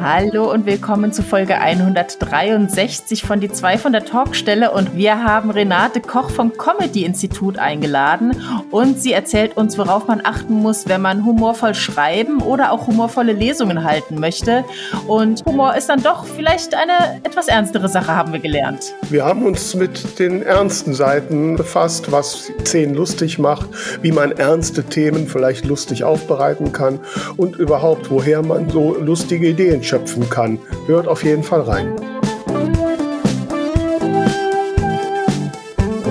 Hallo 0.00 0.52
und 0.52 0.64
willkommen 0.64 1.12
zu 1.12 1.24
Folge 1.24 1.58
163 1.58 3.24
von 3.24 3.40
Die 3.40 3.48
zwei 3.48 3.76
von 3.78 3.90
der 3.90 4.04
Talkstelle 4.04 4.70
und 4.70 4.94
wir 4.94 5.24
haben 5.24 5.50
Renate 5.50 6.00
Koch 6.00 6.30
vom 6.30 6.52
Comedy 6.56 7.04
Institut 7.04 7.58
eingeladen 7.58 8.36
und 8.70 9.00
sie 9.02 9.12
erzählt 9.12 9.56
uns, 9.56 9.76
worauf 9.76 10.06
man 10.06 10.20
achten 10.22 10.54
muss, 10.54 10.88
wenn 10.88 11.02
man 11.02 11.24
humorvoll 11.24 11.74
schreiben 11.74 12.40
oder 12.42 12.70
auch 12.70 12.86
humorvolle 12.86 13.32
Lesungen 13.32 13.82
halten 13.82 14.20
möchte. 14.20 14.64
Und 15.08 15.44
Humor 15.44 15.74
ist 15.74 15.88
dann 15.88 16.00
doch 16.00 16.26
vielleicht 16.26 16.76
eine 16.76 17.20
etwas 17.24 17.48
ernstere 17.48 17.88
Sache, 17.88 18.14
haben 18.14 18.32
wir 18.32 18.40
gelernt. 18.40 18.94
Wir 19.10 19.24
haben 19.24 19.44
uns 19.44 19.74
mit 19.74 20.20
den 20.20 20.44
ernsten 20.44 20.94
Seiten 20.94 21.56
befasst, 21.56 22.12
was 22.12 22.52
Szenen 22.60 22.94
lustig 22.94 23.40
macht, 23.40 23.68
wie 24.02 24.12
man 24.12 24.30
ernste 24.30 24.84
Themen 24.84 25.26
vielleicht 25.26 25.64
lustig 25.64 26.04
aufbereiten 26.04 26.72
kann 26.72 27.00
und 27.36 27.56
überhaupt, 27.56 28.12
woher 28.12 28.42
man 28.42 28.70
so 28.70 28.96
lustige 28.96 29.48
Ideen 29.48 29.82
schöpfen 29.88 30.28
kann. 30.28 30.58
Hört 30.86 31.08
auf 31.08 31.24
jeden 31.24 31.42
Fall 31.42 31.62
rein. 31.62 31.94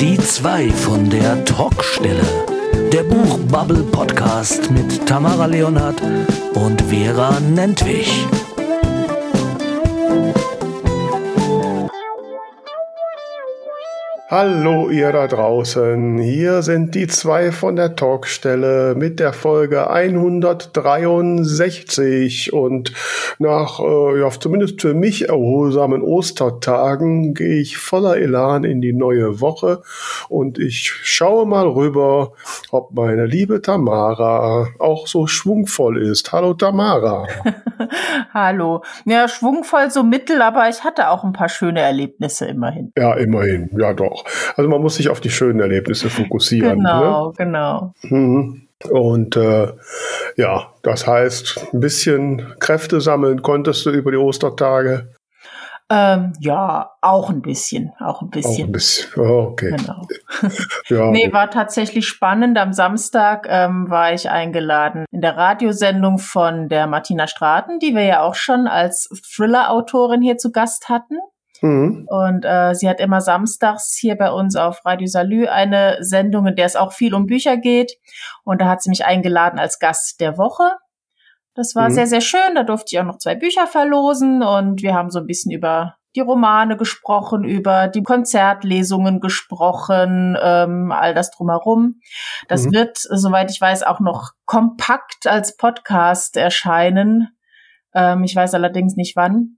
Die 0.01 0.17
zwei 0.17 0.69
von 0.69 1.09
der 1.09 1.45
Talkstelle. 1.45 2.23
Der 2.91 3.03
Buchbubble 3.03 3.83
Podcast 3.83 4.71
mit 4.71 5.05
Tamara 5.05 5.45
Leonhardt 5.45 6.01
und 6.53 6.81
Vera 6.83 7.39
Nentwich. 7.39 8.25
Hallo 14.29 14.89
ihr 14.89 15.13
da 15.13 15.25
draußen, 15.25 16.17
hier 16.17 16.61
sind 16.61 16.95
die 16.95 17.07
zwei 17.07 17.53
von 17.53 17.77
der 17.77 17.95
Talkstelle 17.95 18.93
mit 18.93 19.21
der 19.21 19.31
Folge 19.31 19.89
163 19.89 22.51
und 22.51 22.91
nach, 23.39 23.79
äh, 23.79 24.19
ja, 24.19 24.29
zumindest 24.29 24.81
für 24.81 24.93
mich 24.93 25.29
erholsamen 25.29 26.01
Ostertagen 26.01 27.35
gehe 27.35 27.61
ich 27.61 27.77
voller 27.77 28.17
Elan 28.17 28.65
in 28.65 28.81
die 28.81 28.91
neue 28.91 29.39
Woche 29.39 29.81
und 30.27 30.59
ich 30.59 30.91
schaue 30.91 31.45
mal 31.45 31.65
rüber, 31.65 32.33
ob 32.71 32.93
meine 32.93 33.27
liebe 33.27 33.61
Tamara 33.61 34.67
auch 34.77 35.07
so 35.07 35.27
schwungvoll 35.27 36.05
ist. 36.05 36.33
Hallo 36.33 36.53
Tamara. 36.53 37.27
Hallo. 38.33 38.83
Ja, 39.05 39.29
schwungvoll 39.29 39.89
so 39.89 40.03
mittel, 40.03 40.41
aber 40.41 40.67
ich 40.67 40.83
hatte 40.83 41.11
auch 41.11 41.23
ein 41.23 41.31
paar 41.31 41.47
schöne 41.47 41.79
Erlebnisse 41.79 42.45
immerhin. 42.45 42.91
Ja, 42.97 43.13
immerhin, 43.13 43.69
ja 43.79 43.93
doch 43.93 44.16
auch. 44.17 44.25
Also 44.55 44.69
man 44.69 44.81
muss 44.81 44.95
sich 44.95 45.09
auf 45.09 45.21
die 45.21 45.29
schönen 45.29 45.59
Erlebnisse 45.59 46.09
fokussieren. 46.09 46.79
Genau, 46.79 47.27
ne? 47.27 47.33
genau. 47.37 47.93
Mhm. 48.03 48.67
Und 48.89 49.35
äh, 49.35 49.73
ja, 50.35 50.73
das 50.83 51.07
heißt, 51.07 51.73
ein 51.73 51.79
bisschen 51.79 52.53
Kräfte 52.59 53.01
sammeln 53.01 53.41
konntest 53.41 53.85
du 53.85 53.89
über 53.89 54.11
die 54.11 54.17
Ostertage. 54.17 55.09
Ähm, 55.89 56.33
ja, 56.41 56.91
auch 57.01 57.29
ein 57.29 57.41
bisschen, 57.41 57.93
auch 57.99 58.21
ein 58.21 58.29
bisschen. 58.29 58.63
Auch 58.63 58.67
ein 58.67 58.71
bisschen, 58.73 59.21
oh, 59.21 59.47
okay. 59.51 59.73
Genau. 59.77 60.05
ja, 60.89 61.11
nee, 61.11 61.31
war 61.31 61.49
tatsächlich 61.49 62.05
spannend. 62.05 62.57
Am 62.57 62.73
Samstag 62.73 63.47
ähm, 63.49 63.89
war 63.89 64.13
ich 64.13 64.29
eingeladen 64.29 65.05
in 65.11 65.21
der 65.21 65.37
Radiosendung 65.37 66.17
von 66.17 66.67
der 66.67 66.87
Martina 66.87 67.27
Straten, 67.27 67.79
die 67.79 67.95
wir 67.95 68.03
ja 68.03 68.21
auch 68.21 68.35
schon 68.35 68.67
als 68.67 69.07
Thriller-Autorin 69.33 70.21
hier 70.21 70.37
zu 70.37 70.51
Gast 70.51 70.89
hatten. 70.89 71.19
Mhm. 71.61 72.07
Und 72.09 72.45
äh, 72.45 72.73
sie 72.73 72.89
hat 72.89 72.99
immer 72.99 73.21
samstags 73.21 73.95
hier 73.99 74.15
bei 74.15 74.31
uns 74.31 74.55
auf 74.55 74.85
Radio 74.85 75.07
Salü 75.07 75.47
eine 75.47 75.97
Sendung, 76.01 76.47
in 76.47 76.55
der 76.55 76.65
es 76.65 76.75
auch 76.75 76.93
viel 76.93 77.13
um 77.13 77.25
Bücher 77.25 77.57
geht. 77.57 77.93
Und 78.43 78.61
da 78.61 78.67
hat 78.67 78.81
sie 78.81 78.89
mich 78.89 79.05
eingeladen 79.05 79.59
als 79.59 79.79
Gast 79.79 80.19
der 80.19 80.37
Woche. 80.37 80.71
Das 81.55 81.73
war 81.75 81.89
mhm. 81.89 81.93
sehr, 81.93 82.07
sehr 82.07 82.21
schön. 82.21 82.55
Da 82.55 82.63
durfte 82.63 82.95
ich 82.95 82.99
auch 82.99 83.05
noch 83.05 83.17
zwei 83.17 83.35
Bücher 83.35 83.67
verlosen 83.67 84.43
und 84.43 84.81
wir 84.83 84.93
haben 84.93 85.09
so 85.09 85.19
ein 85.19 85.25
bisschen 85.25 85.51
über 85.51 85.95
die 86.15 86.21
Romane 86.21 86.77
gesprochen, 86.77 87.43
über 87.43 87.87
die 87.87 88.01
Konzertlesungen 88.01 89.19
gesprochen, 89.19 90.35
ähm, 90.41 90.91
all 90.91 91.13
das 91.13 91.31
drumherum. 91.31 91.99
Das 92.47 92.65
mhm. 92.65 92.73
wird, 92.73 92.97
soweit 92.97 93.51
ich 93.51 93.61
weiß, 93.61 93.83
auch 93.83 93.99
noch 93.99 94.31
kompakt 94.45 95.27
als 95.27 95.57
Podcast 95.57 96.37
erscheinen. 96.37 97.29
Ähm, 97.93 98.23
ich 98.23 98.35
weiß 98.35 98.53
allerdings 98.55 98.95
nicht 98.95 99.15
wann. 99.15 99.56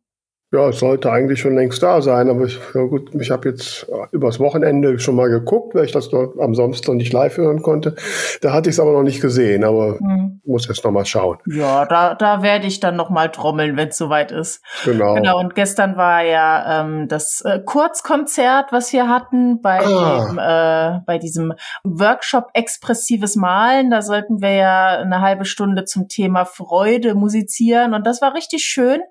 Ja, 0.52 0.70
es 0.70 0.80
sollte 0.80 1.12
eigentlich 1.12 1.40
schon 1.40 1.54
längst 1.54 1.84
da 1.84 2.02
sein, 2.02 2.28
aber 2.28 2.46
ich, 2.46 2.60
ja 2.74 2.82
gut, 2.82 3.14
ich 3.14 3.30
habe 3.30 3.50
jetzt 3.50 3.86
übers 4.12 4.40
Wochenende 4.40 4.98
schon 4.98 5.16
mal 5.16 5.30
geguckt, 5.30 5.76
weil 5.76 5.86
ich 5.86 5.92
das 5.92 6.10
dort 6.10 6.40
am 6.40 6.56
Samstag 6.56 6.96
nicht 6.96 7.14
live 7.14 7.38
hören 7.38 7.62
konnte. 7.62 7.94
Da 8.42 8.52
hatte 8.52 8.72
ich 8.72 8.76
es 8.76 8.80
aber 8.80 8.94
noch 8.94 9.04
nicht 9.04 9.22
gesehen, 9.22 9.64
aber 9.64 10.00
hm. 10.00 10.42
muss 10.46 10.68
jetzt 10.68 10.84
noch 10.84 10.90
mal 10.90 11.06
schauen. 11.06 11.38
Ja, 11.46 11.86
da, 11.86 12.16
da 12.16 12.42
werde 12.42 12.66
ich 12.66 12.80
dann 12.80 12.96
noch 12.96 13.12
mal 13.12 13.30
trommeln, 13.30 13.78
wenn 13.78 13.90
es 13.90 13.98
soweit 13.98 14.32
ist. 14.32 14.64
Genau. 14.86 15.14
Genau. 15.14 15.40
Und 15.40 15.54
gestern 15.54 15.98
war 15.98 16.24
ja 16.24 16.82
ähm, 16.82 17.08
das 17.08 17.42
äh, 17.42 17.60
Kurzkonzert, 17.64 18.72
was 18.72 18.92
wir 18.92 19.08
hatten 19.08 19.62
bei 19.62 19.86
ah. 19.86 20.26
dem, 20.26 20.40
äh, 20.40 21.06
bei 21.06 21.20
diesem 21.20 21.54
Workshop 21.84 22.48
expressives 22.56 23.36
Malen. 23.36 23.92
Da 23.92 24.02
sollten 24.02 24.42
wir 24.42 24.54
ja 24.54 24.98
eine 24.98 25.22
halbe 25.22 25.46
Stunde 25.46 25.86
zum 25.86 26.08
Thema 26.08 26.46
Freude 26.46 27.14
musizieren 27.14 27.94
und 27.94 28.08
das 28.08 28.20
war 28.20 28.34
richtig 28.34 28.64
schön. 28.64 29.02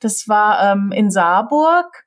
Das 0.00 0.28
war 0.28 0.72
ähm, 0.72 0.81
ähm, 0.86 0.92
in 0.92 1.10
Saarburg 1.10 2.04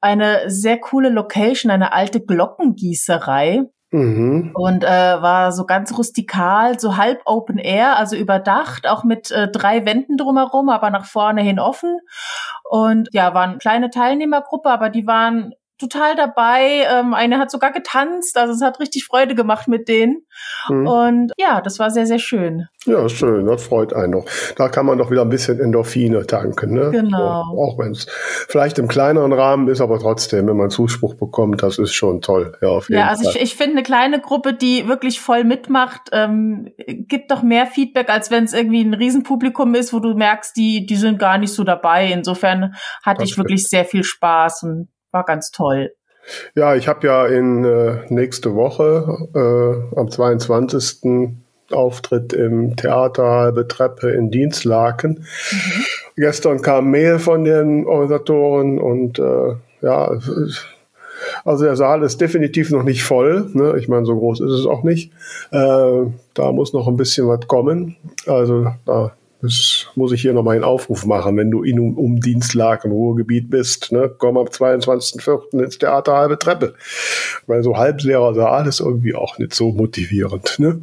eine 0.00 0.50
sehr 0.50 0.78
coole 0.78 1.08
Location, 1.08 1.70
eine 1.70 1.92
alte 1.92 2.20
Glockengießerei. 2.20 3.62
Mhm. 3.92 4.50
Und 4.54 4.84
äh, 4.84 4.88
war 4.88 5.52
so 5.52 5.64
ganz 5.64 5.96
rustikal, 5.96 6.78
so 6.78 6.96
halb 6.96 7.22
Open 7.24 7.56
Air, 7.56 7.96
also 7.96 8.16
überdacht, 8.16 8.88
auch 8.88 9.04
mit 9.04 9.30
äh, 9.30 9.48
drei 9.48 9.86
Wänden 9.86 10.16
drumherum, 10.16 10.68
aber 10.68 10.90
nach 10.90 11.06
vorne 11.06 11.42
hin 11.42 11.60
offen. 11.60 11.98
Und 12.68 13.08
ja, 13.12 13.32
war 13.32 13.44
eine 13.44 13.58
kleine 13.58 13.90
Teilnehmergruppe, 13.90 14.68
aber 14.68 14.90
die 14.90 15.06
waren 15.06 15.52
total 15.78 16.16
dabei. 16.16 16.86
Ähm, 16.90 17.14
eine 17.14 17.38
hat 17.38 17.50
sogar 17.50 17.72
getanzt, 17.72 18.36
also 18.36 18.52
es 18.52 18.62
hat 18.62 18.80
richtig 18.80 19.04
Freude 19.04 19.34
gemacht 19.34 19.68
mit 19.68 19.88
denen. 19.88 20.26
Mhm. 20.68 20.86
Und 20.86 21.32
ja, 21.36 21.60
das 21.60 21.78
war 21.78 21.90
sehr, 21.90 22.06
sehr 22.06 22.18
schön. 22.18 22.66
Ja, 22.86 23.08
schön, 23.08 23.46
das 23.46 23.64
freut 23.64 23.92
einen 23.92 24.12
doch. 24.12 24.26
Da 24.56 24.68
kann 24.68 24.86
man 24.86 24.98
doch 24.98 25.10
wieder 25.10 25.22
ein 25.22 25.28
bisschen 25.28 25.58
Endorphine 25.58 26.24
tanken, 26.26 26.72
ne? 26.74 26.90
Genau. 26.92 27.44
So, 27.50 27.60
auch 27.60 27.78
wenn 27.78 27.90
es 27.90 28.06
vielleicht 28.48 28.78
im 28.78 28.86
kleineren 28.86 29.32
Rahmen 29.32 29.66
ist, 29.68 29.80
aber 29.80 29.98
trotzdem, 29.98 30.46
wenn 30.46 30.56
man 30.56 30.70
Zuspruch 30.70 31.14
bekommt, 31.14 31.62
das 31.62 31.78
ist 31.78 31.94
schon 31.94 32.20
toll. 32.20 32.56
Ja, 32.62 32.68
auf 32.68 32.88
jeden 32.88 33.00
ja 33.00 33.08
also 33.08 33.24
Fall. 33.24 33.32
ich, 33.36 33.42
ich 33.42 33.56
finde, 33.56 33.72
eine 33.72 33.82
kleine 33.82 34.20
Gruppe, 34.20 34.54
die 34.54 34.86
wirklich 34.86 35.20
voll 35.20 35.42
mitmacht, 35.42 36.10
ähm, 36.12 36.68
gibt 36.86 37.32
doch 37.32 37.42
mehr 37.42 37.66
Feedback, 37.66 38.08
als 38.08 38.30
wenn 38.30 38.44
es 38.44 38.52
irgendwie 38.52 38.84
ein 38.84 38.94
Riesenpublikum 38.94 39.74
ist, 39.74 39.92
wo 39.92 39.98
du 39.98 40.14
merkst, 40.14 40.56
die, 40.56 40.86
die 40.86 40.96
sind 40.96 41.18
gar 41.18 41.38
nicht 41.38 41.52
so 41.52 41.64
dabei. 41.64 42.12
Insofern 42.12 42.74
hatte 43.02 43.22
das 43.22 43.30
ich 43.30 43.38
wirklich 43.38 43.64
sehr 43.64 43.84
viel 43.84 44.04
Spaß 44.04 44.62
und 44.62 44.88
war 45.16 45.24
ganz 45.24 45.50
toll. 45.50 45.92
Ja, 46.54 46.74
ich 46.74 46.88
habe 46.88 47.06
ja 47.06 47.26
in 47.26 47.64
äh, 47.64 48.00
nächste 48.08 48.54
Woche 48.54 49.28
äh, 49.34 49.98
am 49.98 50.10
22. 50.10 51.36
Auftritt 51.72 52.32
im 52.32 52.76
Theater 52.76 53.24
Halbe 53.24 53.66
Treppe 53.66 54.10
in 54.10 54.30
Dienstlaken. 54.30 55.26
Mhm. 55.50 55.84
Gestern 56.16 56.62
kam 56.62 56.90
Mail 56.90 57.18
von 57.18 57.44
den 57.44 57.86
Organisatoren 57.86 58.78
und 58.78 59.18
äh, 59.18 59.56
ja, 59.82 60.18
also 61.44 61.64
der 61.64 61.76
Saal 61.76 62.02
ist 62.02 62.20
definitiv 62.20 62.70
noch 62.70 62.82
nicht 62.82 63.02
voll. 63.02 63.50
Ne? 63.52 63.74
Ich 63.78 63.88
meine, 63.88 64.06
so 64.06 64.16
groß 64.16 64.40
ist 64.40 64.52
es 64.52 64.66
auch 64.66 64.82
nicht. 64.82 65.12
Äh, 65.50 66.02
da 66.34 66.52
muss 66.52 66.72
noch 66.72 66.88
ein 66.88 66.96
bisschen 66.96 67.28
was 67.28 67.46
kommen. 67.46 67.96
Also 68.26 68.72
da 68.84 69.12
das 69.46 69.86
muss 69.94 70.12
ich 70.12 70.20
hier 70.20 70.32
nochmal 70.32 70.56
einen 70.56 70.64
Aufruf 70.64 71.06
machen, 71.06 71.36
wenn 71.36 71.50
du 71.50 71.62
in 71.62 71.78
um, 71.78 71.96
um 71.96 72.16
im 72.16 72.90
Ruhrgebiet 72.90 73.48
bist. 73.48 73.92
Ne? 73.92 74.12
Komm 74.18 74.36
am 74.36 74.46
22.04. 74.46 75.62
ins 75.62 75.78
Theater 75.78 76.14
halbe 76.14 76.38
Treppe. 76.38 76.74
Weil 77.46 77.62
so 77.62 77.76
halbleerer 77.76 78.34
Saal 78.34 78.66
ist 78.66 78.80
irgendwie 78.80 79.14
auch 79.14 79.38
nicht 79.38 79.54
so 79.54 79.72
motivierend. 79.72 80.58
Ne? 80.58 80.80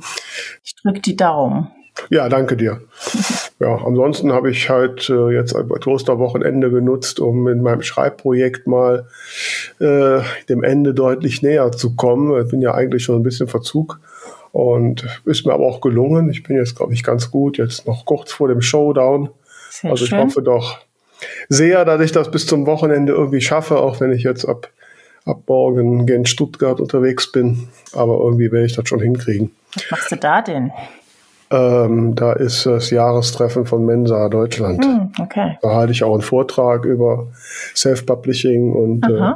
Ich 0.64 0.76
drücke 0.76 1.02
die 1.02 1.16
Daumen. 1.16 1.68
Ja, 2.10 2.28
danke 2.28 2.58
dir. 2.58 2.82
ja, 3.60 3.76
ansonsten 3.86 4.34
habe 4.34 4.50
ich 4.50 4.70
halt 4.70 5.10
äh, 5.10 5.30
jetzt 5.30 5.56
ein 5.56 5.68
Klosterwochenende 5.68 6.72
genutzt, 6.72 7.20
um 7.20 7.48
in 7.48 7.62
meinem 7.62 7.82
Schreibprojekt 7.82 8.66
mal 8.66 9.08
äh, 9.80 10.22
dem 10.50 10.64
Ende 10.64 10.94
deutlich 10.94 11.42
näher 11.42 11.72
zu 11.72 11.96
kommen. 11.96 12.42
Ich 12.44 12.50
bin 12.50 12.62
ja 12.62 12.74
eigentlich 12.74 13.04
schon 13.04 13.18
ein 13.18 13.24
bisschen 13.24 13.48
Verzug 13.48 14.00
und 14.54 15.04
ist 15.26 15.46
mir 15.48 15.54
aber 15.54 15.66
auch 15.66 15.82
gelungen. 15.82 16.30
Ich 16.30 16.44
bin 16.44 16.56
jetzt, 16.56 16.76
glaube 16.76 16.94
ich, 16.94 17.04
ganz 17.04 17.32
gut. 17.32 17.58
Jetzt 17.58 17.88
noch 17.88 18.06
kurz 18.06 18.32
vor 18.32 18.48
dem 18.48 18.62
Showdown. 18.62 19.30
Sehr 19.72 19.92
also 19.92 20.04
ich 20.04 20.12
schön. 20.12 20.20
hoffe 20.20 20.44
doch 20.44 20.78
sehr, 21.50 21.84
dass 21.86 22.00
ich 22.02 22.12
das 22.12 22.30
bis 22.30 22.46
zum 22.46 22.68
Wochenende 22.68 23.14
irgendwie 23.14 23.42
schaffe, 23.42 23.78
auch 23.78 24.00
wenn 24.00 24.12
ich 24.12 24.22
jetzt 24.22 24.46
ab, 24.46 24.70
ab 25.26 25.42
morgen 25.48 26.06
gen 26.06 26.28
Stuttgart 26.28 26.80
unterwegs 26.80 27.32
bin. 27.32 27.68
Aber 27.94 28.20
irgendwie 28.20 28.52
werde 28.52 28.68
ich 28.68 28.76
das 28.76 28.88
schon 28.88 29.02
hinkriegen. 29.02 29.52
Was 29.74 29.90
machst 29.90 30.12
du 30.12 30.18
da 30.18 30.44
denn? 30.44 30.72
Ähm, 31.50 32.14
da 32.14 32.34
ist 32.34 32.68
das 32.68 32.92
Jahrestreffen 32.92 33.66
von 33.66 33.88
Mensa 33.88 34.30
Deutschland. 34.30 34.86
Hm, 34.86 35.14
okay. 35.20 35.58
Da 35.64 35.70
halte 35.70 35.94
ich 35.94 36.04
auch 36.04 36.14
einen 36.14 36.22
Vortrag 36.22 36.86
über 36.86 37.28
Self-Publishing 37.76 38.72
und 38.72 39.04
äh, 39.10 39.34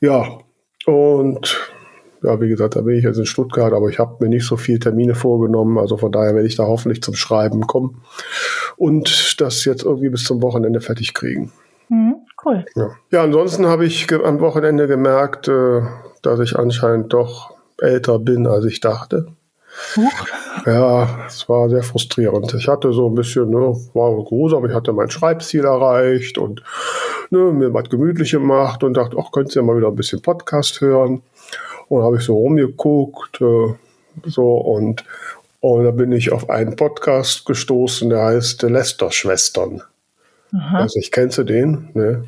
ja, 0.00 0.38
und 0.86 1.69
ja, 2.22 2.40
wie 2.40 2.48
gesagt, 2.48 2.76
da 2.76 2.82
bin 2.82 2.96
ich 2.96 3.04
jetzt 3.04 3.18
in 3.18 3.26
Stuttgart, 3.26 3.72
aber 3.72 3.88
ich 3.88 3.98
habe 3.98 4.16
mir 4.20 4.28
nicht 4.28 4.46
so 4.46 4.56
viele 4.56 4.78
Termine 4.78 5.14
vorgenommen. 5.14 5.78
Also 5.78 5.96
von 5.96 6.12
daher 6.12 6.34
werde 6.34 6.46
ich 6.46 6.56
da 6.56 6.64
hoffentlich 6.64 7.02
zum 7.02 7.14
Schreiben 7.14 7.66
kommen. 7.66 8.02
und 8.76 9.40
das 9.40 9.64
jetzt 9.64 9.84
irgendwie 9.84 10.10
bis 10.10 10.24
zum 10.24 10.42
Wochenende 10.42 10.80
fertig 10.80 11.14
kriegen. 11.14 11.52
Mhm, 11.88 12.16
cool. 12.44 12.64
Ja. 12.76 12.90
ja, 13.10 13.22
ansonsten 13.22 13.66
habe 13.66 13.84
ich 13.84 14.06
am 14.12 14.40
Wochenende 14.40 14.86
gemerkt, 14.86 15.48
äh, 15.48 15.82
dass 16.22 16.40
ich 16.40 16.56
anscheinend 16.56 17.12
doch 17.12 17.54
älter 17.78 18.18
bin, 18.18 18.46
als 18.46 18.64
ich 18.64 18.80
dachte. 18.80 19.26
Huch. 19.96 20.26
Ja, 20.66 21.26
es 21.26 21.48
war 21.48 21.70
sehr 21.70 21.82
frustrierend. 21.82 22.52
Ich 22.54 22.68
hatte 22.68 22.92
so 22.92 23.08
ein 23.08 23.14
bisschen, 23.14 23.50
ne, 23.50 23.74
war 23.94 24.24
grusam, 24.24 24.66
ich 24.66 24.74
hatte 24.74 24.92
mein 24.92 25.10
Schreibziel 25.10 25.64
erreicht 25.64 26.38
und 26.38 26.62
ne, 27.30 27.52
mir 27.52 27.72
was 27.72 27.88
gemütlich 27.88 28.32
gemacht 28.32 28.82
und 28.82 28.94
dachte, 28.94 29.16
ach, 29.18 29.30
könntest 29.32 29.56
ja 29.56 29.62
mal 29.62 29.76
wieder 29.76 29.88
ein 29.88 29.96
bisschen 29.96 30.22
Podcast 30.22 30.80
hören. 30.80 31.22
Und 31.90 32.02
habe 32.02 32.16
ich 32.16 32.22
so 32.22 32.38
rumgeguckt, 32.38 33.40
äh, 33.42 33.74
so 34.24 34.56
und, 34.56 35.04
und 35.60 35.84
da 35.84 35.90
bin 35.90 36.12
ich 36.12 36.32
auf 36.32 36.48
einen 36.48 36.76
Podcast 36.76 37.44
gestoßen, 37.44 38.08
der 38.08 38.22
heißt 38.22 38.62
Lester-Schwestern. 38.62 39.82
Also 40.72 40.98
ich 40.98 41.12
kennst 41.12 41.38
du 41.38 41.44
den? 41.44 41.90
Ne? 41.94 42.24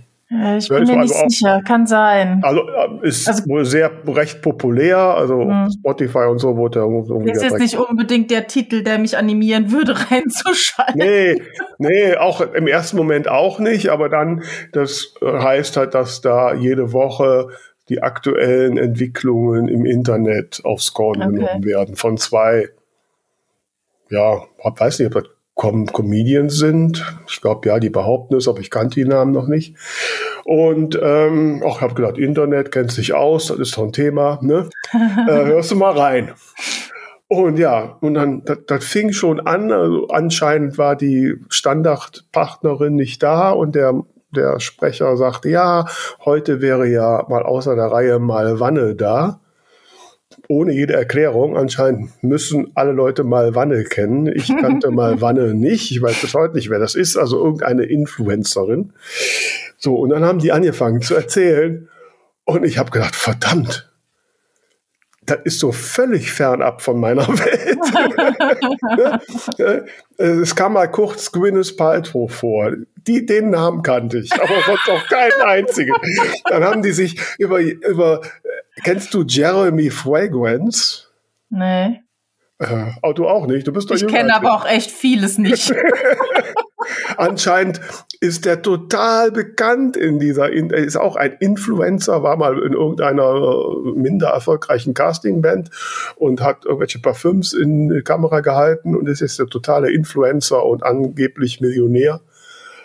Ich 0.59 0.69
bin 0.69 0.85
mir 0.85 0.99
also 0.99 1.15
nicht 1.15 1.31
sicher, 1.31 1.61
kann 1.63 1.87
sein. 1.87 2.41
Also 2.43 2.63
äh, 2.63 3.07
ist 3.07 3.29
also, 3.29 3.45
wohl 3.49 3.67
sehr 3.67 3.91
recht 4.07 4.41
populär, 4.41 4.97
also 4.97 5.45
mh. 5.45 5.69
Spotify 5.79 6.27
und 6.31 6.39
so 6.39 6.57
wurde 6.57 6.79
irgendwie. 6.79 7.33
Ist 7.33 7.43
jetzt 7.43 7.59
nicht 7.59 7.77
unbedingt 7.77 8.31
der 8.31 8.47
Titel, 8.47 8.83
der 8.83 8.99
mich 8.99 9.19
animieren 9.19 9.71
würde, 9.73 9.95
reinzuschalten. 10.11 10.95
Nee, 10.97 11.43
nee, 11.79 12.17
auch 12.17 12.41
im 12.41 12.67
ersten 12.67 12.97
Moment 12.97 13.29
auch 13.29 13.59
nicht, 13.59 13.91
aber 13.91 14.09
dann, 14.09 14.43
das 14.73 15.13
heißt 15.23 15.77
halt, 15.77 15.93
dass 15.93 16.23
da 16.23 16.55
jede 16.55 16.95
Woche 16.95 17.49
die 17.93 18.03
aktuellen 18.03 18.79
Entwicklungen 18.79 19.69
im 19.69 19.85
Internet 19.85 20.63
aufs 20.65 20.95
Korn 20.95 21.23
okay. 21.23 21.35
genommen 21.35 21.65
werden 21.65 21.97
von 21.97 22.17
zwei, 22.17 22.71
ja, 24.09 24.43
weiß 24.65 24.99
nicht, 24.99 25.15
ob 25.15 25.23
das 25.23 25.33
Com 25.55 25.85
Comedians 25.85 26.57
sind. 26.57 27.05
Ich 27.29 27.43
glaube, 27.43 27.69
ja, 27.69 27.79
die 27.79 27.91
behaupten 27.91 28.37
es, 28.37 28.49
aber 28.49 28.61
ich 28.61 28.71
kannte 28.71 28.95
die 28.95 29.05
Namen 29.05 29.33
noch 29.33 29.47
nicht. 29.47 29.77
Und 30.45 30.99
ähm, 31.01 31.63
auch 31.63 31.83
habe 31.83 31.93
gedacht, 31.93 32.17
Internet 32.17 32.73
kennt 32.73 32.91
sich 32.91 33.13
aus, 33.13 33.49
das 33.49 33.59
ist 33.59 33.77
doch 33.77 33.83
ein 33.83 33.93
Thema. 33.93 34.39
Ne? 34.41 34.71
äh, 34.93 35.45
hörst 35.45 35.71
du 35.71 35.77
mal 35.77 35.93
rein. 35.93 36.33
Und 37.29 37.59
ja, 37.59 37.99
und 38.01 38.15
dann, 38.15 38.45
das, 38.45 38.61
das 38.67 38.85
fing 38.85 39.13
schon 39.13 39.41
an. 39.41 39.71
Also 39.71 40.09
anscheinend 40.09 40.79
war 40.79 40.97
die 40.97 41.35
Standardpartnerin 41.51 42.95
nicht 42.95 43.23
da 43.23 43.51
und 43.51 43.75
der, 43.75 44.03
der 44.35 44.61
Sprecher 44.61 45.17
sagte, 45.17 45.49
ja, 45.49 45.87
heute 46.25 46.61
wäre 46.61 46.87
ja 46.87 47.25
mal 47.29 47.43
außer 47.43 47.75
der 47.75 47.87
Reihe 47.87 48.19
mal 48.19 48.61
Wanne 48.61 48.95
da 48.95 49.41
ohne 50.49 50.73
jede 50.73 50.95
Erklärung. 50.95 51.57
Anscheinend 51.57 52.23
müssen 52.23 52.73
alle 52.75 52.93
Leute 52.93 53.25
mal 53.25 53.55
Wanne 53.55 53.85
kennen. 53.85 54.27
Ich 54.27 54.49
kannte 54.49 54.91
mal 54.91 55.21
Wanne 55.21 55.55
nicht. 55.55 55.91
Ich 55.91 56.03
weiß 56.03 56.21
bis 56.21 56.35
heute 56.35 56.55
nicht, 56.55 56.71
wer 56.71 56.79
das 56.79 56.95
ist. 56.95 57.17
Also 57.17 57.43
irgendeine 57.43 57.85
Influencerin. 57.85 58.93
So, 59.79 59.97
und 59.97 60.11
dann 60.11 60.25
haben 60.25 60.39
die 60.39 60.53
angefangen 60.53 61.03
zu 61.03 61.15
erzählen. 61.15 61.89
Und 62.45 62.65
ich 62.65 62.79
habe 62.79 62.91
gedacht, 62.91 63.15
verdammt, 63.15 63.92
das 65.25 65.39
ist 65.45 65.61
so 65.61 65.73
völlig 65.73 66.33
fernab 66.33 66.83
von 66.83 66.99
meiner 66.99 67.27
Welt. 67.39 67.79
es 70.19 70.57
kam 70.57 70.73
mal 70.75 70.91
kurz 70.91 71.31
Gwyneth 71.31 71.77
Paltrow 71.77 72.33
vor. 72.33 72.73
Die, 73.07 73.25
den 73.27 73.51
Namen 73.51 73.83
kannte 73.83 74.19
ich, 74.19 74.33
aber 74.33 74.63
sonst 74.67 74.89
auch 74.89 75.07
keinen 75.09 75.43
einzigen. 75.43 75.95
Dann 76.49 76.65
haben 76.65 76.83
die 76.83 76.93
sich 76.93 77.21
über, 77.39 77.61
über 77.61 78.21
Kennst 78.85 79.13
du 79.15 79.23
Jeremy 79.23 79.91
Fragrance? 79.91 81.05
Nee. 81.51 82.01
Äh, 82.59 82.93
oh, 83.03 83.13
du 83.13 83.29
auch 83.29 83.47
nicht. 83.47 83.67
Du 83.67 83.73
bist 83.73 83.91
doch 83.91 83.97
Ich 83.97 84.07
kenne 84.07 84.35
aber 84.35 84.55
auch 84.55 84.67
echt 84.67 84.91
vieles 84.91 85.39
nicht. 85.39 85.71
Anscheinend 87.17 87.81
ist 88.21 88.45
der 88.45 88.63
total 88.63 89.31
bekannt 89.33 89.97
in 89.97 90.19
dieser, 90.19 90.53
er 90.53 90.75
ist 90.75 90.97
auch 90.97 91.17
ein 91.17 91.37
Influencer, 91.41 92.23
war 92.23 92.37
mal 92.37 92.59
in 92.59 92.73
irgendeiner 92.73 93.23
äh, 93.23 93.99
minder 93.99 94.29
erfolgreichen 94.29 94.95
Castingband 94.95 95.71
und 96.17 96.41
hat 96.41 96.65
irgendwelche 96.65 97.01
Parfüms 97.01 97.53
in 97.53 97.89
die 97.89 98.03
Kamera 98.03 98.41
gehalten 98.41 98.95
und 98.97 99.09
ist 99.09 99.21
jetzt 99.21 99.39
der 99.39 99.47
totale 99.47 99.91
Influencer 99.91 100.65
und 100.65 100.83
angeblich 100.83 101.61
Millionär 101.61 102.21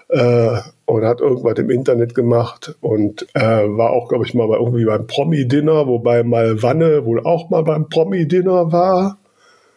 äh, 0.09 0.57
und 0.85 1.03
hat 1.03 1.21
irgendwas 1.21 1.57
im 1.59 1.69
Internet 1.69 2.15
gemacht 2.15 2.75
und 2.81 3.27
äh, 3.33 3.41
war 3.41 3.91
auch, 3.91 4.09
glaube 4.09 4.25
ich, 4.25 4.33
mal 4.33 4.47
bei, 4.47 4.55
irgendwie 4.55 4.85
beim 4.85 5.05
Promi-Dinner, 5.05 5.87
wobei 5.87 6.23
mal 6.23 6.61
Wanne 6.63 7.05
wohl 7.05 7.19
auch 7.25 7.49
mal 7.49 7.63
beim 7.63 7.89
Promi-Dinner 7.89 8.71
war. 8.71 9.17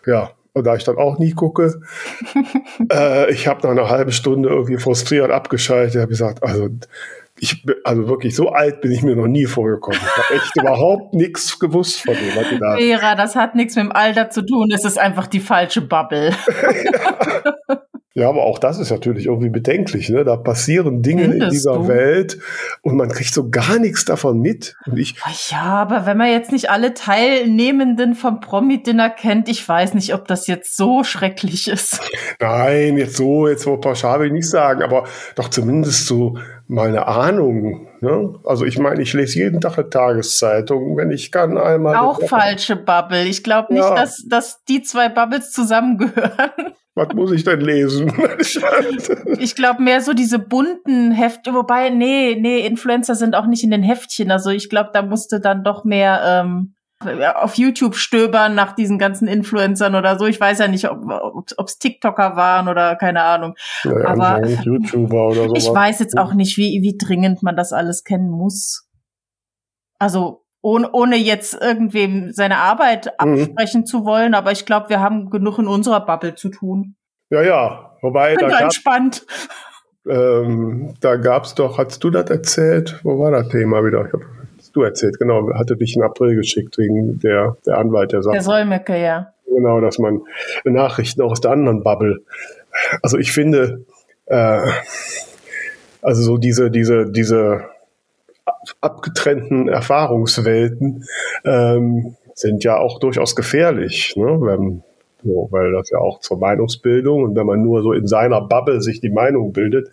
Ja, 0.07 0.31
und 0.53 0.67
da 0.67 0.75
ich 0.75 0.85
dann 0.85 0.97
auch 0.97 1.19
nie 1.19 1.33
gucke, 1.33 1.81
äh, 2.93 3.33
ich 3.33 3.47
habe 3.47 3.63
nach 3.63 3.71
einer 3.71 3.91
halben 3.91 4.13
Stunde 4.13 4.49
irgendwie 4.49 4.79
frustriert 4.79 5.31
abgeschaltet. 5.31 5.95
Ich 5.95 6.01
habe 6.01 6.09
gesagt, 6.09 6.43
also 6.43 6.69
ich 7.39 7.65
bin, 7.65 7.77
also 7.85 8.09
wirklich 8.09 8.37
so 8.37 8.51
alt 8.51 8.81
bin 8.81 8.93
ich 8.93 9.03
mir 9.03 9.17
noch 9.17 9.27
nie 9.27 9.47
vorgekommen. 9.47 9.99
Ich 9.99 10.17
habe 10.17 10.35
echt 10.35 10.57
überhaupt 10.61 11.15
nichts 11.15 11.59
gewusst 11.59 12.03
von 12.03 12.15
dem, 12.15 12.61
da. 12.61 12.77
Vera, 12.77 13.15
das 13.15 13.37
hat 13.37 13.55
nichts 13.55 13.77
mit 13.77 13.87
dem 13.87 13.93
Alter 13.93 14.31
zu 14.31 14.43
tun. 14.43 14.71
Es 14.75 14.85
ist 14.85 14.99
einfach 14.99 15.27
die 15.27 15.41
falsche 15.41 15.81
Bubble. 15.81 16.31
ja. 17.69 17.83
Ja, 18.13 18.29
aber 18.29 18.43
auch 18.43 18.59
das 18.59 18.81
ist 18.81 18.91
natürlich 18.91 19.27
irgendwie 19.27 19.51
bedenklich. 19.51 20.09
Ne? 20.09 20.25
Da 20.25 20.37
passieren 20.37 21.01
Dinge 21.01 21.23
Findest 21.23 21.43
in 21.43 21.51
dieser 21.51 21.75
du? 21.75 21.89
Welt 21.89 22.39
und 22.83 22.97
man 22.97 23.09
kriegt 23.09 23.33
so 23.33 23.51
gar 23.51 23.79
nichts 23.79 24.05
davon 24.05 24.41
mit. 24.41 24.75
Und 24.87 24.99
ich 24.99 25.15
ja, 25.51 25.63
aber 25.63 26.07
wenn 26.07 26.17
man 26.17 26.29
jetzt 26.29 26.51
nicht 26.51 26.71
alle 26.71 26.93
Teilnehmenden 26.93 28.17
vom 28.17 28.41
Promi-Dinner 28.41 29.11
kennt, 29.11 29.49
ich 29.49 29.67
weiß 29.67 29.95
nicht, 29.95 30.13
ob 30.13 30.27
das 30.27 30.49
jetzt 30.49 30.77
so 30.77 31.05
schrecklich 31.05 31.69
ist. 31.69 32.01
Nein, 32.41 32.97
jetzt 32.99 33.17
so, 33.17 33.47
jetzt 33.47 33.63
so 33.63 33.77
pauschal 33.77 34.19
will 34.19 34.27
ich 34.27 34.33
nicht 34.33 34.51
sagen, 34.51 34.83
aber 34.83 35.05
doch 35.37 35.49
zumindest 35.49 36.07
so 36.07 36.37
mal 36.67 36.89
eine 36.89 37.07
Ahnung. 37.07 37.87
Ne? 38.01 38.35
Also 38.45 38.65
ich 38.65 38.79
meine, 38.79 39.03
ich 39.03 39.13
lese 39.13 39.39
jeden 39.39 39.61
Tag 39.61 39.79
eine 39.79 39.89
Tageszeitung, 39.89 40.97
wenn 40.97 41.13
ich 41.13 41.31
kann 41.31 41.57
einmal. 41.59 41.95
Auch 41.95 42.21
falsche 42.27 42.75
Bubble. 42.75 43.25
Ich 43.25 43.45
glaube 43.45 43.73
nicht, 43.73 43.85
ja. 43.85 43.95
dass, 43.95 44.25
dass 44.29 44.65
die 44.65 44.83
zwei 44.83 45.09
Bubbles 45.09 45.53
zusammengehören. 45.53 46.75
Was 46.95 47.15
muss 47.15 47.31
ich 47.31 47.45
denn 47.45 47.61
lesen? 47.61 48.13
ich 49.39 49.55
glaube 49.55 49.83
mehr 49.83 50.01
so 50.01 50.13
diese 50.13 50.39
bunten 50.39 51.13
Hefte, 51.13 51.55
wobei, 51.55 51.91
nee, 51.91 52.37
nee, 52.39 52.67
Influencer 52.67 53.15
sind 53.15 53.37
auch 53.37 53.47
nicht 53.47 53.63
in 53.63 53.71
den 53.71 53.83
Heftchen. 53.83 54.31
Also 54.31 54.51
ich 54.51 54.69
glaube, 54.69 54.91
da 54.93 55.03
musste 55.03 55.41
dann 55.41 55.63
doch 55.63 55.85
mehr 55.85 56.21
ähm, 56.25 56.75
auf 57.37 57.55
YouTube 57.55 57.95
stöbern 57.95 58.55
nach 58.55 58.75
diesen 58.75 58.99
ganzen 58.99 59.27
Influencern 59.27 59.95
oder 59.95 60.19
so. 60.19 60.27
Ich 60.27 60.39
weiß 60.39 60.59
ja 60.59 60.69
nicht, 60.69 60.91
ob 60.91 61.67
es 61.67 61.79
TikToker 61.79 62.37
waren 62.37 62.69
oder 62.69 62.97
keine 62.97 63.23
Ahnung. 63.23 63.55
Ja, 63.85 64.07
Aber 64.07 64.47
YouTuber 64.65 65.29
oder 65.29 65.49
sowas. 65.49 65.65
ich 65.65 65.73
weiß 65.73 66.01
jetzt 66.01 66.19
auch 66.19 66.35
nicht, 66.35 66.59
wie, 66.59 66.83
wie 66.83 66.99
dringend 66.99 67.43
man 67.43 67.57
das 67.57 67.73
alles 67.73 68.05
kennen 68.05 68.31
muss. 68.31 68.87
Also 69.99 70.45
ohne, 70.63 70.91
ohne 70.93 71.17
jetzt 71.17 71.61
irgendwem 71.61 72.33
seine 72.33 72.59
Arbeit 72.59 73.07
mhm. 73.07 73.35
absprechen 73.35 73.87
zu 73.87 74.05
wollen, 74.05 74.35
aber 74.35 74.53
ich 74.53 74.67
glaube, 74.67 74.91
wir 74.91 75.01
haben 75.01 75.31
genug 75.31 75.59
in 75.59 75.67
unserer 75.67 76.05
Bubble 76.05 76.35
zu 76.35 76.49
tun. 76.51 76.95
Ja, 77.31 77.43
ja. 77.43 77.97
Wobei 78.03 78.35
Bin 78.35 78.49
da 78.49 78.61
entspannt. 78.61 79.27
Ähm, 80.09 80.95
da 81.01 81.17
gab's 81.17 81.55
doch, 81.55 81.79
hast 81.79 82.03
du 82.03 82.11
das 82.11 82.31
erzählt? 82.31 82.99
Wo 83.03 83.19
war 83.19 83.31
das 83.31 83.49
Thema 83.49 83.85
wieder? 83.85 84.07
Ich 84.07 84.13
hab, 84.13 84.21
hast 84.59 84.75
du 84.75 84.83
erzählt, 84.83 85.19
genau. 85.19 85.53
Hatte 85.55 85.77
dich 85.77 85.95
in 85.97 86.03
April 86.03 86.35
geschickt 86.35 86.79
wegen 86.79 87.21
der, 87.21 87.57
der 87.67 87.79
Anwalt, 87.79 88.13
der 88.13 88.23
sagt. 88.23 88.35
Der 88.35 88.43
Solmecke, 88.43 89.01
ja. 89.01 89.33
Genau, 89.47 89.81
dass 89.81 89.99
man 89.99 90.23
Nachrichten 90.65 91.23
aus 91.23 91.41
der 91.41 91.51
anderen 91.51 91.83
Bubble. 91.83 92.23
Also 93.03 93.19
ich 93.19 93.33
finde, 93.33 93.85
äh, 94.27 94.61
also 96.03 96.23
so 96.23 96.39
diese, 96.39 96.71
diese, 96.71 97.11
diese 97.11 97.65
abgetrennten 98.81 99.69
Erfahrungswelten 99.69 101.05
ähm, 101.45 102.17
sind 102.35 102.65
ja 102.65 102.79
auch 102.79 102.99
durchaus 102.99 103.37
gefährlich, 103.37 104.15
ne? 104.17 104.39
Wenn, 104.41 104.83
so, 105.23 105.49
weil 105.51 105.73
das 105.73 105.91
ja 105.91 105.99
auch 105.99 106.21
zur 106.21 106.39
Meinungsbildung 106.39 107.23
und 107.23 107.37
wenn 107.37 107.47
man 107.47 107.63
nur 107.63 107.83
so 107.83 107.93
in 107.93 108.07
seiner 108.07 108.41
Bubble 108.41 108.81
sich 108.81 109.01
die 109.01 109.11
Meinung 109.11 109.53
bildet, 109.53 109.91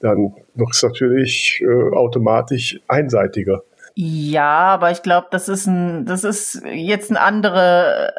dann 0.00 0.34
wird 0.54 0.70
es 0.72 0.82
natürlich 0.82 1.62
äh, 1.62 1.94
automatisch 1.94 2.80
einseitiger. 2.88 3.62
Ja, 3.94 4.68
aber 4.68 4.90
ich 4.90 5.02
glaube, 5.02 5.26
das 5.30 5.48
ist 5.48 5.66
ein, 5.66 6.06
das 6.06 6.24
ist 6.24 6.62
jetzt 6.72 7.10
ein 7.10 7.18
andere 7.18 8.14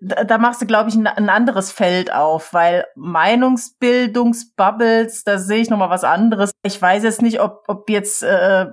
da, 0.00 0.38
machst 0.38 0.60
du, 0.60 0.66
glaube 0.66 0.90
ich, 0.90 0.96
ein, 0.96 1.06
ein, 1.06 1.28
anderes 1.28 1.70
Feld 1.70 2.12
auf, 2.12 2.52
weil 2.52 2.84
Meinungsbildungsbubbles, 2.96 5.22
da 5.24 5.38
sehe 5.38 5.60
ich 5.60 5.70
nochmal 5.70 5.90
was 5.90 6.02
anderes. 6.04 6.50
Ich 6.64 6.82
weiß 6.82 7.04
jetzt 7.04 7.22
nicht, 7.22 7.40
ob, 7.40 7.62
ob 7.68 7.88
jetzt 7.88 8.24
äh, 8.24 8.66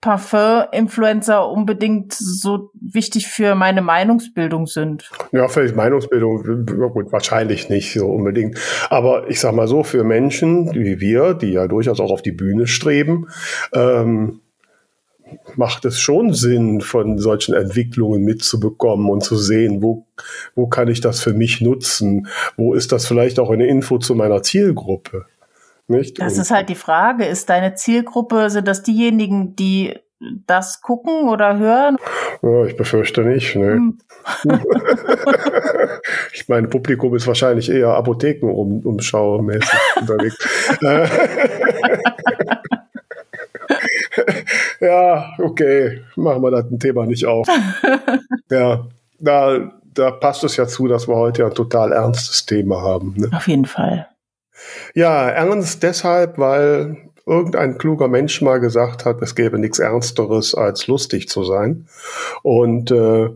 Parfum-Influencer 0.00 1.48
unbedingt 1.48 2.12
so 2.12 2.70
wichtig 2.80 3.26
für 3.26 3.56
meine 3.56 3.82
Meinungsbildung 3.82 4.66
sind. 4.66 5.10
Ja, 5.32 5.48
vielleicht 5.48 5.76
Meinungsbildung, 5.76 6.66
gut, 6.92 7.12
wahrscheinlich 7.12 7.68
nicht 7.68 7.92
so 7.92 8.06
unbedingt. 8.06 8.58
Aber 8.90 9.28
ich 9.28 9.40
sag 9.40 9.54
mal 9.54 9.66
so, 9.66 9.82
für 9.82 10.04
Menschen 10.04 10.72
wie 10.74 11.00
wir, 11.00 11.34
die 11.34 11.50
ja 11.52 11.66
durchaus 11.66 11.98
auch 12.00 12.12
auf 12.12 12.22
die 12.22 12.32
Bühne 12.32 12.68
streben, 12.68 13.26
ähm, 13.72 14.40
macht 15.56 15.84
es 15.84 15.98
schon 15.98 16.32
Sinn, 16.32 16.80
von 16.80 17.18
solchen 17.18 17.54
Entwicklungen 17.54 18.22
mitzubekommen 18.22 19.10
und 19.10 19.22
zu 19.22 19.36
sehen, 19.36 19.82
wo, 19.82 20.06
wo 20.54 20.66
kann 20.66 20.88
ich 20.88 21.00
das 21.00 21.20
für 21.20 21.32
mich 21.32 21.60
nutzen? 21.60 22.28
Wo 22.56 22.74
ist 22.74 22.92
das 22.92 23.06
vielleicht 23.06 23.38
auch 23.38 23.50
eine 23.50 23.66
Info 23.66 23.98
zu 23.98 24.14
meiner 24.14 24.42
Zielgruppe? 24.42 25.26
Nicht? 25.86 26.20
Das 26.20 26.34
und 26.34 26.42
ist 26.42 26.50
halt 26.50 26.68
die 26.68 26.74
Frage. 26.74 27.24
Ist 27.24 27.48
deine 27.48 27.74
Zielgruppe, 27.74 28.50
sind 28.50 28.68
das 28.68 28.82
diejenigen, 28.82 29.56
die 29.56 29.98
das 30.46 30.80
gucken 30.82 31.28
oder 31.28 31.58
hören? 31.58 31.96
Ja, 32.42 32.64
ich 32.64 32.76
befürchte 32.76 33.22
nicht. 33.22 33.54
Nee. 33.54 33.72
Hm. 33.72 33.98
ich 36.32 36.48
meine, 36.48 36.68
Publikum 36.68 37.14
ist 37.14 37.26
wahrscheinlich 37.26 37.70
eher 37.70 37.94
Apothekenumschaumäßig 37.94 39.78
unterwegs. 40.00 40.36
ja, 44.80 45.32
okay, 45.38 46.02
machen 46.16 46.42
wir 46.42 46.50
das 46.50 46.70
ein 46.70 46.78
Thema 46.78 47.06
nicht 47.06 47.26
auf. 47.26 47.48
ja, 48.50 48.86
da, 49.18 49.72
da 49.94 50.10
passt 50.10 50.44
es 50.44 50.56
ja 50.56 50.66
zu, 50.66 50.86
dass 50.86 51.08
wir 51.08 51.16
heute 51.16 51.44
ein 51.44 51.54
total 51.54 51.92
ernstes 51.92 52.46
Thema 52.46 52.82
haben. 52.82 53.14
Ne? 53.16 53.30
Auf 53.32 53.48
jeden 53.48 53.66
Fall. 53.66 54.08
Ja, 54.94 55.28
ernst 55.28 55.82
deshalb, 55.82 56.38
weil 56.38 56.96
irgendein 57.26 57.78
kluger 57.78 58.08
Mensch 58.08 58.40
mal 58.40 58.58
gesagt 58.58 59.04
hat, 59.04 59.20
es 59.22 59.34
gäbe 59.34 59.58
nichts 59.58 59.78
Ernsteres 59.78 60.54
als 60.54 60.86
lustig 60.86 61.28
zu 61.28 61.44
sein. 61.44 61.86
Und 62.42 62.90
äh, 62.90 63.28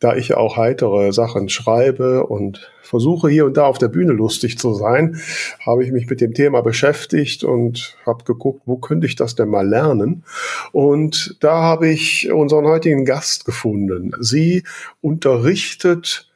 da 0.00 0.16
ich 0.16 0.34
auch 0.34 0.56
heitere 0.56 1.12
Sachen 1.12 1.48
schreibe 1.48 2.26
und 2.26 2.72
versuche 2.82 3.28
hier 3.28 3.44
und 3.44 3.56
da 3.56 3.66
auf 3.66 3.78
der 3.78 3.88
Bühne 3.88 4.12
lustig 4.12 4.58
zu 4.58 4.74
sein, 4.74 5.20
habe 5.64 5.84
ich 5.84 5.92
mich 5.92 6.08
mit 6.08 6.20
dem 6.20 6.34
Thema 6.34 6.62
beschäftigt 6.62 7.44
und 7.44 7.96
habe 8.04 8.24
geguckt, 8.24 8.62
wo 8.64 8.76
könnte 8.76 9.06
ich 9.06 9.14
das 9.14 9.34
denn 9.34 9.48
mal 9.48 9.68
lernen? 9.68 10.24
Und 10.72 11.36
da 11.40 11.62
habe 11.62 11.88
ich 11.88 12.32
unseren 12.32 12.66
heutigen 12.66 13.04
Gast 13.04 13.44
gefunden. 13.44 14.12
Sie 14.20 14.64
unterrichtet 15.02 16.30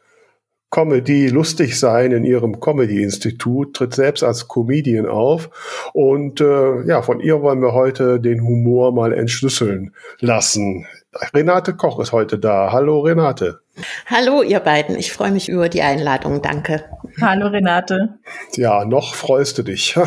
Comedy 0.74 1.28
lustig 1.28 1.78
sein 1.78 2.10
in 2.10 2.24
ihrem 2.24 2.58
Comedy-Institut, 2.58 3.76
tritt 3.76 3.94
selbst 3.94 4.24
als 4.24 4.48
Comedian 4.48 5.06
auf. 5.06 5.48
Und 5.92 6.40
äh, 6.40 6.84
ja, 6.84 7.00
von 7.00 7.20
ihr 7.20 7.40
wollen 7.42 7.62
wir 7.62 7.74
heute 7.74 8.18
den 8.18 8.42
Humor 8.42 8.92
mal 8.92 9.12
entschlüsseln 9.12 9.94
lassen. 10.18 10.84
Renate 11.32 11.74
Koch 11.74 12.00
ist 12.00 12.12
heute 12.12 12.38
da. 12.38 12.70
Hallo 12.72 13.00
Renate. 13.00 13.60
Hallo 14.06 14.42
ihr 14.42 14.60
beiden, 14.60 14.96
ich 14.96 15.12
freue 15.12 15.32
mich 15.32 15.48
über 15.48 15.68
die 15.68 15.82
Einladung, 15.82 16.40
danke. 16.42 16.84
Hallo 17.20 17.48
Renate. 17.48 18.18
Ja, 18.54 18.84
noch 18.84 19.14
freust 19.14 19.58
du 19.58 19.62
dich. 19.62 19.96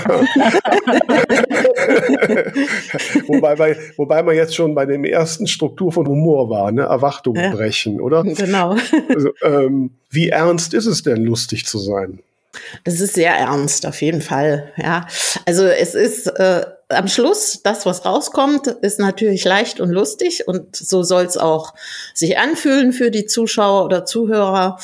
wobei, 3.27 3.55
bei, 3.55 3.77
wobei 3.97 4.23
man 4.23 4.35
jetzt 4.35 4.55
schon 4.55 4.73
bei 4.75 4.85
dem 4.85 5.03
ersten 5.03 5.47
Struktur 5.47 5.91
von 5.91 6.07
Humor 6.07 6.49
war, 6.49 6.71
ne? 6.71 6.83
Erwartungen 6.83 7.43
ja. 7.43 7.51
brechen, 7.51 7.99
oder? 7.99 8.23
Genau. 8.23 8.77
Also, 9.09 9.31
ähm, 9.43 9.91
wie 10.09 10.29
ernst 10.29 10.73
ist 10.73 10.85
es 10.85 11.03
denn, 11.03 11.23
lustig 11.23 11.65
zu 11.65 11.77
sein? 11.77 12.19
Das 12.83 12.99
ist 12.99 13.13
sehr 13.13 13.33
ernst, 13.33 13.85
auf 13.85 14.01
jeden 14.01 14.21
Fall. 14.21 14.71
Ja, 14.77 15.05
also 15.45 15.65
es 15.65 15.93
ist 15.95 16.27
äh, 16.27 16.65
am 16.89 17.07
Schluss, 17.07 17.61
das, 17.63 17.85
was 17.85 18.05
rauskommt, 18.05 18.67
ist 18.67 18.99
natürlich 18.99 19.43
leicht 19.43 19.79
und 19.79 19.89
lustig 19.89 20.47
und 20.47 20.75
so 20.75 21.03
soll 21.03 21.25
es 21.25 21.37
auch 21.37 21.73
sich 22.13 22.37
anfühlen 22.37 22.93
für 22.93 23.11
die 23.11 23.25
Zuschauer 23.25 23.85
oder 23.85 24.05
Zuhörer. 24.05 24.79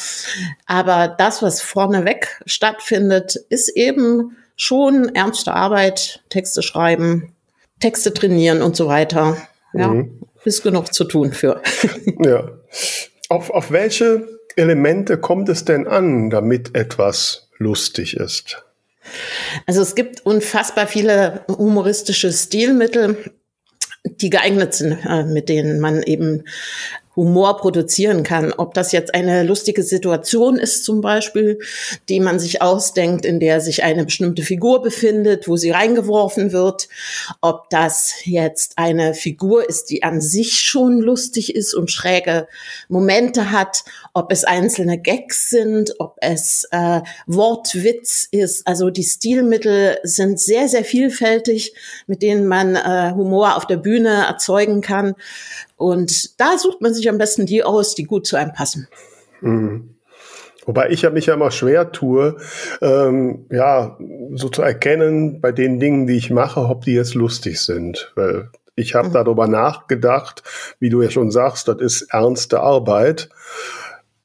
Aber 0.65 1.07
das, 1.07 1.41
was 1.41 1.61
vorneweg 1.61 2.41
stattfindet, 2.45 3.35
ist 3.49 3.69
eben 3.69 4.35
schon 4.55 5.15
ernste 5.15 5.53
Arbeit, 5.53 6.21
Texte 6.29 6.61
schreiben, 6.61 7.33
Texte 7.79 8.13
trainieren 8.13 8.61
und 8.61 8.75
so 8.75 8.87
weiter. 8.87 9.37
Ja, 9.73 9.87
mhm. 9.87 10.21
ist 10.43 10.61
genug 10.61 10.93
zu 10.93 11.05
tun 11.05 11.31
für. 11.31 11.61
ja. 12.19 12.51
Auf, 13.29 13.49
auf 13.49 13.71
welche 13.71 14.27
Elemente 14.55 15.17
kommt 15.17 15.49
es 15.49 15.65
denn 15.65 15.87
an, 15.87 16.29
damit 16.29 16.75
etwas 16.75 17.49
lustig 17.57 18.17
ist? 18.17 18.63
Also 19.65 19.81
es 19.81 19.95
gibt 19.95 20.25
unfassbar 20.25 20.87
viele 20.87 21.45
humoristische 21.47 22.31
Stilmittel, 22.31 23.17
die 24.05 24.29
geeignet 24.29 24.73
sind, 24.73 24.99
äh, 25.05 25.23
mit 25.23 25.49
denen 25.49 25.79
man 25.79 26.03
eben 26.03 26.43
Humor 27.15 27.57
produzieren 27.57 28.23
kann. 28.23 28.53
Ob 28.53 28.73
das 28.73 28.91
jetzt 28.91 29.13
eine 29.13 29.43
lustige 29.43 29.83
Situation 29.83 30.57
ist 30.57 30.83
zum 30.83 31.01
Beispiel, 31.01 31.59
die 32.09 32.19
man 32.19 32.39
sich 32.39 32.61
ausdenkt, 32.61 33.25
in 33.25 33.39
der 33.39 33.61
sich 33.61 33.83
eine 33.83 34.05
bestimmte 34.05 34.41
Figur 34.41 34.81
befindet, 34.81 35.47
wo 35.47 35.55
sie 35.55 35.71
reingeworfen 35.71 36.51
wird. 36.51 36.87
Ob 37.41 37.69
das 37.69 38.13
jetzt 38.23 38.77
eine 38.77 39.13
Figur 39.13 39.67
ist, 39.67 39.89
die 39.89 40.03
an 40.03 40.21
sich 40.21 40.59
schon 40.61 40.99
lustig 40.99 41.55
ist 41.55 41.73
und 41.73 41.91
schräge 41.91 42.47
Momente 42.87 43.51
hat. 43.51 43.83
Ob 44.13 44.31
es 44.31 44.43
einzelne 44.43 44.99
Gags 44.99 45.49
sind, 45.49 45.95
ob 45.99 46.17
es 46.21 46.67
äh, 46.71 47.01
Wortwitz 47.27 48.27
ist. 48.31 48.65
Also 48.67 48.89
die 48.89 49.03
Stilmittel 49.03 49.97
sind 50.03 50.39
sehr, 50.39 50.67
sehr 50.67 50.83
vielfältig, 50.83 51.73
mit 52.07 52.21
denen 52.21 52.47
man 52.47 52.75
äh, 52.75 53.13
Humor 53.15 53.55
auf 53.55 53.67
der 53.67 53.77
Bühne 53.77 54.25
erzeugen 54.27 54.81
kann. 54.81 55.15
Und 55.75 56.39
da 56.39 56.57
sucht 56.57 56.81
man 56.81 56.93
sich 56.93 57.09
am 57.09 57.17
besten 57.17 57.45
die 57.45 57.63
aus, 57.63 57.95
die 57.95 58.03
gut 58.03 58.27
zu 58.27 58.35
einem 58.35 58.53
passen. 58.53 58.87
Mhm. 59.41 59.95
Wobei 60.65 60.89
ich 60.89 61.01
ja 61.01 61.09
mich 61.09 61.25
ja 61.25 61.33
immer 61.33 61.51
schwer 61.51 61.91
tue, 61.91 62.37
ähm, 62.81 63.45
ja, 63.51 63.97
so 64.33 64.47
zu 64.47 64.61
erkennen 64.61 65.41
bei 65.41 65.51
den 65.51 65.79
Dingen, 65.79 66.07
die 66.07 66.15
ich 66.15 66.29
mache, 66.29 66.61
ob 66.61 66.85
die 66.85 66.93
jetzt 66.93 67.15
lustig 67.15 67.59
sind. 67.59 68.13
Weil 68.15 68.49
ich 68.75 68.95
habe 68.95 69.09
mhm. 69.09 69.13
darüber 69.13 69.47
nachgedacht, 69.47 70.43
wie 70.79 70.89
du 70.89 71.01
ja 71.01 71.09
schon 71.09 71.31
sagst, 71.31 71.67
das 71.67 71.81
ist 71.81 72.13
ernste 72.13 72.61
Arbeit 72.61 73.29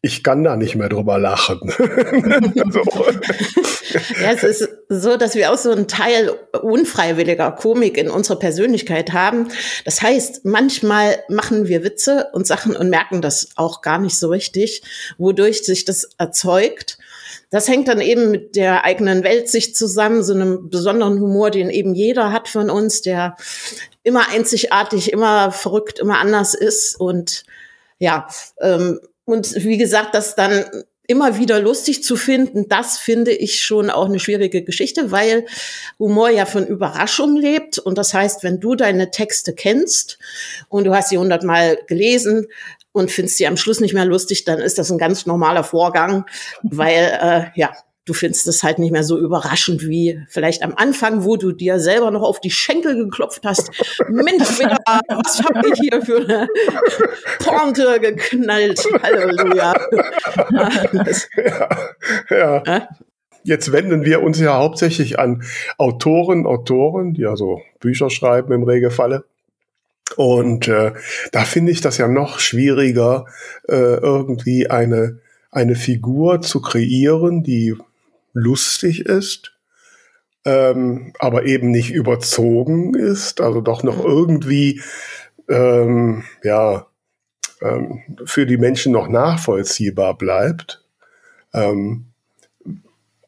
ich 0.01 0.23
kann 0.23 0.45
da 0.45 0.57
nicht 0.57 0.77
mehr 0.77 0.89
drüber 0.89 1.19
lachen. 1.19 1.59
so. 2.71 2.83
Ja, 3.91 4.33
es 4.33 4.43
ist 4.43 4.69
so, 4.89 5.17
dass 5.17 5.35
wir 5.35 5.53
auch 5.53 5.59
so 5.59 5.71
einen 5.71 5.89
Teil 5.89 6.31
unfreiwilliger 6.63 7.53
Komik 7.53 7.97
in 7.97 8.11
unserer 8.11 8.39
Persönlichkeit 8.39 9.13
haben. 9.13 9.49
Das 9.85 10.03
heißt, 10.03 10.45
manchmal 10.45 11.23
machen 11.29 11.69
wir 11.69 11.85
Witze 11.85 12.29
und 12.33 12.47
Sachen 12.47 12.77
und 12.77 12.91
merken 12.91 13.23
das 13.23 13.49
auch 13.57 13.83
gar 13.83 13.99
nicht 13.99 14.19
so 14.19 14.29
richtig, 14.29 14.83
wodurch 15.19 15.65
sich 15.65 15.85
das 15.85 16.11
erzeugt. 16.19 16.99
Das 17.51 17.69
hängt 17.69 17.89
dann 17.89 18.01
eben 18.01 18.31
mit 18.31 18.57
der 18.57 18.85
eigenen 18.85 19.25
Weltsicht 19.25 19.77
zusammen, 19.77 20.23
so 20.23 20.35
einem 20.35 20.69
besonderen 20.69 21.21
Humor, 21.21 21.51
den 21.51 21.71
eben 21.71 21.95
jeder 21.95 22.33
hat 22.33 22.49
von 22.49 22.69
uns, 22.69 23.01
der 23.01 23.37
immer 24.03 24.29
einzigartig, 24.29 25.13
immer 25.13 25.51
verrückt, 25.51 25.99
immer 25.99 26.19
anders 26.19 26.55
ist 26.55 26.99
und 27.01 27.45
ja, 27.99 28.29
ähm, 28.61 29.01
und 29.25 29.55
wie 29.57 29.77
gesagt, 29.77 30.15
das 30.15 30.37
dann 30.37 30.65
immer 31.09 31.39
wieder 31.39 31.59
lustig 31.59 32.05
zu 32.05 32.17
finden, 32.17 32.69
das 32.69 32.99
finde 32.99 33.33
ich 33.33 33.63
schon 33.63 33.91
auch 33.91 34.05
eine 34.07 34.21
schwierige 34.21 34.63
Geschichte, 34.63 35.11
weil 35.11 35.47
Humor 35.99 36.29
ja 36.29 36.45
von 36.45 36.67
Überraschung 36.67 37.35
lebt. 37.35 37.79
Und 37.79 37.99
das 37.99 38.13
heißt, 38.13 38.45
wenn 38.45 38.61
du 38.61 38.77
deine 38.77 39.11
Texte 39.11 39.55
kennst 39.55 40.19
und 40.69 40.85
du 40.85 40.95
hast 40.95 41.09
sie 41.09 41.19
hundertmal 41.19 41.79
gelesen 41.87 42.47
und 42.93 43.11
findest 43.11 43.39
sie 43.39 43.47
am 43.47 43.57
Schluss 43.57 43.81
nicht 43.81 43.95
mehr 43.95 44.05
lustig, 44.05 44.45
dann 44.45 44.59
ist 44.59 44.79
das 44.79 44.91
ein 44.91 44.99
ganz 44.99 45.25
normaler 45.25 45.65
Vorgang, 45.65 46.27
weil 46.63 47.19
äh, 47.21 47.59
ja, 47.59 47.73
du 48.09 48.15
findest 48.15 48.47
es 48.47 48.63
halt 48.63 48.79
nicht 48.79 48.93
mehr 48.93 49.05
so 49.05 49.19
überraschend 49.19 49.87
wie 49.87 50.21
vielleicht 50.29 50.63
am 50.63 50.73
Anfang, 50.75 51.25
wo 51.25 51.37
du 51.37 51.53
dir 51.53 51.79
selber 51.79 52.11
noch 52.11 52.23
auf 52.23 52.41
die 52.41 52.51
Schenkel 52.51 52.97
geklopft 52.97 53.45
hast. 53.45 53.71
Mensch, 54.09 54.49
was 54.61 55.43
hab 55.43 55.67
ich 55.67 55.79
hier 55.79 56.01
für 56.03 56.19
eine 56.19 56.49
Pointe 57.39 58.01
geknallt? 58.01 58.83
Halleluja. 59.03 59.75
ja, 62.31 62.63
ja. 62.65 62.89
Jetzt 63.45 63.73
wenden 63.73 64.05
wir 64.05 64.23
uns 64.23 64.41
ja 64.41 64.57
hauptsächlich 64.57 65.19
an 65.19 65.43
Autoren, 65.77 66.47
Autoren, 66.47 67.15
die 67.15 67.27
also 67.27 67.61
Bücher 67.81 68.11
schreiben 68.11 68.53
im 68.53 68.63
Regelfalle. 68.63 69.25
Und 70.17 70.69
äh, 70.69 70.93
da 71.33 71.41
finde 71.43 71.73
ich 71.73 71.81
das 71.81 71.99
ja 71.99 72.09
noch 72.09 72.39
schwieriger, 72.39 73.27
äh, 73.69 73.75
irgendwie 73.75 74.69
eine, 74.71 75.21
eine 75.51 75.77
Figur 75.77 76.41
zu 76.41 76.61
kreieren, 76.61 77.43
die 77.43 77.77
lustig 78.33 79.07
ist, 79.07 79.53
ähm, 80.45 81.13
aber 81.19 81.45
eben 81.45 81.71
nicht 81.71 81.91
überzogen 81.91 82.95
ist, 82.95 83.41
also 83.41 83.61
doch 83.61 83.83
noch 83.83 84.05
irgendwie 84.05 84.81
ähm, 85.49 86.25
ja 86.43 86.87
ähm, 87.61 88.03
für 88.25 88.47
die 88.47 88.59
Menschen 88.59 88.93
noch 88.93 89.09
nachvollziehbar 89.09 90.17
bleibt. 90.17 90.85
Ähm, 91.53 92.07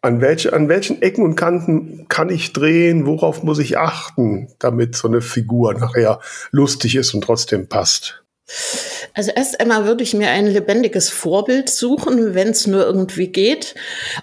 an, 0.02 0.20
welche, 0.20 0.52
an 0.52 0.68
welchen 0.68 1.02
Ecken 1.02 1.24
und 1.24 1.36
Kanten 1.36 2.06
kann 2.08 2.30
ich 2.30 2.52
drehen? 2.52 3.06
Worauf 3.06 3.42
muss 3.42 3.58
ich 3.58 3.78
achten, 3.78 4.48
damit 4.58 4.96
so 4.96 5.08
eine 5.08 5.20
Figur 5.20 5.74
nachher 5.74 6.20
lustig 6.50 6.96
ist 6.96 7.12
und 7.14 7.22
trotzdem 7.22 7.68
passt? 7.68 8.24
Also 9.14 9.30
erst 9.34 9.60
einmal 9.60 9.84
würde 9.86 10.02
ich 10.02 10.14
mir 10.14 10.30
ein 10.30 10.46
lebendiges 10.46 11.08
Vorbild 11.08 11.68
suchen, 11.68 12.34
wenn 12.34 12.48
es 12.48 12.66
nur 12.66 12.84
irgendwie 12.84 13.28
geht. 13.28 13.74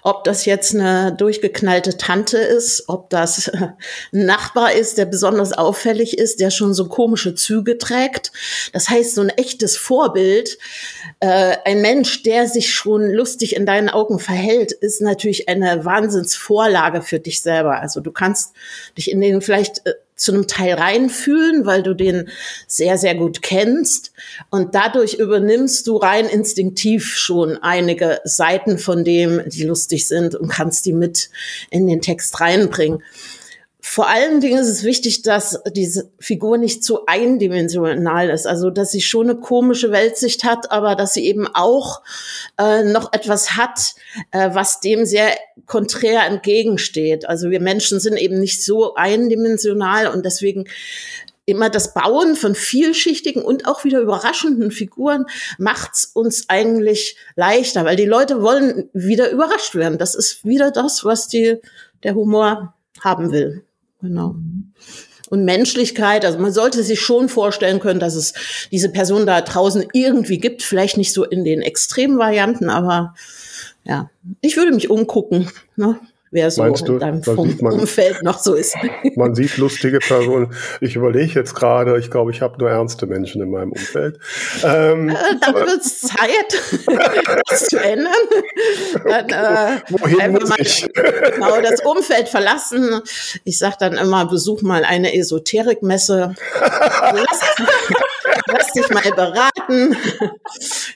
Ob 0.02 0.24
das 0.24 0.44
jetzt 0.44 0.74
eine 0.74 1.12
durchgeknallte 1.12 1.96
Tante 1.96 2.38
ist, 2.38 2.84
ob 2.88 3.10
das 3.10 3.48
ein 4.12 4.26
Nachbar 4.26 4.72
ist, 4.72 4.98
der 4.98 5.06
besonders 5.06 5.52
auffällig 5.52 6.18
ist, 6.18 6.40
der 6.40 6.50
schon 6.50 6.74
so 6.74 6.88
komische 6.88 7.34
Züge 7.34 7.78
trägt. 7.78 8.32
Das 8.72 8.88
heißt, 8.88 9.14
so 9.14 9.22
ein 9.22 9.30
echtes 9.30 9.76
Vorbild, 9.76 10.58
äh, 11.20 11.56
ein 11.64 11.80
Mensch, 11.80 12.22
der 12.22 12.48
sich 12.48 12.72
schon 12.72 13.10
lustig 13.10 13.56
in 13.56 13.66
deinen 13.66 13.88
Augen 13.88 14.18
verhält, 14.18 14.72
ist 14.72 15.00
natürlich 15.00 15.48
eine 15.48 15.84
Wahnsinnsvorlage 15.84 17.02
für 17.02 17.18
dich 17.18 17.40
selber. 17.40 17.80
Also 17.80 18.00
du 18.00 18.12
kannst 18.12 18.54
dich 18.96 19.10
in 19.10 19.20
den 19.20 19.40
vielleicht 19.40 19.86
äh, 19.86 19.94
zu 20.18 20.32
einem 20.32 20.46
Teil 20.46 20.74
reinfühlen, 20.74 21.64
weil 21.64 21.82
du 21.82 21.94
den 21.94 22.28
sehr, 22.66 22.98
sehr 22.98 23.14
gut 23.14 23.40
kennst. 23.40 24.12
Und 24.50 24.74
dadurch 24.74 25.14
übernimmst 25.14 25.86
du 25.86 25.96
rein 25.96 26.26
instinktiv 26.26 27.16
schon 27.16 27.56
einige 27.56 28.20
Seiten 28.24 28.78
von 28.78 29.04
dem, 29.04 29.42
die 29.46 29.62
lustig 29.62 30.06
sind 30.06 30.34
und 30.34 30.48
kannst 30.48 30.84
die 30.84 30.92
mit 30.92 31.30
in 31.70 31.86
den 31.86 32.02
Text 32.02 32.40
reinbringen. 32.40 33.02
Vor 33.90 34.06
allen 34.06 34.42
Dingen 34.42 34.58
ist 34.58 34.68
es 34.68 34.84
wichtig, 34.84 35.22
dass 35.22 35.62
diese 35.74 36.12
Figur 36.18 36.58
nicht 36.58 36.84
zu 36.84 37.06
eindimensional 37.06 38.28
ist, 38.28 38.46
also 38.46 38.68
dass 38.68 38.90
sie 38.90 39.00
schon 39.00 39.30
eine 39.30 39.40
komische 39.40 39.90
Weltsicht 39.90 40.44
hat, 40.44 40.70
aber 40.70 40.94
dass 40.94 41.14
sie 41.14 41.24
eben 41.24 41.46
auch 41.46 42.02
äh, 42.58 42.82
noch 42.82 43.14
etwas 43.14 43.56
hat, 43.56 43.94
äh, 44.30 44.50
was 44.52 44.80
dem 44.80 45.06
sehr 45.06 45.30
konträr 45.64 46.26
entgegensteht. 46.26 47.26
Also 47.26 47.48
wir 47.48 47.60
Menschen 47.60 47.98
sind 47.98 48.18
eben 48.18 48.38
nicht 48.38 48.62
so 48.62 48.94
eindimensional 48.94 50.08
und 50.08 50.26
deswegen 50.26 50.68
immer 51.46 51.70
das 51.70 51.94
Bauen 51.94 52.36
von 52.36 52.54
vielschichtigen 52.54 53.42
und 53.42 53.66
auch 53.66 53.84
wieder 53.84 54.00
überraschenden 54.00 54.70
Figuren 54.70 55.24
macht's 55.56 56.04
uns 56.04 56.50
eigentlich 56.50 57.16
leichter, 57.36 57.86
weil 57.86 57.96
die 57.96 58.04
Leute 58.04 58.42
wollen 58.42 58.90
wieder 58.92 59.30
überrascht 59.30 59.74
werden. 59.74 59.96
Das 59.96 60.14
ist 60.14 60.44
wieder 60.44 60.70
das, 60.70 61.06
was 61.06 61.26
die, 61.26 61.56
der 62.02 62.14
Humor 62.14 62.74
haben 63.00 63.32
will. 63.32 63.64
Genau. 64.00 64.36
Und 65.30 65.44
Menschlichkeit, 65.44 66.24
also 66.24 66.38
man 66.38 66.52
sollte 66.52 66.82
sich 66.82 67.00
schon 67.00 67.28
vorstellen 67.28 67.80
können, 67.80 68.00
dass 68.00 68.14
es 68.14 68.32
diese 68.70 68.88
Person 68.88 69.26
da 69.26 69.40
draußen 69.42 69.84
irgendwie 69.92 70.38
gibt, 70.38 70.62
vielleicht 70.62 70.96
nicht 70.96 71.12
so 71.12 71.24
in 71.24 71.44
den 71.44 71.60
extremen 71.60 72.18
Varianten, 72.18 72.70
aber 72.70 73.14
ja, 73.84 74.10
ich 74.40 74.56
würde 74.56 74.72
mich 74.72 74.90
umgucken. 74.90 75.50
Ne? 75.76 75.98
Wer 76.30 76.50
so 76.50 76.62
Meinst 76.62 76.86
in 76.86 76.98
deinem 76.98 77.22
Umfeld 77.22 78.22
noch 78.22 78.38
so 78.38 78.54
ist. 78.54 78.76
Man 79.16 79.34
sieht 79.34 79.56
lustige 79.56 79.98
Personen. 79.98 80.54
Ich 80.80 80.96
überlege 80.96 81.34
jetzt 81.34 81.54
gerade, 81.54 81.98
ich 81.98 82.10
glaube, 82.10 82.30
ich 82.30 82.42
habe 82.42 82.58
nur 82.58 82.70
ernste 82.70 83.06
Menschen 83.06 83.42
in 83.42 83.50
meinem 83.50 83.72
Umfeld. 83.72 84.18
Ähm, 84.64 85.08
äh, 85.08 85.14
dann 85.40 85.54
wird 85.54 85.80
es 85.80 86.00
Zeit, 86.00 86.62
das 87.48 87.66
zu 87.66 87.78
ändern. 87.78 88.12
Dann, 89.04 89.28
äh, 89.28 89.80
Wohin 89.90 90.32
muss 90.32 90.48
mal, 90.48 90.56
ich? 90.60 90.88
Genau, 90.92 91.60
das 91.60 91.80
Umfeld 91.84 92.28
verlassen. 92.28 93.00
Ich 93.44 93.58
sage 93.58 93.76
dann 93.78 93.94
immer, 93.94 94.26
besuch 94.26 94.62
mal 94.62 94.84
eine 94.84 95.14
Esoterikmesse. 95.14 96.34
lass, 96.60 97.40
lass 98.46 98.72
dich 98.72 98.88
mal 98.90 99.10
beraten. 99.14 99.96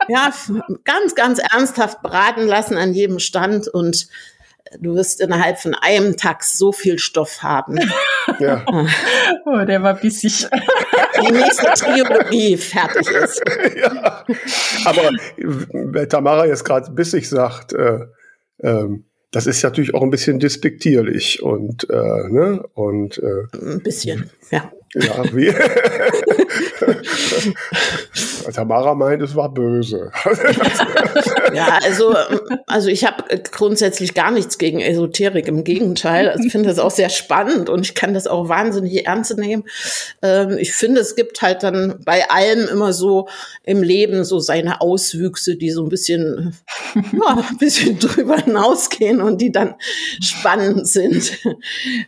Ja, 0.09 0.33
ganz, 0.85 1.15
ganz 1.15 1.39
ernsthaft 1.39 2.03
beraten 2.03 2.47
lassen 2.47 2.77
an 2.77 2.93
jedem 2.93 3.19
Stand 3.19 3.69
und 3.69 4.09
du 4.81 4.95
wirst 4.95 5.21
innerhalb 5.21 5.59
von 5.59 5.75
einem 5.75 6.17
Tag 6.17 6.45
so 6.45 6.73
viel 6.73 6.99
Stoff 6.99 7.43
haben. 7.43 7.79
Ja. 8.39 8.65
oh, 9.45 9.65
der 9.65 9.83
war 9.83 9.95
bissig. 9.95 10.47
Die 11.21 11.33
nächste 11.33 11.67
Trilogie 11.75 12.57
fertig 12.57 13.09
ist. 13.11 13.43
Ja. 13.77 14.25
Aber 14.85 15.11
wer 15.37 16.09
Tamara 16.09 16.47
jetzt 16.47 16.65
gerade 16.65 16.91
bissig 16.93 17.29
sagt, 17.29 17.73
äh, 17.73 18.01
ähm, 18.63 19.05
das 19.33 19.47
ist 19.47 19.63
natürlich 19.63 19.95
auch 19.95 20.03
ein 20.03 20.11
bisschen 20.11 20.39
despektierlich 20.39 21.43
und 21.43 21.89
äh, 21.91 22.29
ne 22.29 22.63
und 22.75 23.19
äh, 23.19 23.47
ein 23.55 23.83
bisschen, 23.83 24.31
ja. 24.51 24.71
Ja, 24.95 25.25
wie? 25.33 25.49
Tamara 28.53 28.95
meint, 28.95 29.23
es 29.23 29.35
war 29.35 29.49
böse. 29.49 30.13
ja, 31.55 31.79
also, 31.83 32.15
also 32.67 32.89
ich 32.89 33.07
habe 33.07 33.25
grundsätzlich 33.51 34.13
gar 34.13 34.31
nichts 34.31 34.59
gegen 34.59 34.81
Esoterik. 34.81 35.49
Im 35.49 35.65
Gegenteil, 35.65 36.29
also 36.29 36.45
ich 36.45 36.53
finde 36.53 36.69
das 36.69 36.79
auch 36.79 36.91
sehr 36.91 37.09
spannend 37.09 37.71
und 37.71 37.87
ich 37.87 37.95
kann 37.95 38.13
das 38.13 38.27
auch 38.27 38.49
wahnsinnig 38.49 39.07
ernst 39.07 39.39
nehmen. 39.39 39.65
Ähm, 40.21 40.59
ich 40.59 40.75
finde, 40.75 41.01
es 41.01 41.17
gibt 41.17 41.41
halt 41.41 41.63
dann 41.63 42.01
bei 42.05 42.29
allem 42.29 42.69
immer 42.69 42.93
so 42.93 43.29
im 43.65 43.83
Leben 43.83 44.25
so 44.25 44.41
seine 44.41 44.83
Auswüchse, 44.83 45.57
die 45.57 45.71
so 45.71 45.85
ein 45.85 45.89
bisschen, 45.89 46.55
ja, 46.95 47.45
ein 47.49 47.59
bisschen 47.59 47.99
drüber 47.99 48.37
hinausgehen 48.37 49.23
und 49.23 49.41
die 49.41 49.53
dann 49.53 49.75
spannend 50.23 50.87
sind, 50.87 51.39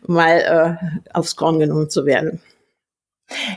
mal 0.07 0.79
äh, 0.83 1.11
aufs 1.15 1.37
Korn 1.37 1.59
genommen 1.59 1.89
zu 1.89 2.05
werden. 2.05 2.43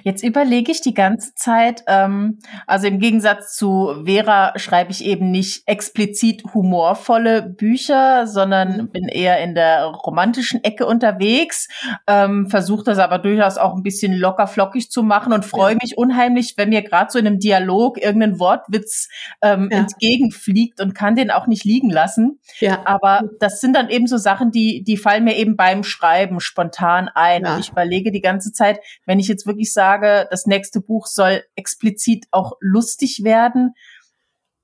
Jetzt 0.03 0.23
überlege 0.23 0.71
ich 0.71 0.81
die 0.81 0.93
ganze 0.93 1.35
Zeit, 1.35 1.83
ähm, 1.87 2.39
also 2.65 2.87
im 2.87 2.99
Gegensatz 2.99 3.55
zu 3.55 4.03
Vera 4.05 4.57
schreibe 4.57 4.91
ich 4.91 5.03
eben 5.03 5.29
nicht 5.29 5.63
explizit 5.65 6.43
humorvolle 6.53 7.41
Bücher, 7.41 8.27
sondern 8.27 8.77
mhm. 8.77 8.89
bin 8.89 9.07
eher 9.09 9.39
in 9.43 9.55
der 9.55 9.85
romantischen 9.85 10.63
Ecke 10.63 10.85
unterwegs, 10.85 11.67
ähm, 12.07 12.49
versuche 12.49 12.85
das 12.85 12.97
aber 12.97 13.19
durchaus 13.19 13.57
auch 13.57 13.75
ein 13.75 13.83
bisschen 13.83 14.13
locker 14.13 14.47
flockig 14.47 14.89
zu 14.89 15.03
machen 15.03 15.33
und 15.33 15.43
freue 15.43 15.73
ja. 15.73 15.79
mich 15.81 15.97
unheimlich, 15.97 16.53
wenn 16.55 16.69
mir 16.69 16.81
gerade 16.81 17.11
so 17.11 17.19
in 17.19 17.27
einem 17.27 17.39
Dialog 17.39 18.01
irgendein 18.01 18.39
Wortwitz 18.39 19.09
ähm, 19.41 19.69
ja. 19.71 19.79
entgegenfliegt 19.79 20.79
und 20.79 20.95
kann 20.95 21.15
den 21.15 21.29
auch 21.29 21.47
nicht 21.47 21.65
liegen 21.65 21.89
lassen. 21.89 22.39
Ja. 22.59 22.81
Aber 22.85 23.23
das 23.39 23.59
sind 23.59 23.75
dann 23.75 23.89
eben 23.89 24.07
so 24.07 24.17
Sachen, 24.17 24.51
die, 24.51 24.83
die 24.83 24.97
fallen 24.97 25.25
mir 25.25 25.35
eben 25.35 25.57
beim 25.57 25.83
Schreiben 25.83 26.39
spontan 26.39 27.09
ein. 27.13 27.45
Und 27.45 27.59
ich 27.59 27.69
überlege 27.69 28.11
die 28.11 28.21
ganze 28.21 28.51
Zeit, 28.53 28.79
wenn 29.05 29.19
ich 29.19 29.27
jetzt 29.27 29.45
wirklich 29.45 29.56
wirklich 29.57 29.73
sage, 29.73 30.27
das 30.29 30.45
nächste 30.45 30.81
Buch 30.81 31.07
soll 31.07 31.43
explizit 31.55 32.25
auch 32.31 32.53
lustig 32.59 33.23
werden. 33.23 33.73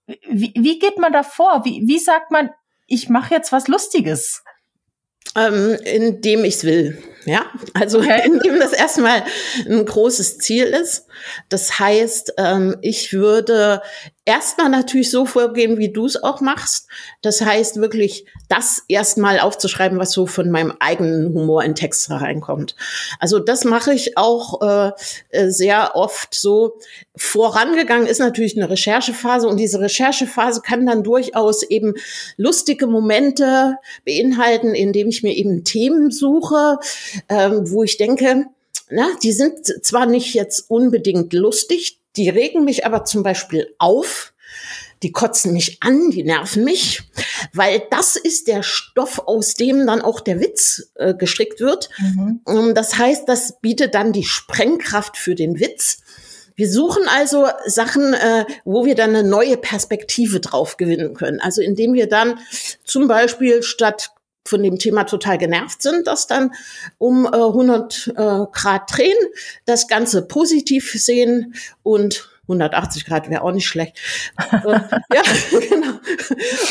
Wie, 0.05 0.53
wie 0.55 0.79
geht 0.79 0.97
man 0.97 1.11
da 1.11 1.23
vor? 1.23 1.65
Wie, 1.65 1.83
wie 1.85 1.99
sagt 1.99 2.31
man, 2.31 2.49
ich 2.87 3.09
mache 3.09 3.33
jetzt 3.33 3.51
was 3.51 3.67
Lustiges? 3.67 4.43
Ähm, 5.35 5.77
indem 5.83 6.45
ich 6.45 6.55
es 6.55 6.63
will. 6.63 7.01
Ja, 7.25 7.45
also 7.73 8.01
indem 8.25 8.59
das 8.59 8.73
erstmal 8.73 9.23
ein 9.67 9.85
großes 9.85 10.37
Ziel 10.37 10.65
ist. 10.65 11.07
Das 11.49 11.79
heißt, 11.79 12.33
ähm, 12.37 12.77
ich 12.81 13.13
würde 13.13 13.81
erstmal 14.25 14.69
natürlich 14.69 15.11
so 15.11 15.25
vorgehen, 15.25 15.77
wie 15.77 15.91
du 15.91 16.05
es 16.05 16.21
auch 16.21 16.39
machst. 16.39 16.87
Das 17.21 17.41
heißt 17.41 17.77
wirklich, 17.77 18.25
das 18.47 18.83
erstmal 18.87 19.39
aufzuschreiben, 19.39 19.99
was 19.99 20.11
so 20.11 20.25
von 20.25 20.49
meinem 20.49 20.73
eigenen 20.79 21.33
Humor 21.33 21.63
in 21.63 21.75
Text 21.75 22.09
reinkommt. 22.09 22.75
Also 23.19 23.39
das 23.39 23.65
mache 23.65 23.93
ich 23.93 24.17
auch 24.17 24.61
äh, 24.61 24.91
äh, 25.29 25.49
sehr 25.49 25.95
oft 25.95 26.33
so. 26.33 26.79
Vorangegangen 27.15 28.07
ist 28.07 28.19
natürlich 28.19 28.55
eine 28.55 28.69
Recherchephase 28.69 29.47
und 29.47 29.57
diese 29.57 29.79
Recherchephase 29.79 30.61
kann 30.61 30.85
dann 30.85 31.03
durchaus 31.03 31.63
eben 31.63 31.95
lustige 32.37 32.87
Momente 32.87 33.77
beinhalten, 34.05 34.73
indem 34.73 35.09
ich 35.09 35.23
mir 35.23 35.35
eben 35.35 35.63
Themen 35.65 36.11
suche, 36.11 36.77
ähm, 37.27 37.69
wo 37.69 37.83
ich 37.83 37.97
denke, 37.97 38.45
na, 38.89 39.07
die 39.21 39.31
sind 39.31 39.65
zwar 39.83 40.05
nicht 40.05 40.33
jetzt 40.33 40.69
unbedingt 40.69 41.33
lustig, 41.33 41.99
die 42.15 42.29
regen 42.29 42.63
mich 42.65 42.85
aber 42.85 43.05
zum 43.05 43.23
Beispiel 43.23 43.73
auf, 43.79 44.33
die 45.03 45.11
kotzen 45.11 45.51
mich 45.51 45.77
an, 45.81 46.11
die 46.11 46.23
nerven 46.23 46.63
mich, 46.63 47.03
weil 47.53 47.83
das 47.91 48.15
ist 48.15 48.47
der 48.47 48.63
Stoff, 48.63 49.19
aus 49.25 49.53
dem 49.53 49.85
dann 49.85 50.01
auch 50.01 50.21
der 50.21 50.39
Witz 50.39 50.91
äh, 50.95 51.13
gestrickt 51.13 51.59
wird. 51.59 51.89
Mhm. 51.99 52.41
Ähm, 52.47 52.73
das 52.73 52.97
heißt, 52.97 53.27
das 53.27 53.59
bietet 53.59 53.95
dann 53.95 54.13
die 54.13 54.23
Sprengkraft 54.23 55.17
für 55.17 55.35
den 55.35 55.59
Witz. 55.59 55.99
Wir 56.55 56.69
suchen 56.69 57.03
also 57.07 57.47
Sachen, 57.65 58.13
äh, 58.13 58.45
wo 58.63 58.85
wir 58.85 58.95
dann 58.95 59.09
eine 59.09 59.27
neue 59.27 59.57
Perspektive 59.57 60.39
drauf 60.39 60.77
gewinnen 60.77 61.15
können. 61.15 61.39
Also 61.41 61.61
indem 61.61 61.93
wir 61.93 62.07
dann 62.07 62.39
zum 62.83 63.07
Beispiel 63.07 63.63
statt 63.63 64.11
von 64.45 64.61
dem 64.63 64.77
Thema 64.77 65.05
total 65.05 65.37
genervt 65.37 65.81
sind, 65.81 66.07
das 66.07 66.27
dann 66.27 66.51
um 66.97 67.25
äh, 67.25 67.29
100 67.29 68.07
äh, 68.07 68.11
Grad 68.51 68.97
drehen, 68.97 69.17
das 69.65 69.87
Ganze 69.87 70.23
positiv 70.27 70.91
sehen 70.93 71.55
und 71.81 72.29
180 72.43 73.05
Grad 73.05 73.29
wäre 73.29 73.41
auch 73.41 73.51
nicht 73.51 73.67
schlecht. 73.67 73.97
äh, 74.51 74.67
ja, 74.67 75.21
genau. 75.51 75.99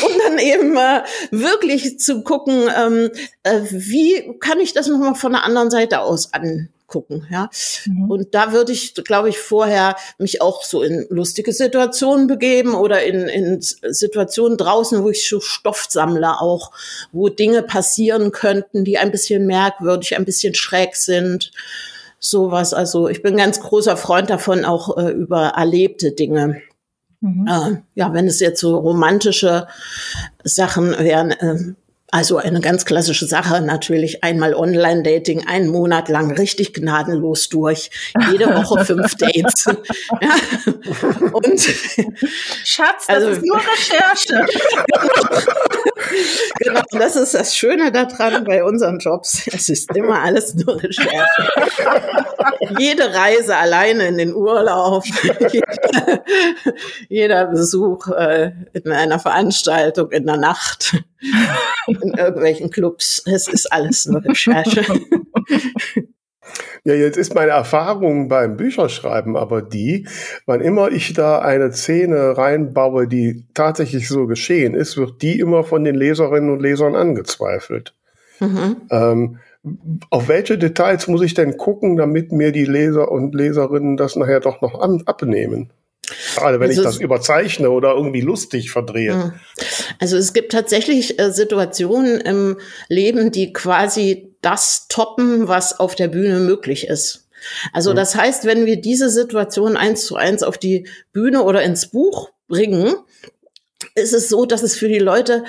Um 0.05 0.11
dann 0.23 0.37
eben 0.37 0.77
äh, 0.77 1.03
wirklich 1.31 1.99
zu 1.99 2.23
gucken, 2.23 2.69
ähm, 2.77 3.09
äh, 3.41 3.61
wie 3.71 4.37
kann 4.39 4.59
ich 4.59 4.73
das 4.73 4.87
nochmal 4.87 5.15
von 5.15 5.31
der 5.31 5.43
anderen 5.43 5.71
Seite 5.71 6.01
aus 6.01 6.33
an 6.33 6.69
gucken, 6.87 7.27
ja. 7.31 7.49
Mhm. 7.85 8.11
Und 8.11 8.35
da 8.35 8.51
würde 8.51 8.71
ich, 8.71 8.93
glaube 8.95 9.29
ich, 9.29 9.37
vorher 9.37 9.95
mich 10.17 10.41
auch 10.41 10.63
so 10.63 10.83
in 10.83 11.05
lustige 11.09 11.53
Situationen 11.53 12.27
begeben 12.27 12.75
oder 12.75 13.03
in, 13.03 13.27
in 13.27 13.61
Situationen 13.61 14.57
draußen, 14.57 15.03
wo 15.03 15.09
ich 15.09 15.27
so 15.27 15.39
Stoff 15.39 15.87
sammle 15.89 16.39
auch, 16.39 16.71
wo 17.11 17.29
Dinge 17.29 17.63
passieren 17.63 18.31
könnten, 18.31 18.83
die 18.83 18.97
ein 18.97 19.11
bisschen 19.11 19.45
merkwürdig, 19.45 20.15
ein 20.15 20.25
bisschen 20.25 20.55
schräg 20.55 20.95
sind. 20.95 21.51
sowas. 22.19 22.73
Also 22.73 23.09
ich 23.09 23.21
bin 23.21 23.37
ganz 23.37 23.59
großer 23.59 23.97
Freund 23.97 24.29
davon, 24.29 24.65
auch 24.65 24.97
äh, 24.97 25.11
über 25.11 25.47
erlebte 25.55 26.11
Dinge. 26.11 26.61
Mhm. 27.19 27.47
Äh, 27.47 27.81
ja, 27.95 28.13
wenn 28.13 28.27
es 28.27 28.39
jetzt 28.39 28.59
so 28.59 28.77
romantische 28.77 29.67
Sachen 30.43 30.91
wären, 30.97 31.31
äh, 31.31 31.73
also 32.13 32.37
eine 32.37 32.61
ganz 32.61 32.85
klassische 32.85 33.25
Sache 33.25 33.59
natürlich 33.61 34.23
einmal 34.23 34.53
Online-Dating, 34.53 35.47
einen 35.47 35.69
Monat 35.69 36.09
lang 36.09 36.29
richtig 36.29 36.71
gnadenlos 36.71 37.49
durch, 37.49 37.89
jede 38.31 38.53
Woche 38.55 38.85
fünf 38.93 39.15
Dates. 39.15 39.65
ja. 40.21 40.35
Und 41.33 41.59
Schatz, 42.63 43.07
das 43.07 43.15
also, 43.15 43.29
ist 43.29 43.43
nur 43.43 43.57
Recherche. 43.57 44.45
genau, 46.59 46.81
das 46.91 47.15
ist 47.15 47.33
das 47.33 47.55
Schöne 47.55 47.91
daran 47.91 48.43
bei 48.43 48.63
unseren 48.63 48.99
Jobs. 48.99 49.47
Es 49.47 49.69
ist 49.69 49.95
immer 49.95 50.21
alles 50.21 50.53
nur 50.53 50.83
Recherche. 50.83 51.25
Jede 52.77 53.11
Reise 53.11 53.57
alleine 53.57 54.05
in 54.07 54.19
den 54.19 54.35
Urlaub, 54.35 55.03
jeder 57.09 57.47
Besuch 57.47 58.07
äh, 58.09 58.51
in 58.73 58.91
einer 58.91 59.17
Veranstaltung 59.17 60.11
in 60.11 60.27
der 60.27 60.37
Nacht 60.37 61.03
in 61.87 62.13
irgendwelchen 62.13 62.69
Clubs. 62.69 63.23
Es 63.25 63.47
ist 63.47 63.71
alles 63.71 64.05
nur 64.05 64.23
Recherche. 64.23 64.85
Ja, 66.85 66.93
jetzt 66.93 67.17
ist 67.17 67.33
meine 67.33 67.51
Erfahrung 67.51 68.27
beim 68.27 68.57
Bücherschreiben 68.57 69.37
aber 69.37 69.61
die, 69.61 70.05
wann 70.45 70.59
immer 70.59 70.91
ich 70.91 71.13
da 71.13 71.39
eine 71.39 71.71
Szene 71.71 72.37
reinbaue, 72.37 73.07
die 73.07 73.45
tatsächlich 73.53 74.09
so 74.09 74.27
geschehen 74.27 74.75
ist, 74.75 74.97
wird 74.97 75.21
die 75.21 75.39
immer 75.39 75.63
von 75.63 75.85
den 75.85 75.95
Leserinnen 75.95 76.49
und 76.49 76.61
Lesern 76.61 76.95
angezweifelt. 76.95 77.93
Mhm. 78.41 78.75
Ähm, 78.91 79.39
auf 80.09 80.27
welche 80.27 80.57
Details 80.57 81.07
muss 81.07 81.21
ich 81.21 81.33
denn 81.35 81.55
gucken, 81.55 81.95
damit 81.95 82.33
mir 82.33 82.51
die 82.51 82.65
Leser 82.65 83.09
und 83.09 83.33
Leserinnen 83.33 83.95
das 83.95 84.17
nachher 84.17 84.41
doch 84.41 84.59
noch 84.59 84.81
abnehmen? 85.05 85.71
Gerade 86.35 86.59
wenn 86.59 86.69
also 86.69 86.81
ich 86.81 86.85
das 86.85 86.97
überzeichne 86.97 87.69
oder 87.69 87.93
irgendwie 87.93 88.21
lustig 88.21 88.71
verdrehe. 88.71 89.13
Hm. 89.13 89.33
Also 89.99 90.17
es 90.17 90.33
gibt 90.33 90.51
tatsächlich 90.51 91.19
äh, 91.19 91.31
Situationen 91.31 92.19
im 92.21 92.59
Leben, 92.89 93.31
die 93.31 93.53
quasi 93.53 94.35
das 94.41 94.87
toppen, 94.89 95.47
was 95.47 95.79
auf 95.79 95.95
der 95.95 96.09
Bühne 96.09 96.39
möglich 96.39 96.87
ist. 96.87 97.27
Also 97.71 97.91
mhm. 97.91 97.95
das 97.95 98.15
heißt, 98.15 98.45
wenn 98.45 98.65
wir 98.65 98.77
diese 98.79 99.09
Situation 99.09 99.77
eins 99.77 100.05
zu 100.05 100.15
eins 100.15 100.43
auf 100.43 100.57
die 100.57 100.87
Bühne 101.11 101.43
oder 101.43 101.63
ins 101.63 101.87
Buch 101.87 102.29
bringen, 102.47 102.95
ist 103.95 104.13
es 104.13 104.29
so, 104.29 104.45
dass 104.45 104.63
es 104.63 104.75
für 104.75 104.87
die 104.87 104.99
Leute 104.99 105.43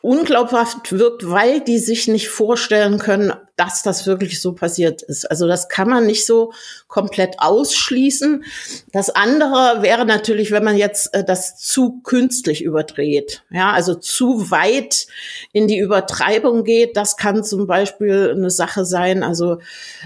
unglaubhaft 0.00 0.92
wirkt, 0.92 1.28
weil 1.28 1.60
die 1.60 1.78
sich 1.78 2.08
nicht 2.08 2.28
vorstellen 2.28 2.98
können, 2.98 3.32
dass 3.56 3.82
das 3.82 4.06
wirklich 4.06 4.40
so 4.40 4.52
passiert 4.52 5.02
ist. 5.02 5.30
Also 5.30 5.46
das 5.46 5.68
kann 5.68 5.88
man 5.88 6.06
nicht 6.06 6.24
so 6.24 6.52
komplett 6.88 7.36
ausschließen. 7.38 8.44
Das 8.92 9.10
andere 9.10 9.82
wäre 9.82 10.06
natürlich, 10.06 10.50
wenn 10.50 10.64
man 10.64 10.76
jetzt 10.76 11.14
äh, 11.14 11.22
das 11.22 11.56
zu 11.56 12.00
künstlich 12.02 12.62
überdreht. 12.62 13.44
Ja, 13.50 13.72
also 13.72 13.94
zu 13.94 14.50
weit 14.50 15.06
in 15.52 15.68
die 15.68 15.78
Übertreibung 15.78 16.64
geht. 16.64 16.96
Das 16.96 17.16
kann 17.16 17.44
zum 17.44 17.66
Beispiel 17.66 18.32
eine 18.34 18.50
Sache 18.50 18.84
sein. 18.84 19.22
Also 19.22 19.58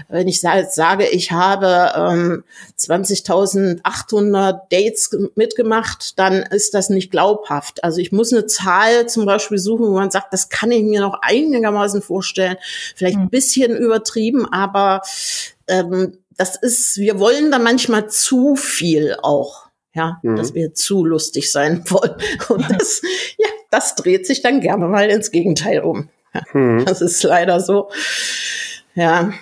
wenn 0.09 0.27
ich 0.27 0.41
sage, 0.41 1.07
ich 1.07 1.31
habe 1.31 1.91
ähm, 1.95 2.43
20.800 2.77 4.59
Dates 4.69 5.17
mitgemacht, 5.35 6.19
dann 6.19 6.43
ist 6.43 6.73
das 6.73 6.89
nicht 6.89 7.11
glaubhaft. 7.11 7.83
Also 7.83 7.99
ich 7.99 8.11
muss 8.11 8.33
eine 8.33 8.45
Zahl 8.45 9.07
zum 9.07 9.25
Beispiel 9.25 9.57
suchen, 9.57 9.87
wo 9.87 9.93
man 9.93 10.11
sagt, 10.11 10.33
das 10.33 10.49
kann 10.49 10.71
ich 10.71 10.83
mir 10.83 11.01
noch 11.01 11.19
einigermaßen 11.21 12.01
vorstellen. 12.01 12.57
Vielleicht 12.95 13.17
ein 13.17 13.29
bisschen 13.29 13.53
bisschen 13.53 13.75
übertrieben, 13.77 14.45
aber 14.51 15.01
ähm, 15.67 16.17
das 16.37 16.55
ist, 16.55 16.97
wir 16.97 17.19
wollen 17.19 17.51
da 17.51 17.59
manchmal 17.59 18.09
zu 18.09 18.55
viel 18.55 19.17
auch. 19.21 19.67
Ja, 19.95 20.19
mhm. 20.23 20.37
dass 20.37 20.55
wir 20.55 20.73
zu 20.73 21.05
lustig 21.05 21.51
sein 21.51 21.83
wollen. 21.89 22.15
Und 22.49 22.65
das, 22.71 23.03
ja, 23.37 23.47
das 23.69 23.93
dreht 23.93 24.25
sich 24.25 24.41
dann 24.41 24.59
gerne 24.59 24.87
mal 24.87 25.07
ins 25.09 25.29
Gegenteil 25.29 25.81
um. 25.81 26.09
Ja, 26.33 26.41
mhm. 26.53 26.85
Das 26.85 27.01
ist 27.01 27.21
leider 27.21 27.59
so. 27.59 27.91
Ja, 28.95 29.33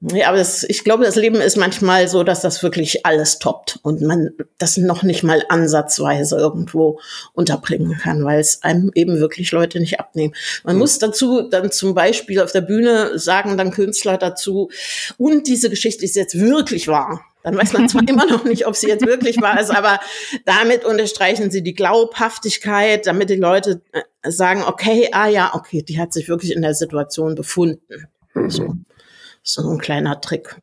ja, 0.00 0.28
aber 0.28 0.36
das, 0.36 0.62
ich 0.62 0.84
glaube, 0.84 1.04
das 1.04 1.16
Leben 1.16 1.40
ist 1.40 1.56
manchmal 1.56 2.06
so, 2.06 2.22
dass 2.22 2.40
das 2.40 2.62
wirklich 2.62 3.04
alles 3.04 3.40
toppt 3.40 3.80
und 3.82 4.00
man 4.00 4.30
das 4.56 4.76
noch 4.76 5.02
nicht 5.02 5.24
mal 5.24 5.42
ansatzweise 5.48 6.36
irgendwo 6.36 7.00
unterbringen 7.32 7.98
kann, 7.98 8.24
weil 8.24 8.38
es 8.38 8.62
einem 8.62 8.92
eben 8.94 9.18
wirklich 9.18 9.50
Leute 9.50 9.80
nicht 9.80 9.98
abnehmen. 9.98 10.34
Man 10.62 10.76
mhm. 10.76 10.80
muss 10.80 11.00
dazu 11.00 11.42
dann 11.42 11.72
zum 11.72 11.94
Beispiel 11.94 12.40
auf 12.40 12.52
der 12.52 12.60
Bühne 12.60 13.18
sagen, 13.18 13.56
dann 13.56 13.72
Künstler 13.72 14.18
dazu, 14.18 14.70
und 15.16 15.48
diese 15.48 15.68
Geschichte 15.68 16.04
ist 16.04 16.14
jetzt 16.14 16.38
wirklich 16.38 16.86
wahr. 16.86 17.24
Dann 17.42 17.56
weiß 17.56 17.72
man 17.72 17.88
zwar 17.88 18.02
immer 18.08 18.26
noch 18.26 18.44
nicht, 18.44 18.68
ob 18.68 18.76
sie 18.76 18.86
jetzt 18.86 19.04
wirklich 19.04 19.40
wahr 19.40 19.60
ist, 19.60 19.70
aber 19.70 19.98
damit 20.44 20.84
unterstreichen 20.84 21.50
sie 21.50 21.64
die 21.64 21.74
Glaubhaftigkeit, 21.74 23.04
damit 23.08 23.30
die 23.30 23.34
Leute 23.36 23.80
äh, 23.90 24.30
sagen, 24.30 24.62
okay, 24.64 25.08
ah 25.10 25.26
ja, 25.26 25.56
okay, 25.56 25.82
die 25.82 25.98
hat 25.98 26.12
sich 26.12 26.28
wirklich 26.28 26.54
in 26.54 26.62
der 26.62 26.74
Situation 26.74 27.34
befunden. 27.34 28.06
Mhm. 28.34 28.50
So 28.50 28.74
so 29.52 29.68
ein 29.70 29.78
kleiner 29.78 30.20
Trick. 30.20 30.56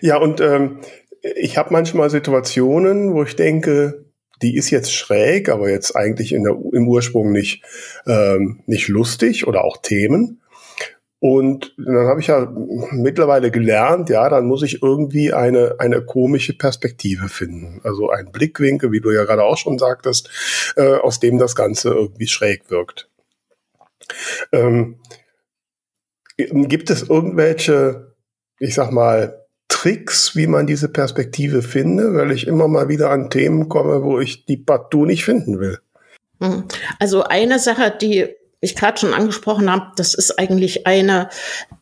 Ja, 0.00 0.18
und 0.18 0.40
ähm, 0.40 0.80
ich 1.22 1.56
habe 1.56 1.72
manchmal 1.72 2.10
Situationen, 2.10 3.14
wo 3.14 3.22
ich 3.22 3.36
denke, 3.36 4.06
die 4.42 4.56
ist 4.56 4.70
jetzt 4.70 4.92
schräg, 4.92 5.48
aber 5.48 5.70
jetzt 5.70 5.94
eigentlich 5.96 6.32
in 6.32 6.44
der, 6.44 6.56
im 6.72 6.88
Ursprung 6.88 7.32
nicht, 7.32 7.62
ähm, 8.06 8.62
nicht 8.66 8.88
lustig 8.88 9.46
oder 9.46 9.64
auch 9.64 9.78
Themen. 9.78 10.40
Und 11.20 11.76
dann 11.78 12.08
habe 12.08 12.18
ich 12.18 12.26
ja 12.26 12.52
mittlerweile 12.90 13.52
gelernt, 13.52 14.10
ja, 14.10 14.28
dann 14.28 14.46
muss 14.46 14.64
ich 14.64 14.82
irgendwie 14.82 15.32
eine, 15.32 15.76
eine 15.78 16.04
komische 16.04 16.52
Perspektive 16.52 17.28
finden. 17.28 17.80
Also 17.84 18.10
ein 18.10 18.32
Blickwinkel, 18.32 18.90
wie 18.90 19.00
du 19.00 19.12
ja 19.12 19.24
gerade 19.24 19.44
auch 19.44 19.56
schon 19.56 19.78
sagtest, 19.78 20.28
äh, 20.76 20.94
aus 20.94 21.20
dem 21.20 21.38
das 21.38 21.54
Ganze 21.54 21.90
irgendwie 21.90 22.26
schräg 22.26 22.68
wirkt. 22.70 23.08
Ähm, 24.50 24.96
Gibt 26.36 26.90
es 26.90 27.02
irgendwelche, 27.08 28.14
ich 28.58 28.74
sag 28.74 28.90
mal, 28.90 29.42
Tricks, 29.68 30.36
wie 30.36 30.46
man 30.46 30.66
diese 30.66 30.88
Perspektive 30.88 31.62
finde, 31.62 32.14
weil 32.14 32.30
ich 32.30 32.46
immer 32.46 32.68
mal 32.68 32.88
wieder 32.88 33.10
an 33.10 33.30
Themen 33.30 33.68
komme, 33.68 34.02
wo 34.02 34.20
ich 34.20 34.44
die 34.44 34.56
partout 34.56 35.06
nicht 35.06 35.24
finden 35.24 35.60
will? 35.60 35.78
Hm. 36.40 36.64
Also 36.98 37.24
eine 37.24 37.58
Sache, 37.58 37.92
die 38.00 38.28
ich 38.60 38.76
gerade 38.76 38.98
schon 38.98 39.14
angesprochen 39.14 39.70
habe, 39.70 39.92
das 39.96 40.14
ist 40.14 40.38
eigentlich 40.38 40.86
eine, 40.86 41.28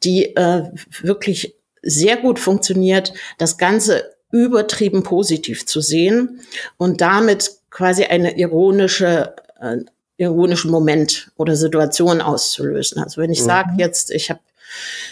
die 0.03 0.37
äh, 0.37 0.71
wirklich 1.03 1.57
sehr 1.83 2.17
gut 2.17 2.39
funktioniert, 2.39 3.13
das 3.39 3.59
Ganze 3.59 4.05
übertrieben 4.33 5.03
positiv 5.03 5.67
zu 5.67 5.81
sehen 5.81 6.41
und 6.77 7.01
damit 7.01 7.51
quasi 7.71 8.05
eine 8.05 8.39
ironische 8.39 9.35
äh, 9.61 9.79
ironischen 10.21 10.71
Moment 10.71 11.33
oder 11.37 11.57
Situation 11.57 12.21
auszulösen. 12.21 13.03
Also 13.03 13.21
wenn 13.21 13.33
ich 13.33 13.41
mhm. 13.41 13.47
sage 13.47 13.71
jetzt, 13.79 14.11
ich 14.11 14.31
habe 14.31 14.41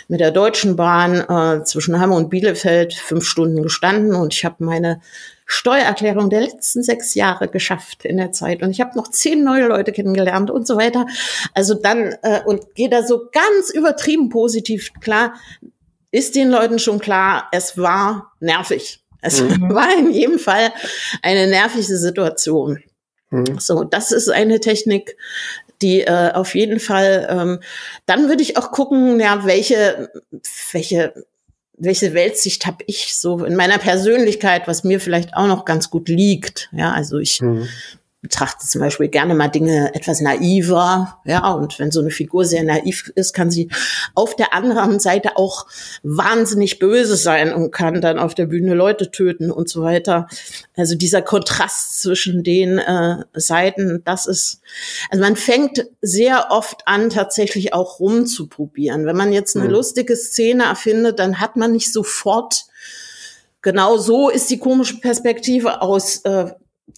mit 0.07 0.21
der 0.21 0.31
Deutschen 0.31 0.77
Bahn 0.77 1.21
äh, 1.21 1.65
zwischen 1.65 1.99
Hamm 1.99 2.13
und 2.13 2.31
Bielefeld 2.31 2.95
fünf 2.95 3.25
Stunden 3.25 3.63
gestanden 3.63 4.15
und 4.15 4.33
ich 4.33 4.45
habe 4.45 4.63
meine 4.65 5.01
Steuererklärung 5.47 6.29
der 6.31 6.43
letzten 6.43 6.83
sechs 6.83 7.15
Jahre 7.15 7.49
geschafft 7.49 8.05
in 8.05 8.19
der 8.19 8.33
Zeit 8.33 8.63
und 8.63 8.71
ich 8.71 8.81
habe 8.81 8.97
noch 8.97 9.09
zehn 9.09 9.43
neue 9.43 9.67
Leute 9.67 9.93
kennengelernt 9.93 10.51
und 10.51 10.67
so 10.67 10.77
weiter. 10.77 11.07
Also 11.55 11.75
dann 11.75 12.15
äh, 12.23 12.43
und 12.45 12.75
gehe 12.75 12.91
da 12.91 13.03
so 13.03 13.29
ganz 13.33 13.71
übertrieben 13.71 14.29
positiv 14.29 14.93
klar, 15.01 15.35
ist 16.11 16.37
den 16.37 16.51
Leuten 16.51 16.79
schon 16.79 16.99
klar, 16.99 17.49
es 17.51 17.79
war 17.79 18.33
nervig. 18.41 19.01
Es 19.23 19.41
mhm. 19.41 19.71
war 19.75 19.89
in 19.99 20.13
jedem 20.13 20.39
Fall 20.39 20.73
eine 21.23 21.47
nervige 21.47 21.97
Situation. 21.97 22.83
Mhm. 23.31 23.59
So, 23.59 23.85
das 23.85 24.13
ist 24.13 24.29
eine 24.29 24.61
Technik, 24.61 25.17
die 25.83 26.01
äh, 26.03 26.33
auf 26.33 26.55
jeden 26.55 26.81
Fall, 26.81 27.27
ähm, 27.31 27.61
dann 28.07 28.29
würde 28.29 28.43
ich 28.43 28.57
auch 28.57 28.73
gucken, 28.73 29.21
ja, 29.21 29.45
welche, 29.45 30.11
welche, 30.73 31.15
welche 31.77 32.15
Weltsicht 32.15 32.67
habe 32.67 32.85
ich 32.87 33.15
so 33.15 33.45
in 33.45 33.55
meiner 33.55 33.79
Persönlichkeit, 33.79 34.67
was 34.67 34.83
mir 34.83 35.01
vielleicht 35.01 35.35
auch 35.35 35.47
noch 35.47 35.65
ganz 35.65 35.91
gut 35.91 36.09
liegt. 36.09 36.69
Ja, 36.73 36.93
also 36.93 37.19
ich 37.19 37.41
mhm 37.41 37.69
betrachte 38.21 38.67
zum 38.67 38.81
Beispiel 38.81 39.09
gerne 39.09 39.35
mal 39.37 39.47
Dinge 39.47 39.95
etwas 39.95 40.21
naiver, 40.21 41.21
ja, 41.25 41.53
und 41.53 41.79
wenn 41.79 41.93
so 41.93 42.01
eine 42.01 42.11
Figur 42.11 42.45
sehr 42.45 42.65
naiv 42.65 43.13
ist, 43.15 43.33
kann 43.33 43.51
sie 43.51 43.71
auf 44.17 44.35
der 44.35 44.55
anderen 44.55 44.99
Seite 44.99 45.37
auch 45.37 45.67
wahnsinnig 46.03 46.81
böse 46.81 47.15
sein 47.15 47.55
und 47.55 47.71
kann 47.71 48.01
dann 48.01 48.19
auf 48.19 48.35
der 48.35 48.47
Bühne 48.47 48.75
Leute 48.75 49.13
töten 49.13 49.53
und 49.53 49.69
so 49.69 49.83
weiter. 49.83 50.27
Also 50.77 50.97
dieser 50.97 51.23
Kontrast 51.23 52.03
zwischen 52.03 52.43
den 52.43 52.79
äh, 52.79 53.23
Seiten, 53.35 54.03
das 54.05 54.27
ist, 54.27 54.63
also 55.11 55.23
man 55.23 55.37
fängt 55.37 55.87
sehr 56.03 56.49
oft 56.51 56.83
an, 56.87 57.11
tatsächlich 57.11 57.73
auch 57.73 58.01
rumzuprobieren. 58.01 59.07
Wenn 59.07 59.17
man 59.17 59.33
jetzt 59.33 59.55
eine 59.55 59.67
mhm. 59.67 59.73
lustige 59.73 60.17
Szene 60.17 60.65
erfindet, 60.65 61.21
dann 61.21 61.39
hat 61.39 61.55
man 61.55 61.71
nicht 61.71 61.93
sofort 61.93 62.65
genau 63.61 63.97
so 63.97 64.29
ist 64.29 64.51
die 64.51 64.59
komische 64.59 64.99
Perspektive 65.01 65.83
aus 65.83 66.19
äh, 66.25 66.53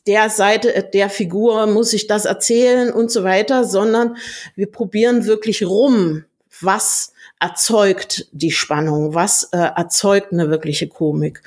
der 0.07 0.31
Seite 0.31 0.74
äh, 0.74 0.90
der 0.90 1.11
Figur 1.11 1.66
muss 1.66 1.92
ich 1.92 2.07
das 2.07 2.24
erzählen 2.24 2.92
und 2.92 3.11
so 3.11 3.24
weiter, 3.24 3.64
sondern 3.64 4.16
wir 4.57 4.70
probieren 4.70 5.26
wirklich 5.26 5.64
rum, 5.64 6.24
was 6.61 7.12
erzeugt 7.40 8.29
die 8.33 8.50
Spannung? 8.50 9.14
Was 9.14 9.44
äh, 9.53 9.57
erzeugt 9.57 10.33
eine 10.33 10.50
wirkliche 10.50 10.88
Komik? 10.88 11.42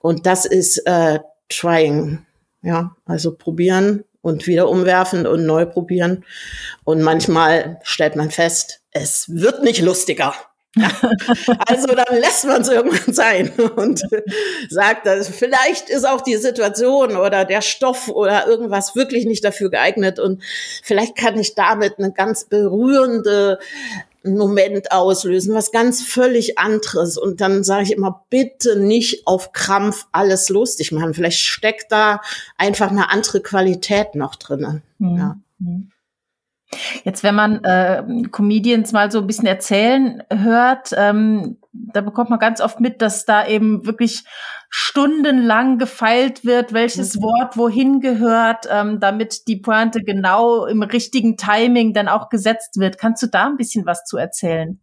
Und 0.00 0.26
das 0.26 0.44
ist 0.44 0.78
äh, 0.86 1.20
Trying. 1.48 2.26
Ja, 2.62 2.94
also 3.06 3.34
probieren 3.34 4.04
und 4.20 4.46
wieder 4.46 4.68
umwerfen 4.68 5.26
und 5.26 5.46
neu 5.46 5.64
probieren. 5.64 6.24
Und 6.84 7.00
manchmal 7.00 7.80
stellt 7.82 8.16
man 8.16 8.30
fest, 8.30 8.80
es 8.92 9.26
wird 9.28 9.62
nicht 9.62 9.80
lustiger. 9.80 10.34
Also 11.66 11.88
dann 11.88 12.20
lässt 12.20 12.44
man 12.44 12.62
es 12.62 12.68
irgendwann 12.68 13.12
sein 13.12 13.50
und 13.76 14.02
sagt, 14.68 15.06
dass 15.06 15.28
vielleicht 15.28 15.90
ist 15.90 16.06
auch 16.06 16.20
die 16.20 16.36
Situation 16.36 17.16
oder 17.16 17.44
der 17.44 17.60
Stoff 17.60 18.08
oder 18.08 18.46
irgendwas 18.46 18.94
wirklich 18.94 19.26
nicht 19.26 19.44
dafür 19.44 19.70
geeignet 19.70 20.20
und 20.20 20.42
vielleicht 20.82 21.16
kann 21.16 21.38
ich 21.38 21.54
damit 21.54 21.98
eine 21.98 22.12
ganz 22.12 22.44
berührende 22.44 23.58
Moment 24.22 24.92
auslösen, 24.92 25.54
was 25.54 25.72
ganz 25.72 26.02
völlig 26.02 26.58
anderes. 26.58 27.16
Und 27.16 27.40
dann 27.40 27.64
sage 27.64 27.84
ich 27.84 27.92
immer, 27.92 28.24
bitte 28.28 28.78
nicht 28.78 29.26
auf 29.26 29.52
Krampf 29.52 30.06
alles 30.12 30.50
lustig 30.50 30.92
machen. 30.92 31.14
Vielleicht 31.14 31.38
steckt 31.38 31.90
da 31.90 32.20
einfach 32.58 32.90
eine 32.90 33.08
andere 33.08 33.40
Qualität 33.40 34.14
noch 34.14 34.36
drin. 34.36 34.82
Mhm. 34.98 35.16
Ja. 35.16 35.36
Jetzt, 37.04 37.24
wenn 37.24 37.34
man 37.34 37.64
äh, 37.64 38.02
Comedians 38.30 38.92
mal 38.92 39.10
so 39.10 39.18
ein 39.18 39.26
bisschen 39.26 39.46
erzählen 39.46 40.22
hört, 40.30 40.90
ähm, 40.96 41.58
da 41.72 42.00
bekommt 42.00 42.30
man 42.30 42.38
ganz 42.38 42.60
oft 42.60 42.80
mit, 42.80 43.02
dass 43.02 43.24
da 43.24 43.46
eben 43.46 43.86
wirklich 43.86 44.24
stundenlang 44.68 45.78
gefeilt 45.78 46.44
wird, 46.44 46.72
welches 46.72 47.16
mhm. 47.16 47.22
Wort 47.22 47.56
wohin 47.56 48.00
gehört, 48.00 48.66
ähm, 48.70 49.00
damit 49.00 49.48
die 49.48 49.56
Pointe 49.56 50.02
genau 50.02 50.66
im 50.66 50.82
richtigen 50.82 51.36
Timing 51.36 51.92
dann 51.92 52.08
auch 52.08 52.28
gesetzt 52.28 52.78
wird. 52.78 52.98
Kannst 52.98 53.22
du 53.22 53.26
da 53.26 53.46
ein 53.46 53.56
bisschen 53.56 53.84
was 53.84 54.04
zu 54.04 54.16
erzählen? 54.16 54.78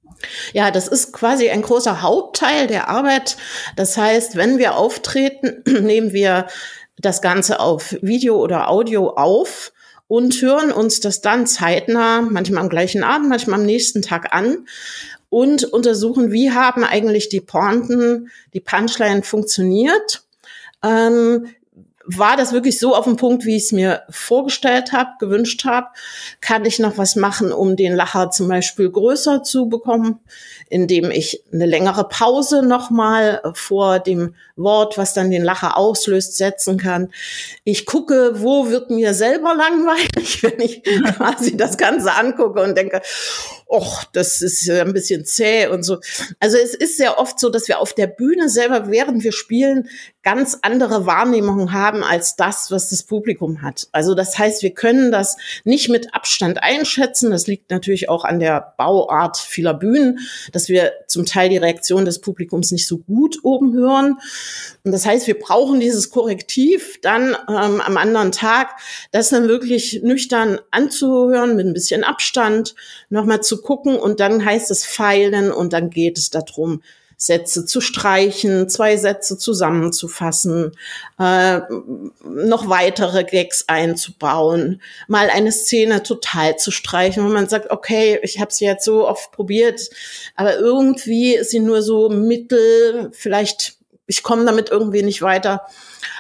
Ja, 0.54 0.72
das 0.72 0.90
ist 0.90 1.14
quasi 1.14 1.50
ein 1.50 1.62
großer 1.62 2.02
Hauptteil 2.02 2.68
der 2.68 2.90
Arbeit. 2.90 3.38
Das 3.78 3.98
heißt, 3.98 4.36
wenn 4.36 4.58
wir 4.58 4.76
auftreten, 4.76 5.64
nehmen 5.82 6.12
wir 6.12 6.48
das 6.98 7.22
Ganze 7.22 7.60
auf 7.62 7.96
Video 8.02 8.38
oder 8.38 8.70
Audio 8.70 9.12
auf 9.12 9.72
und 10.08 10.42
hören 10.42 10.72
uns 10.72 11.00
das 11.00 11.22
dann 11.22 11.48
zeitnah, 11.48 12.22
manchmal 12.22 12.64
am 12.64 12.70
gleichen 12.70 13.04
Abend, 13.04 13.30
manchmal 13.30 13.60
am 13.60 13.66
nächsten 13.66 14.02
Tag 14.02 14.34
an 14.34 14.66
und 15.30 15.66
untersuchen, 15.66 16.32
wie 16.32 16.52
haben 16.52 16.84
eigentlich 16.84 17.30
die 17.30 17.42
Pointen, 17.42 18.30
die 18.54 18.62
Punchline 18.62 19.24
funktioniert. 19.24 20.24
Ähm, 20.84 21.48
war 22.10 22.38
das 22.38 22.54
wirklich 22.54 22.80
so 22.80 22.96
auf 22.96 23.04
dem 23.04 23.18
Punkt, 23.18 23.44
wie 23.44 23.58
ich 23.58 23.66
es 23.66 23.72
mir 23.74 24.04
vorgestellt 24.10 24.94
habe, 24.94 25.12
gewünscht 25.20 25.66
habe? 25.66 25.88
Kann 26.40 26.64
ich 26.64 26.80
noch 26.80 26.98
was 26.98 27.18
machen, 27.18 27.52
um 27.52 27.76
den 27.76 27.96
Lacher 27.96 28.32
zum 28.32 28.48
Beispiel 28.48 28.90
größer 28.90 29.44
zu 29.44 29.68
bekommen, 29.68 30.20
indem 30.70 31.12
ich 31.12 31.44
eine 31.52 31.66
längere 31.66 32.08
Pause 32.08 32.64
nochmal 32.64 33.42
vor 33.54 34.00
dem 34.00 34.36
Wort, 34.56 34.98
was 34.98 35.14
dann 35.14 35.32
den 35.32 35.44
Lacher 35.44 35.78
auslöst, 35.78 36.38
setzen 36.38 36.78
kann? 36.78 37.12
Ich 37.64 37.86
gucke, 37.86 38.42
wo 38.42 38.70
wird 38.70 38.90
mir 38.90 39.14
selber 39.14 39.54
langweilig, 39.56 40.44
wenn 40.44 40.60
ich 40.60 40.84
quasi 41.18 41.58
das 41.58 41.78
Ganze 41.78 42.14
angucke 42.14 42.62
und 42.62 42.78
denke, 42.78 43.02
och, 43.70 44.06
das 44.14 44.42
ist 44.42 44.66
ja 44.66 44.82
ein 44.82 44.94
bisschen 44.94 45.26
zäh 45.26 45.68
und 45.68 45.84
so. 45.84 46.00
Also 46.40 46.58
es 46.58 46.74
ist 46.74 46.98
sehr 46.98 47.20
oft 47.20 47.40
so, 47.40 47.50
dass 47.50 47.68
wir 47.68 47.80
auf 47.80 47.94
der 47.94 48.08
Bühne 48.08 48.50
selber, 48.50 48.90
während 48.90 49.24
wir 49.24 49.34
spielen, 49.34 49.90
ganz 50.24 50.58
andere 50.62 51.06
Wahrnehmungen 51.06 51.72
haben 51.72 52.04
als 52.04 52.36
das, 52.36 52.70
was 52.70 52.90
das 52.90 53.04
Publikum 53.04 53.62
hat. 53.62 53.88
Also 53.92 54.14
das 54.14 54.38
heißt, 54.38 54.62
wir 54.62 54.74
können 54.74 55.12
das 55.12 55.38
nicht 55.64 55.90
mit 55.90 56.14
Abstand 56.14 56.62
einschätzen. 56.62 57.32
Das 57.32 57.48
liegt 57.48 57.72
natürlich 57.72 58.10
auch 58.10 58.26
an 58.26 58.40
der 58.40 58.74
Bauart 58.78 59.38
vieler 59.38 59.74
Bühnen, 59.74 60.20
dass 60.58 60.70
wir 60.70 60.94
zum 61.06 61.28
Teil 61.28 61.50
die 61.50 61.58
Reaktion 61.58 62.04
des 62.04 62.20
Publikums 62.20 62.72
nicht 62.72 62.88
so 62.88 62.98
gut 62.98 63.38
oben 63.44 63.74
hören. 63.74 64.18
Und 64.84 64.92
das 64.92 65.06
heißt, 65.06 65.28
wir 65.28 65.38
brauchen 65.38 65.80
dieses 65.80 66.10
Korrektiv 66.10 67.00
dann 67.04 67.38
ähm, 67.48 67.80
am 67.80 67.96
anderen 67.96 68.32
Tag, 68.32 68.72
das 69.12 69.30
dann 69.30 69.48
wirklich 69.48 70.02
nüchtern 70.02 70.60
anzuhören, 70.72 71.56
mit 71.56 71.68
ein 71.68 71.74
bisschen 71.74 72.04
Abstand, 72.04 72.74
nochmal 73.10 73.42
zu 73.42 73.62
gucken 73.62 73.98
und 73.98 74.20
dann 74.20 74.44
heißt 74.44 74.72
es 74.72 74.84
feilen 74.84 75.52
und 75.52 75.74
dann 75.74 75.92
geht 75.92 76.18
es 76.18 76.32
darum, 76.32 76.82
Sätze 77.20 77.66
zu 77.66 77.82
streichen, 77.82 78.70
zwei 78.70 78.96
Sätze 78.96 79.40
zusammenzufassen, 79.40 80.74
äh, 81.20 81.62
noch 82.24 82.70
weitere 82.70 83.24
Gags 83.24 83.66
einzubauen, 83.68 84.82
mal 85.08 85.32
eine 85.32 85.52
Szene 85.52 86.04
total 86.04 86.58
zu 86.58 86.70
streichen, 86.70 87.26
wo 87.26 87.30
man 87.30 87.50
sagt, 87.50 87.72
okay, 87.72 88.20
ich 88.22 88.40
habe 88.40 88.54
sie 88.54 88.66
jetzt 88.66 88.86
so 88.86 89.08
oft 89.08 89.32
probiert, 89.32 89.90
aber 90.36 90.58
irgendwie 90.58 91.36
ist 91.36 91.50
sie 91.50 91.60
nur 91.60 91.82
so 91.82 92.10
mittel, 92.10 93.10
vielleicht 93.14 93.78
ich 94.08 94.24
komme 94.24 94.46
damit 94.46 94.70
irgendwie 94.70 95.04
nicht 95.04 95.22
weiter. 95.22 95.68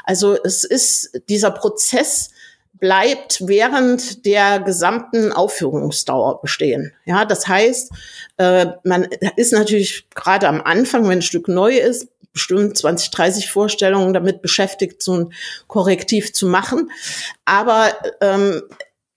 Also 0.04 0.38
es 0.44 0.64
ist 0.66 1.22
dieser 1.30 1.52
Prozess, 1.52 2.32
bleibt 2.80 3.48
während 3.48 4.26
der 4.26 4.60
gesamten 4.60 5.32
Aufführungsdauer 5.32 6.42
bestehen. 6.42 6.94
Ja, 7.06 7.26
das 7.26 7.48
heißt, 7.48 7.92
äh, 8.38 8.68
man 8.84 9.08
ist 9.36 9.54
natürlich 9.54 10.08
gerade 10.14 10.48
am 10.48 10.62
Anfang, 10.62 11.04
wenn 11.04 11.20
ein 11.20 11.22
Stück 11.24 11.48
neu 11.48 11.78
ist, 11.78 12.08
bestimmt 12.34 12.78
20, 12.78 13.10
30 13.10 13.52
Vorstellungen 13.52 14.14
damit 14.14 14.42
beschäftigt, 14.42 15.02
so 15.02 15.18
ein 15.18 15.34
Korrektiv 15.68 16.34
zu 16.34 16.46
machen. 16.46 16.92
Aber 17.46 17.92
ähm, 18.22 18.62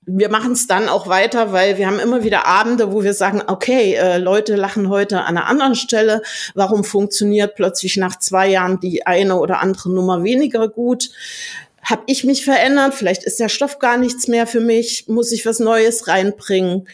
wir 0.07 0.31
machen 0.31 0.53
es 0.53 0.67
dann 0.67 0.89
auch 0.89 1.07
weiter, 1.07 1.53
weil 1.53 1.77
wir 1.77 1.87
haben 1.87 2.01
immer 2.01 2.25
wieder 2.25 2.47
Abende, 2.47 2.93
wo 2.93 3.03
wir 3.03 3.15
sagen, 3.15 3.43
okay, 3.47 3.95
äh, 3.95 4.19
Leute 4.19 4.57
lachen 4.57 4.89
heute 4.89 5.21
an 5.21 5.37
einer 5.37 5.47
anderen 5.47 5.75
Stelle. 5.75 6.23
Warum 6.55 6.85
funktioniert 6.85 7.55
plötzlich 7.55 7.97
nach 7.97 8.19
zwei 8.19 8.49
Jahren 8.49 8.81
die 8.81 9.07
eine 9.07 9.39
oder 9.39 9.61
andere 9.61 9.91
Nummer 9.91 10.25
weniger 10.25 10.69
gut? 10.69 11.11
Habe 11.83 12.03
ich 12.07 12.25
mich 12.25 12.45
verändert? 12.45 12.95
Vielleicht 12.95 13.25
ist 13.25 13.41
der 13.41 13.49
Stoff 13.49 13.79
gar 13.79 13.97
nichts 13.97 14.29
mehr 14.29 14.47
für 14.47 14.61
mich. 14.61 15.09
Muss 15.09 15.33
ich 15.33 15.47
was 15.47 15.61
Neues 15.61 16.09
reinbringen? 16.09 16.89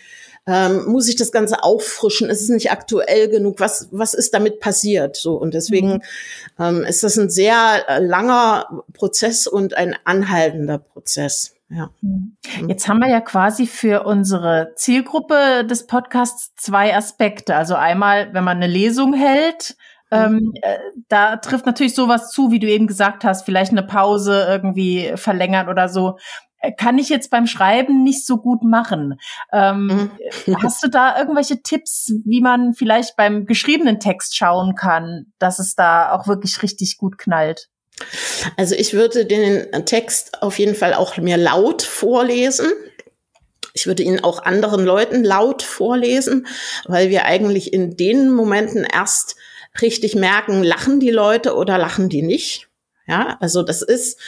Ähm, 0.49 0.85
muss 0.87 1.09
ich 1.09 1.17
das 1.17 1.33
Ganze 1.33 1.65
auffrischen? 1.65 2.31
Ist 2.31 2.41
es 2.41 2.49
nicht 2.49 2.71
aktuell 2.71 3.29
genug? 3.29 3.59
Was, 3.59 3.89
was 3.91 4.15
ist 4.15 4.33
damit 4.33 4.61
passiert? 4.61 5.17
So, 5.17 5.35
und 5.35 5.55
deswegen 5.55 5.95
mhm. 5.95 6.03
ähm, 6.61 6.85
ist 6.85 7.03
das 7.03 7.19
ein 7.19 7.31
sehr 7.31 7.85
äh, 7.89 7.99
langer 7.99 8.85
Prozess 8.93 9.49
und 9.49 9.75
ein 9.75 9.97
anhaltender 10.05 10.79
Prozess. 10.79 11.57
Ja. 11.69 11.91
Mhm. 12.01 12.37
Jetzt 12.69 12.87
haben 12.87 13.01
wir 13.01 13.09
ja 13.09 13.21
quasi 13.21 13.67
für 13.67 14.05
unsere 14.05 14.73
Zielgruppe 14.77 15.65
des 15.65 15.87
Podcasts 15.89 16.55
zwei 16.55 16.95
Aspekte. 16.95 17.57
Also 17.57 17.75
einmal, 17.75 18.33
wenn 18.33 18.45
man 18.45 18.59
eine 18.59 18.69
Lesung 18.69 19.15
hält, 19.15 19.77
ähm, 20.11 20.35
mhm. 20.35 20.53
äh, 20.63 20.79
da 21.09 21.37
trifft 21.37 21.67
natürlich 21.67 21.95
sowas 21.95 22.31
zu, 22.31 22.51
wie 22.51 22.59
du 22.59 22.69
eben 22.69 22.87
gesagt 22.87 23.25
hast, 23.25 23.45
vielleicht 23.45 23.73
eine 23.73 23.83
Pause 23.83 24.47
irgendwie 24.49 25.13
verlängern 25.17 25.69
oder 25.69 25.89
so. 25.89 26.19
Äh, 26.61 26.73
kann 26.73 26.99
ich 26.99 27.09
jetzt 27.09 27.31
beim 27.31 27.47
Schreiben 27.47 28.03
nicht 28.03 28.27
so 28.27 28.39
gut 28.39 28.63
machen. 28.63 29.19
Ähm, 29.53 30.11
mhm. 30.47 30.63
hast 30.63 30.83
du 30.83 30.89
da 30.89 31.19
irgendwelche 31.19 31.63
Tipps, 31.63 32.13
wie 32.25 32.41
man 32.41 32.75
vielleicht 32.75 33.17
beim 33.17 33.47
geschriebenen 33.47 34.01
Text 34.01 34.37
schauen 34.37 34.75
kann, 34.75 35.27
dass 35.39 35.59
es 35.59 35.75
da 35.75 36.13
auch 36.13 36.27
wirklich 36.27 36.63
richtig 36.63 36.99
gut 36.99 37.19
knallt? 37.19 37.69
Also 38.57 38.75
ich 38.75 38.93
würde 38.93 39.25
den 39.25 39.71
Text 39.87 40.43
auf 40.43 40.59
jeden 40.59 40.75
Fall 40.75 40.95
auch 40.95 41.17
mir 41.17 41.39
laut 41.39 41.83
vorlesen. 41.83 42.67
Ich 43.73 43.87
würde 43.87 44.03
ihn 44.03 44.23
auch 44.23 44.45
anderen 44.45 44.85
Leuten 44.85 45.25
laut 45.25 45.63
vorlesen, 45.63 46.47
weil 46.87 47.11
wir 47.11 47.25
eigentlich 47.25 47.73
in 47.73 47.97
den 47.97 48.31
Momenten 48.31 48.85
erst 48.85 49.37
richtig 49.83 50.15
merken, 50.15 50.63
lachen 50.63 51.01
die 51.01 51.11
Leute 51.11 51.55
oder 51.55 51.79
lachen 51.79 52.09
die 52.09 52.23
nicht. 52.23 52.69
Ja, 53.09 53.37
also 53.41 53.63
das 53.63 53.83
ist 53.83 54.19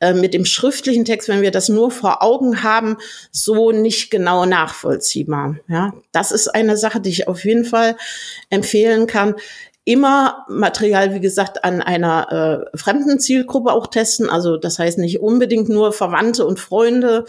äh, 0.00 0.12
mit 0.12 0.34
dem 0.34 0.44
schriftlichen 0.44 1.04
Text, 1.04 1.28
wenn 1.28 1.42
wir 1.42 1.52
das 1.52 1.68
nur 1.68 1.92
vor 1.92 2.20
Augen 2.20 2.64
haben, 2.64 2.96
so 3.30 3.70
nicht 3.70 4.10
genau 4.10 4.44
nachvollziehbar. 4.44 5.56
Ja, 5.68 5.92
das 6.10 6.32
ist 6.32 6.48
eine 6.48 6.76
Sache, 6.76 7.00
die 7.00 7.10
ich 7.10 7.28
auf 7.28 7.44
jeden 7.44 7.64
Fall 7.64 7.96
empfehlen 8.50 9.06
kann. 9.06 9.36
Immer 9.84 10.46
Material, 10.48 11.14
wie 11.14 11.20
gesagt, 11.20 11.62
an 11.62 11.80
einer 11.80 12.66
äh, 12.72 12.76
fremden 12.76 13.20
Zielgruppe 13.20 13.72
auch 13.72 13.86
testen. 13.86 14.28
Also 14.28 14.56
das 14.56 14.80
heißt 14.80 14.98
nicht 14.98 15.20
unbedingt 15.20 15.68
nur 15.68 15.92
Verwandte 15.92 16.44
und 16.44 16.58
Freunde 16.58 17.26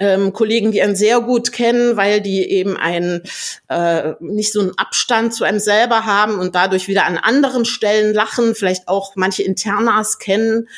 ähm, 0.00 0.32
Kollegen, 0.32 0.72
die 0.72 0.82
einen 0.82 0.96
sehr 0.96 1.20
gut 1.20 1.52
kennen, 1.52 1.96
weil 1.96 2.20
die 2.20 2.50
eben 2.50 2.76
einen 2.76 3.22
äh, 3.68 4.14
nicht 4.20 4.52
so 4.52 4.60
einen 4.60 4.76
Abstand 4.76 5.34
zu 5.34 5.44
einem 5.44 5.60
selber 5.60 6.04
haben 6.04 6.38
und 6.38 6.54
dadurch 6.54 6.88
wieder 6.88 7.06
an 7.06 7.16
anderen 7.16 7.64
Stellen 7.64 8.14
lachen, 8.14 8.54
vielleicht 8.54 8.88
auch 8.88 9.14
manche 9.16 9.42
Internas 9.42 10.18
kennen 10.18 10.68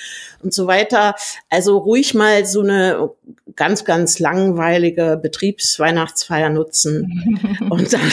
und 0.43 0.53
so 0.53 0.67
weiter. 0.67 1.15
Also 1.49 1.79
ruhig 1.79 2.15
mal 2.15 2.45
so 2.45 2.61
eine 2.61 3.11
ganz, 3.55 3.85
ganz 3.85 4.19
langweilige 4.19 5.19
Betriebsweihnachtsfeier 5.21 6.51
nutzen 6.51 7.49
und 7.71 7.93
dann 7.93 8.13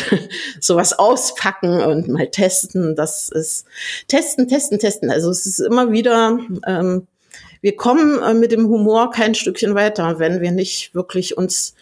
sowas 0.61 0.93
auspacken 0.93 1.81
und 1.81 2.07
mal 2.07 2.27
testen. 2.27 2.95
Das 2.95 3.29
ist 3.29 3.65
testen, 4.07 4.47
testen, 4.47 4.79
testen. 4.79 5.11
Also 5.11 5.29
es 5.29 5.45
ist 5.45 5.59
immer 5.59 5.91
wieder 5.91 6.39
ähm, 6.65 7.07
wir 7.63 7.77
kommen 7.77 8.21
äh, 8.21 8.33
mit 8.33 8.51
dem 8.51 8.67
Humor 8.67 9.09
kein 9.09 9.33
Stückchen 9.33 9.73
weiter, 9.73 10.19
wenn 10.19 10.41
wir 10.41 10.51
nicht 10.51 10.93
wirklich 10.93 11.37
uns 11.37 11.73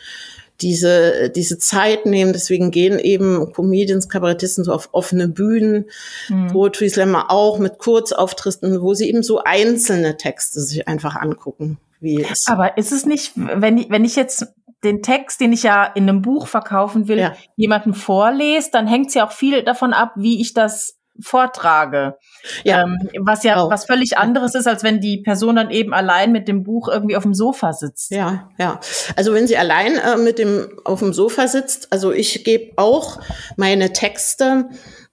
diese, 0.61 1.31
diese 1.31 1.57
Zeit 1.57 2.05
nehmen. 2.05 2.33
Deswegen 2.33 2.69
gehen 2.69 2.99
eben 2.99 3.51
Comedians, 3.51 4.07
Kabarettisten 4.07 4.63
so 4.63 4.73
auf 4.73 4.89
offene 4.91 5.27
Bühnen, 5.27 5.85
mhm. 6.29 6.49
Poetry 6.49 6.87
Slammer 6.87 7.31
auch 7.31 7.57
mit 7.57 7.79
Kurzauftritten, 7.79 8.79
wo 8.79 8.93
sie 8.93 9.09
eben 9.09 9.23
so 9.23 9.41
einzelne 9.43 10.17
Texte 10.17 10.61
sich 10.61 10.87
einfach 10.87 11.15
angucken. 11.15 11.79
Wie 11.99 12.23
es 12.23 12.47
Aber 12.47 12.77
ist 12.77 12.91
es 12.91 13.07
nicht, 13.07 13.33
wenn 13.35 13.79
ich, 13.79 13.89
wenn 13.89 14.05
ich 14.05 14.15
jetzt 14.15 14.53
den 14.83 15.01
Text, 15.01 15.41
den 15.41 15.51
ich 15.51 15.63
ja 15.63 15.83
in 15.83 16.07
einem 16.07 16.21
Buch 16.21 16.45
verkaufen 16.47 17.07
will, 17.07 17.19
ja. 17.19 17.35
jemanden 17.55 17.95
vorlese, 17.95 18.69
dann 18.71 18.85
hängt 18.85 19.07
es 19.07 19.15
ja 19.15 19.27
auch 19.27 19.31
viel 19.31 19.63
davon 19.63 19.93
ab, 19.93 20.13
wie 20.15 20.41
ich 20.41 20.53
das 20.53 21.00
vortrage. 21.21 22.15
Ja. 22.63 22.83
Ähm, 22.83 22.97
was 23.19 23.43
ja 23.43 23.57
auch. 23.57 23.69
was 23.71 23.85
völlig 23.85 24.17
anderes 24.17 24.55
ist, 24.55 24.67
als 24.67 24.83
wenn 24.83 24.99
die 24.99 25.17
Person 25.17 25.55
dann 25.55 25.71
eben 25.71 25.93
allein 25.93 26.31
mit 26.31 26.47
dem 26.47 26.63
Buch 26.63 26.87
irgendwie 26.87 27.15
auf 27.15 27.23
dem 27.23 27.33
Sofa 27.33 27.73
sitzt. 27.73 28.11
Ja, 28.11 28.49
ja. 28.57 28.79
Also 29.15 29.33
wenn 29.33 29.47
sie 29.47 29.57
allein 29.57 29.97
äh, 29.97 30.17
mit 30.17 30.39
dem 30.39 30.79
auf 30.83 30.99
dem 30.99 31.13
Sofa 31.13 31.47
sitzt, 31.47 31.91
also 31.91 32.11
ich 32.11 32.43
gebe 32.43 32.73
auch 32.77 33.21
meine 33.57 33.93
Texte 33.93 34.69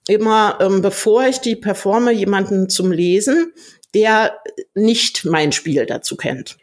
immer, 0.07 0.57
ähm, 0.59 0.81
bevor 0.81 1.25
ich 1.27 1.39
die 1.39 1.55
performe, 1.55 2.11
jemanden 2.11 2.69
zum 2.69 2.91
Lesen, 2.91 3.53
der 3.93 4.39
nicht 4.73 5.25
mein 5.25 5.51
Spiel 5.51 5.85
dazu 5.85 6.15
kennt. 6.15 6.57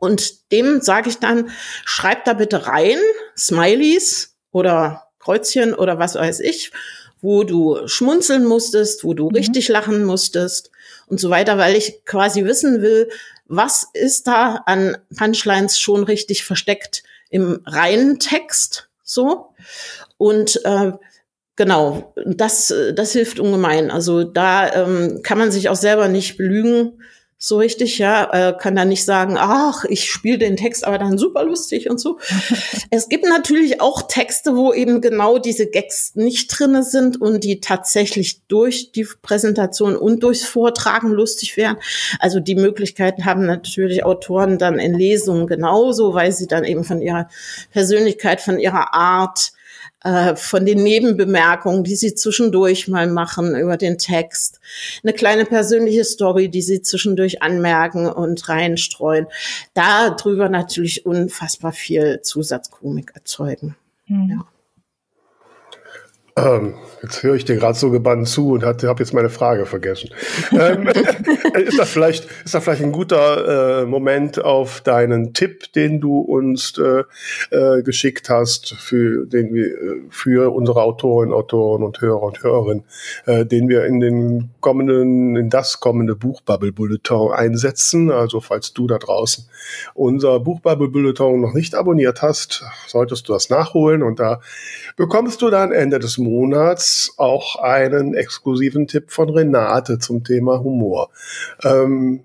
Und 0.00 0.52
dem 0.52 0.80
sage 0.80 1.08
ich 1.08 1.18
dann, 1.18 1.50
schreib 1.84 2.24
da 2.24 2.34
bitte 2.34 2.66
rein, 2.66 2.98
Smileys 3.36 4.36
oder 4.50 5.08
Kreuzchen 5.18 5.74
oder 5.74 5.98
was 5.98 6.14
weiß 6.14 6.40
ich, 6.40 6.72
wo 7.20 7.44
du 7.44 7.86
schmunzeln 7.86 8.44
musstest, 8.44 9.04
wo 9.04 9.14
du 9.14 9.28
mhm. 9.28 9.36
richtig 9.36 9.68
lachen 9.68 10.04
musstest 10.04 10.70
und 11.06 11.20
so 11.20 11.30
weiter, 11.30 11.58
weil 11.58 11.76
ich 11.76 12.04
quasi 12.04 12.44
wissen 12.44 12.82
will, 12.82 13.08
was 13.46 13.86
ist 13.94 14.26
da 14.26 14.62
an 14.66 14.96
Punchlines 15.16 15.78
schon 15.80 16.04
richtig 16.04 16.44
versteckt 16.44 17.02
im 17.30 17.62
reinen 17.64 18.18
Text, 18.18 18.88
so. 19.02 19.54
Und 20.18 20.60
äh, 20.64 20.92
genau, 21.56 22.14
das, 22.26 22.72
das 22.94 23.12
hilft 23.12 23.40
ungemein. 23.40 23.90
Also 23.90 24.24
da 24.24 24.72
ähm, 24.72 25.20
kann 25.22 25.38
man 25.38 25.50
sich 25.50 25.68
auch 25.68 25.76
selber 25.76 26.08
nicht 26.08 26.36
belügen 26.36 27.02
so 27.40 27.58
richtig, 27.58 27.98
ja, 27.98 28.48
äh, 28.48 28.52
kann 28.58 28.74
da 28.74 28.84
nicht 28.84 29.04
sagen, 29.04 29.36
ach, 29.38 29.84
ich 29.84 30.10
spiele 30.10 30.38
den 30.38 30.56
Text 30.56 30.84
aber 30.84 30.98
dann 30.98 31.18
super 31.18 31.44
lustig 31.44 31.88
und 31.88 32.00
so. 32.00 32.18
es 32.90 33.08
gibt 33.08 33.24
natürlich 33.26 33.80
auch 33.80 34.08
Texte, 34.08 34.56
wo 34.56 34.72
eben 34.72 35.00
genau 35.00 35.38
diese 35.38 35.68
Gags 35.68 36.16
nicht 36.16 36.48
drinne 36.48 36.82
sind 36.82 37.20
und 37.20 37.44
die 37.44 37.60
tatsächlich 37.60 38.42
durch 38.48 38.90
die 38.90 39.06
Präsentation 39.22 39.94
und 39.94 40.24
durchs 40.24 40.44
Vortragen 40.44 41.12
lustig 41.12 41.56
wären. 41.56 41.76
Also 42.18 42.40
die 42.40 42.56
Möglichkeiten 42.56 43.24
haben 43.24 43.46
natürlich 43.46 44.04
Autoren 44.04 44.58
dann 44.58 44.80
in 44.80 44.94
Lesungen 44.94 45.46
genauso, 45.46 46.14
weil 46.14 46.32
sie 46.32 46.48
dann 46.48 46.64
eben 46.64 46.82
von 46.82 47.00
ihrer 47.00 47.28
Persönlichkeit, 47.70 48.40
von 48.40 48.58
ihrer 48.58 48.94
Art 48.94 49.52
äh, 50.04 50.36
von 50.36 50.64
den 50.64 50.82
Nebenbemerkungen, 50.82 51.84
die 51.84 51.96
sie 51.96 52.14
zwischendurch 52.14 52.88
mal 52.88 53.08
machen 53.08 53.56
über 53.56 53.76
den 53.76 53.98
Text, 53.98 54.60
eine 55.02 55.12
kleine 55.12 55.44
persönliche 55.44 56.04
Story, 56.04 56.48
die 56.48 56.62
sie 56.62 56.82
zwischendurch 56.82 57.42
anmerken 57.42 58.06
und 58.06 58.48
reinstreuen. 58.48 59.26
Darüber 59.74 60.48
natürlich 60.48 61.04
unfassbar 61.06 61.72
viel 61.72 62.20
Zusatzkomik 62.22 63.12
erzeugen. 63.14 63.76
Mhm. 64.06 64.30
Ja. 64.30 64.57
Ähm, 66.38 66.74
jetzt 67.02 67.22
höre 67.22 67.34
ich 67.34 67.44
dir 67.44 67.56
gerade 67.56 67.78
so 67.78 67.90
gebannt 67.90 68.28
zu 68.28 68.52
und 68.52 68.64
habe 68.64 68.84
jetzt 68.98 69.14
meine 69.14 69.30
Frage 69.30 69.66
vergessen. 69.66 70.10
ähm, 70.52 70.88
ist, 71.54 71.78
das 71.78 71.90
vielleicht, 71.90 72.28
ist 72.44 72.54
das 72.54 72.64
vielleicht 72.64 72.82
ein 72.82 72.92
guter 72.92 73.82
äh, 73.82 73.86
Moment 73.86 74.42
auf 74.42 74.80
deinen 74.80 75.32
Tipp, 75.34 75.72
den 75.72 76.00
du 76.00 76.18
uns 76.18 76.74
äh, 76.78 77.04
äh, 77.50 77.82
geschickt 77.82 78.30
hast, 78.30 78.74
für, 78.74 79.26
den 79.26 79.54
wir, 79.54 79.68
für 80.10 80.52
unsere 80.52 80.82
Autorinnen, 80.82 81.34
Autoren 81.34 81.82
und 81.82 82.00
Hörer 82.00 82.22
und 82.22 82.42
Hörerinnen, 82.42 82.84
äh, 83.26 83.44
den 83.44 83.68
wir 83.68 83.84
in 83.84 84.00
den 84.00 84.50
kommenden, 84.60 85.36
in 85.36 85.50
das 85.50 85.80
kommende 85.80 86.14
Buchbubble 86.14 86.72
Bulletin 86.72 87.30
einsetzen. 87.32 88.10
Also 88.10 88.40
falls 88.40 88.72
du 88.72 88.86
da 88.86 88.98
draußen 88.98 89.44
unser 89.94 90.40
Buchbubble 90.40 90.88
Bulletin 90.88 91.40
noch 91.40 91.54
nicht 91.54 91.74
abonniert 91.74 92.22
hast, 92.22 92.64
solltest 92.86 93.28
du 93.28 93.32
das 93.32 93.50
nachholen 93.50 94.02
und 94.02 94.18
da 94.18 94.40
bekommst 94.96 95.42
du 95.42 95.50
dann 95.50 95.72
Ende 95.72 95.98
des 95.98 96.18
Monats 96.18 96.27
auch 97.16 97.56
einen 97.56 98.14
exklusiven 98.14 98.86
Tipp 98.86 99.10
von 99.10 99.30
Renate 99.30 99.98
zum 99.98 100.24
Thema 100.24 100.60
Humor. 100.60 101.10
Ähm, 101.64 102.24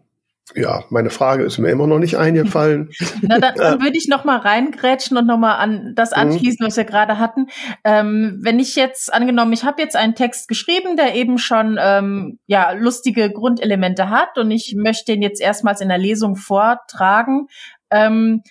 ja, 0.56 0.84
meine 0.90 1.10
Frage 1.10 1.44
ist 1.44 1.58
mir 1.58 1.70
immer 1.70 1.88
noch 1.88 2.00
nicht 2.00 2.18
eingefallen. 2.18 2.92
Na, 3.22 3.40
dann, 3.40 3.56
dann 3.56 3.82
würde 3.82 3.98
ich 3.98 4.08
noch 4.08 4.24
mal 4.24 4.38
reingrätschen 4.38 5.18
und 5.18 5.26
noch 5.26 5.38
mal 5.38 5.56
an 5.56 5.94
das 5.96 6.12
mhm. 6.12 6.18
anschließen, 6.18 6.66
was 6.66 6.78
wir 6.78 6.84
gerade 6.84 7.18
hatten. 7.18 7.48
Ähm, 7.84 8.40
wenn 8.42 8.60
ich 8.60 8.76
jetzt 8.76 9.14
angenommen, 9.14 9.54
ich 9.54 9.64
habe 9.64 9.82
jetzt 9.82 9.96
einen 9.96 10.16
Text 10.16 10.48
geschrieben, 10.48 10.98
der 10.98 11.16
eben 11.16 11.38
schon 11.38 11.78
ähm, 11.82 12.40
ja 12.46 12.72
lustige 12.74 13.32
Grundelemente 13.32 14.10
hat 14.10 14.38
und 14.38 14.52
ich 14.52 14.76
möchte 14.78 15.14
ihn 15.14 15.22
jetzt 15.22 15.42
erstmals 15.42 15.82
in 15.82 15.90
der 15.90 15.98
Lesung 15.98 16.36
vortragen. 16.36 17.48
Ähm, 17.90 18.44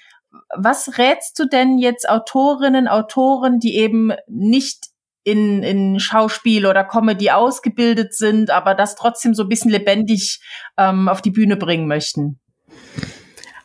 was 0.57 0.99
rätst 0.99 1.39
du 1.39 1.47
denn 1.47 1.79
jetzt 1.79 2.09
Autorinnen, 2.09 2.89
Autoren, 2.89 3.59
die 3.59 3.77
eben 3.77 4.13
nicht 4.27 4.92
in, 5.25 5.63
in 5.63 6.01
Schauspiel 6.01 6.67
oder 6.67 6.85
Comedy 6.85 7.31
ausgebildet 7.31 8.15
sind, 8.15 8.51
aber 8.51 8.75
das 8.75 8.97
trotzdem 8.97 9.35
so 9.35 9.45
ein 9.45 9.49
bisschen 9.49 9.71
lebendig 9.71 10.41
ähm, 10.77 11.09
auf 11.09 11.23
die 11.23 11.31
Bühne 11.31 11.57
bringen 11.57 11.87
möchten? 11.87 12.42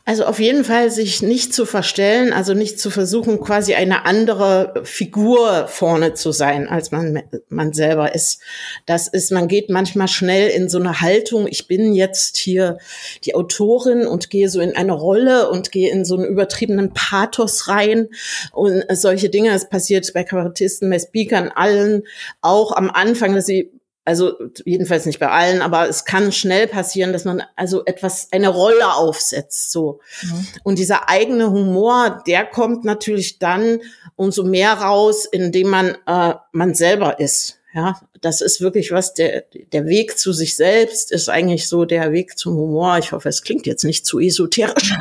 Also 0.08 0.24
auf 0.24 0.40
jeden 0.40 0.64
Fall 0.64 0.90
sich 0.90 1.22
nicht 1.22 1.54
zu 1.54 1.66
verstellen, 1.66 2.32
also 2.32 2.54
nicht 2.54 2.80
zu 2.80 2.90
versuchen, 2.90 3.42
quasi 3.42 3.74
eine 3.74 4.06
andere 4.06 4.72
Figur 4.86 5.68
vorne 5.68 6.14
zu 6.14 6.32
sein, 6.32 6.70
als 6.70 6.92
man, 6.92 7.24
man 7.50 7.74
selber 7.74 8.16
ist. 8.16 8.40
Das 8.86 9.10
ist, 9.10 9.34
man 9.34 9.50
geht 9.50 9.70
manchmal 9.70 10.08
schnell 10.08 10.48
in 10.48 10.70
so 10.70 10.80
eine 10.80 11.02
Haltung, 11.02 11.46
ich 11.46 11.68
bin 11.68 11.94
jetzt 11.94 12.38
hier 12.38 12.78
die 13.26 13.36
Autorin 13.36 14.08
und 14.08 14.30
gehe 14.30 14.48
so 14.48 14.62
in 14.62 14.78
eine 14.78 14.94
Rolle 14.94 15.50
und 15.50 15.74
gehe 15.74 15.92
in 15.92 16.06
so 16.06 16.16
einen 16.16 16.24
übertriebenen 16.24 16.94
Pathos 16.94 17.68
rein 17.68 18.08
und 18.54 18.86
solche 18.94 19.28
Dinge. 19.28 19.52
Das 19.52 19.68
passiert 19.68 20.10
bei 20.14 20.24
Kabarettisten, 20.24 20.90
bei 20.90 21.00
Speakern, 21.00 21.52
allen, 21.54 22.04
auch 22.40 22.72
am 22.72 22.90
Anfang, 22.90 23.36
dass 23.36 23.46
sie 23.46 23.77
also 24.08 24.36
jedenfalls 24.64 25.06
nicht 25.06 25.20
bei 25.20 25.30
allen, 25.30 25.62
aber 25.62 25.90
es 25.90 26.06
kann 26.06 26.32
schnell 26.32 26.66
passieren, 26.68 27.12
dass 27.12 27.26
man 27.26 27.44
also 27.58 27.84
etwas, 27.84 28.30
eine 28.32 28.48
Rolle 28.48 28.94
aufsetzt, 28.94 29.70
so. 29.70 30.00
Mhm. 30.22 30.48
Und 30.64 30.80
dieser 30.80 31.10
eigene 31.10 31.52
Humor, 31.52 32.24
der 32.26 32.46
kommt 32.46 32.86
natürlich 32.86 33.38
dann 33.38 33.82
umso 34.16 34.46
mehr 34.46 34.72
raus, 34.76 35.26
indem 35.26 35.68
man, 35.68 35.98
äh, 36.08 36.36
man 36.54 36.74
selber 36.74 37.20
ist. 37.20 37.60
Ja, 37.74 38.00
das 38.22 38.40
ist 38.40 38.62
wirklich 38.62 38.94
was, 38.94 39.14
der, 39.14 39.44
der 39.74 39.86
Weg 39.88 40.18
zu 40.18 40.32
sich 40.32 40.56
selbst 40.56 41.12
ist 41.12 41.28
eigentlich 41.28 41.68
so 41.68 41.84
der 41.84 42.14
Weg 42.14 42.38
zum 42.40 42.56
Humor. 42.56 42.98
Ich 42.98 43.12
hoffe, 43.12 43.28
es 43.28 43.44
klingt 43.44 43.68
jetzt 43.68 43.84
nicht 43.84 44.06
zu 44.06 44.20
esoterisch. 44.20 44.94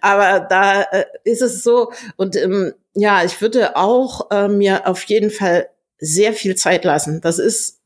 Aber 0.00 0.40
da 0.48 0.82
äh, 0.82 1.04
ist 1.24 1.42
es 1.42 1.62
so. 1.62 1.92
Und 2.16 2.36
ähm, 2.36 2.72
ja, 2.94 3.22
ich 3.22 3.38
würde 3.42 3.76
auch 3.76 4.30
äh, 4.30 4.48
mir 4.48 4.88
auf 4.88 5.02
jeden 5.04 5.30
Fall 5.30 5.68
sehr 5.98 6.32
viel 6.32 6.54
Zeit 6.54 6.84
lassen. 6.84 7.20
Das 7.20 7.38
ist 7.38 7.80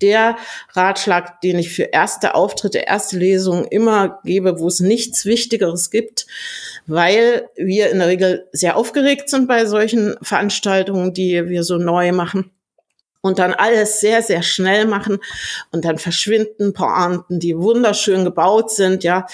der 0.00 0.36
Ratschlag, 0.72 1.40
den 1.40 1.58
ich 1.58 1.70
für 1.70 1.84
erste 1.84 2.34
Auftritte, 2.34 2.78
erste 2.78 3.16
Lesungen 3.16 3.66
immer 3.66 4.20
gebe, 4.24 4.58
wo 4.58 4.66
es 4.66 4.80
nichts 4.80 5.24
Wichtigeres 5.24 5.90
gibt, 5.90 6.26
weil 6.86 7.48
wir 7.56 7.90
in 7.90 7.98
der 7.98 8.08
Regel 8.08 8.48
sehr 8.52 8.76
aufgeregt 8.76 9.30
sind 9.30 9.46
bei 9.46 9.64
solchen 9.66 10.16
Veranstaltungen, 10.20 11.14
die 11.14 11.48
wir 11.48 11.62
so 11.62 11.78
neu 11.78 12.12
machen 12.12 12.50
und 13.22 13.38
dann 13.38 13.54
alles 13.54 14.00
sehr, 14.00 14.20
sehr 14.20 14.42
schnell 14.42 14.84
machen 14.84 15.18
und 15.70 15.84
dann 15.84 15.96
verschwinden 15.96 16.74
Pointen, 16.74 17.38
die 17.38 17.56
wunderschön 17.56 18.24
gebaut 18.24 18.70
sind. 18.72 19.04
Ja, 19.04 19.26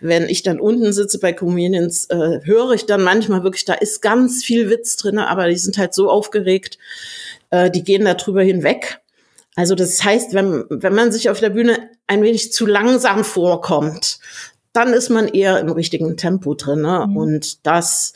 wenn 0.00 0.28
ich 0.28 0.42
dann 0.42 0.58
unten 0.58 0.92
sitze 0.92 1.20
bei 1.20 1.32
Comedians, 1.32 2.06
äh, 2.06 2.40
höre 2.42 2.72
ich 2.72 2.86
dann 2.86 3.02
manchmal 3.02 3.44
wirklich, 3.44 3.66
da 3.66 3.74
ist 3.74 4.00
ganz 4.00 4.42
viel 4.42 4.70
Witz 4.70 4.96
drin, 4.96 5.18
aber 5.18 5.48
die 5.48 5.58
sind 5.58 5.76
halt 5.76 5.94
so 5.94 6.10
aufgeregt, 6.10 6.78
äh, 7.50 7.70
die 7.70 7.84
gehen 7.84 8.04
da 8.04 8.14
drüber 8.14 8.42
hinweg. 8.42 9.00
Also 9.56 9.74
das 9.74 10.02
heißt, 10.02 10.34
wenn, 10.34 10.64
wenn 10.68 10.94
man 10.94 11.12
sich 11.12 11.30
auf 11.30 11.40
der 11.40 11.50
Bühne 11.50 11.90
ein 12.06 12.22
wenig 12.22 12.52
zu 12.52 12.66
langsam 12.66 13.24
vorkommt, 13.24 14.18
dann 14.72 14.92
ist 14.92 15.08
man 15.08 15.28
eher 15.28 15.60
im 15.60 15.70
richtigen 15.70 16.16
Tempo 16.16 16.54
drin. 16.54 16.82
Ne? 16.82 17.06
Mhm. 17.08 17.16
Und 17.16 17.66
das 17.66 18.12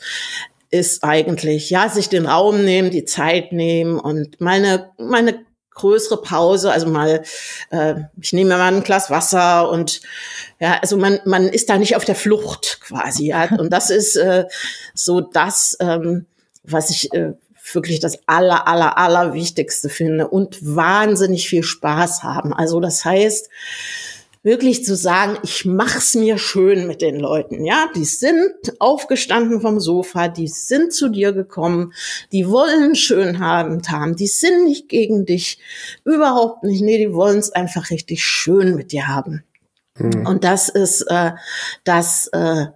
ist 0.69 1.03
eigentlich, 1.03 1.69
ja, 1.69 1.89
sich 1.89 2.09
den 2.09 2.25
Raum 2.25 2.63
nehmen, 2.63 2.91
die 2.91 3.05
Zeit 3.05 3.53
nehmen 3.53 3.99
und 3.99 4.39
meine, 4.39 4.91
meine 4.99 5.39
größere 5.79 6.21
Pause, 6.21 6.71
also 6.71 6.87
mal, 6.87 7.23
äh, 7.71 7.95
ich 8.21 8.33
nehme 8.33 8.57
mal 8.57 8.73
ein 8.73 8.83
Glas 8.83 9.09
Wasser 9.09 9.69
und 9.69 10.01
ja, 10.59 10.77
also 10.81 10.97
man, 10.97 11.19
man 11.25 11.47
ist 11.47 11.69
da 11.69 11.77
nicht 11.77 11.95
auf 11.95 12.05
der 12.05 12.15
Flucht 12.15 12.81
quasi. 12.81 13.27
Ja? 13.27 13.45
Und 13.57 13.71
das 13.71 13.89
ist 13.89 14.17
äh, 14.17 14.45
so 14.93 15.21
das, 15.21 15.77
ähm, 15.79 16.25
was 16.63 16.89
ich 16.89 17.13
äh, 17.13 17.33
wirklich 17.75 17.99
das 17.99 18.19
aller, 18.25 18.67
aller, 18.67 18.97
aller 18.97 19.33
Wichtigste 19.33 19.89
finde 19.89 20.27
und 20.27 20.57
wahnsinnig 20.61 21.47
viel 21.47 21.63
Spaß 21.63 22.23
haben. 22.23 22.53
Also 22.53 22.79
das 22.79 23.05
heißt, 23.05 23.49
wirklich 24.41 24.85
zu 24.85 24.95
sagen, 24.95 25.37
ich 25.43 25.65
mach's 25.65 26.15
mir 26.15 26.37
schön 26.37 26.87
mit 26.87 27.01
den 27.01 27.19
Leuten, 27.19 27.65
ja, 27.65 27.89
die 27.95 28.05
sind 28.05 28.53
aufgestanden 28.79 29.59
vom 29.61 29.79
Sofa, 29.79 30.27
die 30.29 30.47
sind 30.47 30.93
zu 30.93 31.09
dir 31.09 31.33
gekommen, 31.33 31.93
die 32.31 32.47
wollen 32.47 32.95
schön 32.95 33.39
haben, 33.39 33.81
haben, 33.89 34.15
die 34.15 34.27
sind 34.27 34.63
nicht 34.65 34.87
gegen 34.87 35.25
dich, 35.25 35.59
überhaupt 36.05 36.63
nicht, 36.63 36.81
nee, 36.81 36.97
die 36.97 37.13
wollen 37.13 37.39
es 37.39 37.51
einfach 37.51 37.89
richtig 37.89 38.23
schön 38.23 38.75
mit 38.75 38.91
dir 38.91 39.07
haben. 39.07 39.43
Mhm. 39.97 40.25
Und 40.25 40.43
das 40.45 40.69
ist 40.69 41.01
äh, 41.09 41.31
das, 41.83 42.27
äh, 42.27 42.67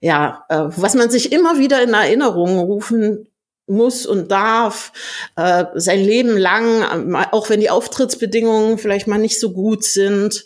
ja, 0.00 0.44
äh, 0.50 0.64
was 0.66 0.94
man 0.94 1.08
sich 1.08 1.32
immer 1.32 1.58
wieder 1.58 1.82
in 1.82 1.94
Erinnerung 1.94 2.58
rufen 2.58 3.26
muss 3.66 4.06
und 4.06 4.30
darf 4.30 4.92
äh, 5.36 5.64
sein 5.74 6.00
Leben 6.00 6.36
lang, 6.36 7.14
auch 7.32 7.50
wenn 7.50 7.60
die 7.60 7.70
Auftrittsbedingungen 7.70 8.78
vielleicht 8.78 9.06
mal 9.06 9.18
nicht 9.18 9.40
so 9.40 9.52
gut 9.52 9.84
sind 9.84 10.44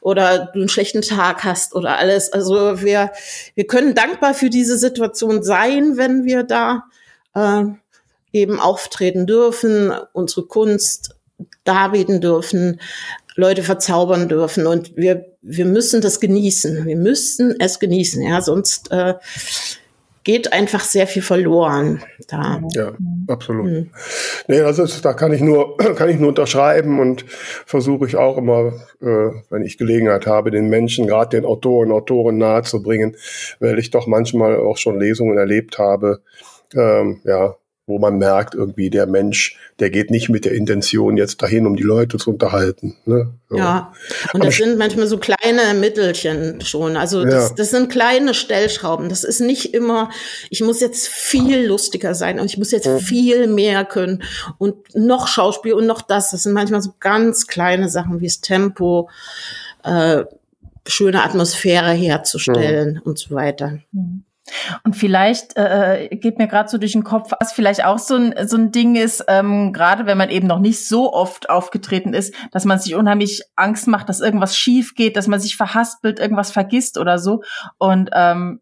oder 0.00 0.50
du 0.52 0.60
einen 0.60 0.68
schlechten 0.68 1.02
Tag 1.02 1.44
hast 1.44 1.74
oder 1.74 1.98
alles. 1.98 2.32
Also 2.32 2.82
wir, 2.82 3.12
wir 3.54 3.66
können 3.66 3.94
dankbar 3.94 4.34
für 4.34 4.50
diese 4.50 4.78
Situation 4.78 5.42
sein, 5.42 5.96
wenn 5.96 6.24
wir 6.24 6.42
da 6.42 6.84
äh, 7.34 7.64
eben 8.32 8.58
auftreten 8.60 9.26
dürfen, 9.26 9.92
unsere 10.12 10.46
Kunst 10.46 11.14
darbieten 11.64 12.20
dürfen, 12.20 12.80
Leute 13.36 13.62
verzaubern 13.62 14.28
dürfen 14.28 14.66
und 14.66 14.96
wir, 14.96 15.26
wir 15.42 15.64
müssen 15.64 16.00
das 16.00 16.20
genießen. 16.20 16.86
Wir 16.86 16.96
müssen 16.96 17.56
es 17.58 17.80
genießen, 17.80 18.22
ja, 18.22 18.40
sonst 18.40 18.92
äh, 18.92 19.14
geht 20.24 20.52
einfach 20.52 20.80
sehr 20.80 21.06
viel 21.06 21.22
verloren. 21.22 22.02
Da. 22.28 22.62
Ja, 22.74 22.92
absolut. 23.28 23.66
Mhm. 23.66 23.90
Nee, 24.48 24.58
das 24.60 24.78
ist, 24.78 25.04
da 25.04 25.12
kann 25.12 25.32
ich 25.32 25.40
nur, 25.40 25.76
kann 25.96 26.08
ich 26.08 26.18
nur 26.18 26.30
unterschreiben 26.30 26.98
und 26.98 27.24
versuche 27.66 28.06
ich 28.06 28.16
auch 28.16 28.38
immer, 28.38 28.72
äh, 29.00 29.30
wenn 29.50 29.62
ich 29.62 29.78
Gelegenheit 29.78 30.26
habe, 30.26 30.50
den 30.50 30.68
Menschen, 30.68 31.06
gerade 31.06 31.36
den 31.36 31.44
Autoren, 31.44 31.92
Autoren 31.92 32.38
nahezubringen, 32.38 33.16
weil 33.60 33.78
ich 33.78 33.90
doch 33.90 34.06
manchmal 34.06 34.56
auch 34.56 34.78
schon 34.78 34.98
Lesungen 34.98 35.36
erlebt 35.36 35.78
habe, 35.78 36.22
ähm, 36.74 37.20
ja, 37.24 37.54
wo 37.86 37.98
man 37.98 38.16
merkt, 38.16 38.54
irgendwie 38.54 38.88
der 38.88 39.06
Mensch, 39.06 39.58
der 39.78 39.90
geht 39.90 40.10
nicht 40.10 40.30
mit 40.30 40.46
der 40.46 40.52
Intention 40.52 41.18
jetzt 41.18 41.42
dahin, 41.42 41.66
um 41.66 41.76
die 41.76 41.82
Leute 41.82 42.16
zu 42.16 42.30
unterhalten. 42.30 42.96
Ne? 43.04 43.34
So. 43.50 43.58
Ja, 43.58 43.92
und 44.32 44.40
Aber 44.40 44.46
das 44.46 44.56
sind 44.56 44.78
manchmal 44.78 45.06
so 45.06 45.18
kleine 45.18 45.74
Mittelchen 45.78 46.62
schon. 46.62 46.96
Also 46.96 47.24
das, 47.24 47.50
ja. 47.50 47.54
das 47.54 47.70
sind 47.70 47.90
kleine 47.90 48.32
Stellschrauben. 48.32 49.10
Das 49.10 49.22
ist 49.22 49.40
nicht 49.40 49.74
immer, 49.74 50.10
ich 50.48 50.62
muss 50.62 50.80
jetzt 50.80 51.08
viel 51.08 51.66
lustiger 51.66 52.14
sein 52.14 52.40
und 52.40 52.46
ich 52.46 52.56
muss 52.56 52.70
jetzt 52.70 52.86
ja. 52.86 52.96
viel 52.96 53.48
mehr 53.48 53.84
können 53.84 54.22
und 54.56 54.76
noch 54.94 55.28
Schauspiel 55.28 55.74
und 55.74 55.86
noch 55.86 56.00
das. 56.00 56.30
Das 56.30 56.44
sind 56.44 56.54
manchmal 56.54 56.80
so 56.80 56.94
ganz 57.00 57.46
kleine 57.46 57.90
Sachen 57.90 58.20
wie 58.20 58.26
das 58.26 58.40
Tempo, 58.40 59.10
äh, 59.82 60.24
schöne 60.86 61.22
Atmosphäre 61.22 61.92
herzustellen 61.92 62.94
ja. 62.94 63.00
und 63.04 63.18
so 63.18 63.34
weiter. 63.34 63.80
Mhm. 63.92 64.24
Und 64.82 64.94
vielleicht 64.94 65.56
äh, 65.56 66.04
äh, 66.04 66.16
geht 66.16 66.38
mir 66.38 66.46
gerade 66.46 66.68
so 66.68 66.76
durch 66.76 66.92
den 66.92 67.04
Kopf, 67.04 67.32
was 67.38 67.52
vielleicht 67.52 67.84
auch 67.84 67.98
so 67.98 68.16
ein, 68.16 68.34
so 68.46 68.56
ein 68.56 68.72
Ding 68.72 68.94
ist, 68.94 69.24
ähm, 69.28 69.72
gerade 69.72 70.06
wenn 70.06 70.18
man 70.18 70.30
eben 70.30 70.46
noch 70.46 70.58
nicht 70.58 70.86
so 70.86 71.12
oft 71.12 71.48
aufgetreten 71.48 72.12
ist, 72.12 72.34
dass 72.52 72.64
man 72.64 72.78
sich 72.78 72.94
unheimlich 72.94 73.42
Angst 73.56 73.86
macht, 73.86 74.08
dass 74.08 74.20
irgendwas 74.20 74.56
schief 74.56 74.94
geht, 74.94 75.16
dass 75.16 75.28
man 75.28 75.40
sich 75.40 75.56
verhaspelt, 75.56 76.18
irgendwas 76.18 76.50
vergisst 76.50 76.98
oder 76.98 77.18
so. 77.18 77.42
Und 77.78 78.10
ähm, 78.12 78.60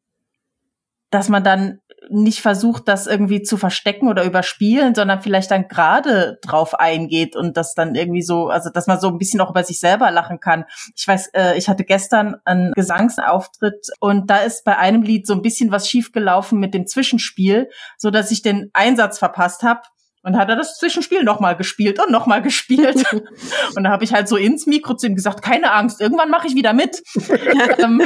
dass 1.11 1.29
man 1.29 1.45
dann 1.45 1.81
nicht 2.11 2.41
versucht, 2.41 2.89
das 2.89 3.07
irgendwie 3.07 3.43
zu 3.43 3.57
verstecken 3.57 4.09
oder 4.09 4.25
überspielen, 4.25 4.95
sondern 4.95 5.21
vielleicht 5.21 5.51
dann 5.51 5.69
gerade 5.69 6.39
drauf 6.43 6.75
eingeht 6.75 7.37
und 7.37 7.57
das 7.57 7.75
dann 7.75 7.95
irgendwie 7.95 8.23
so, 8.23 8.49
also 8.49 8.71
dass 8.71 8.87
man 8.87 9.01
so 9.01 9.09
ein 9.09 9.19
bisschen 9.19 9.41
auch 9.41 9.51
über 9.51 9.65
sich 9.65 9.81
selber 9.81 10.11
lachen 10.11 10.41
kann. 10.41 10.65
Ich 10.97 11.07
weiß, 11.07 11.29
äh, 11.35 11.57
ich 11.57 11.69
hatte 11.69 11.85
gestern 11.85 12.37
einen 12.45 12.73
Gesangsauftritt 12.73 13.89
und 14.01 14.31
da 14.31 14.39
ist 14.39 14.65
bei 14.65 14.77
einem 14.77 15.03
Lied 15.03 15.27
so 15.27 15.35
ein 15.35 15.43
bisschen 15.43 15.71
was 15.71 15.89
schiefgelaufen 15.89 16.59
mit 16.59 16.75
dem 16.75 16.87
Zwischenspiel, 16.87 17.71
so 17.97 18.11
dass 18.11 18.31
ich 18.31 18.43
den 18.43 18.71
Einsatz 18.73 19.19
verpasst 19.19 19.63
habe 19.63 19.83
und 20.23 20.37
hat 20.37 20.49
er 20.49 20.57
das 20.57 20.79
Zwischenspiel 20.79 21.25
nochmal 21.25 21.57
gespielt 21.57 21.99
und 21.99 22.11
nochmal 22.11 22.43
gespielt. 22.43 23.05
und 23.77 23.85
da 23.85 23.91
habe 23.91 24.05
ich 24.05 24.13
halt 24.13 24.29
so 24.29 24.37
ins 24.37 24.67
Mikro 24.67 24.95
zu 24.95 25.07
ihm 25.07 25.15
gesagt, 25.15 25.43
keine 25.43 25.73
Angst, 25.73 26.01
irgendwann 26.01 26.31
mache 26.31 26.47
ich 26.47 26.55
wieder 26.55 26.73
mit. 26.73 27.03
ähm, 27.79 28.03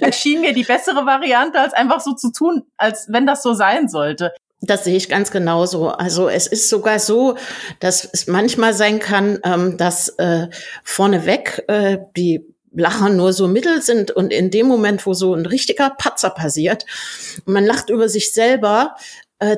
erschien 0.00 0.40
mir 0.40 0.52
die 0.52 0.64
bessere 0.64 1.06
Variante, 1.06 1.58
als 1.60 1.72
einfach 1.72 2.00
so 2.00 2.12
zu 2.12 2.32
tun, 2.32 2.64
als 2.76 3.06
wenn 3.08 3.26
das 3.26 3.42
so 3.42 3.54
sein 3.54 3.88
sollte. 3.88 4.32
Das 4.60 4.84
sehe 4.84 4.96
ich 4.96 5.08
ganz 5.08 5.30
genauso. 5.30 5.88
Also 5.90 6.28
es 6.28 6.46
ist 6.46 6.68
sogar 6.68 6.98
so, 6.98 7.36
dass 7.78 8.04
es 8.04 8.26
manchmal 8.26 8.74
sein 8.74 8.98
kann, 8.98 9.38
ähm, 9.44 9.76
dass 9.76 10.08
äh, 10.18 10.48
vorneweg 10.82 11.64
äh, 11.68 11.98
die 12.16 12.44
Lacher 12.72 13.08
nur 13.08 13.32
so 13.32 13.48
mittel 13.48 13.82
sind 13.82 14.10
und 14.10 14.32
in 14.32 14.50
dem 14.50 14.66
Moment, 14.66 15.06
wo 15.06 15.14
so 15.14 15.34
ein 15.34 15.46
richtiger 15.46 15.90
Patzer 15.90 16.30
passiert, 16.30 16.84
man 17.44 17.64
lacht 17.64 17.88
über 17.88 18.08
sich 18.08 18.32
selber, 18.32 18.96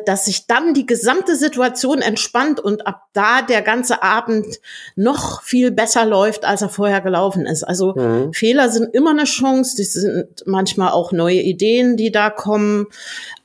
dass 0.05 0.27
sich 0.27 0.47
dann 0.47 0.75
die 0.75 0.85
gesamte 0.85 1.37
Situation 1.37 2.03
entspannt 2.03 2.61
und 2.61 2.87
ab 2.87 3.05
da 3.15 3.41
der 3.41 3.63
ganze 3.63 4.03
Abend 4.03 4.61
noch 4.95 5.43
viel 5.43 5.71
besser 5.71 6.05
läuft, 6.05 6.45
als 6.45 6.61
er 6.61 6.69
vorher 6.69 7.01
gelaufen 7.01 7.47
ist. 7.47 7.63
Also 7.65 7.95
mhm. 7.95 8.33
Fehler 8.35 8.69
sind 8.69 8.95
immer 8.95 9.11
eine 9.11 9.25
Chance, 9.25 9.77
die 9.77 9.85
sind 9.85 10.45
manchmal 10.45 10.91
auch 10.91 11.13
neue 11.13 11.41
Ideen, 11.41 11.97
die 11.97 12.13
da 12.13 12.29
kommen. 12.29 12.89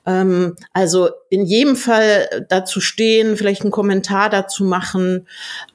Ähm, 0.06 0.56
also 0.74 1.10
in 1.30 1.46
jedem 1.46 1.76
Fall 1.76 2.46
dazu 2.50 2.80
stehen, 2.82 3.38
vielleicht 3.38 3.62
einen 3.62 3.72
Kommentar 3.72 4.30
dazu 4.30 4.66
machen, 4.66 5.28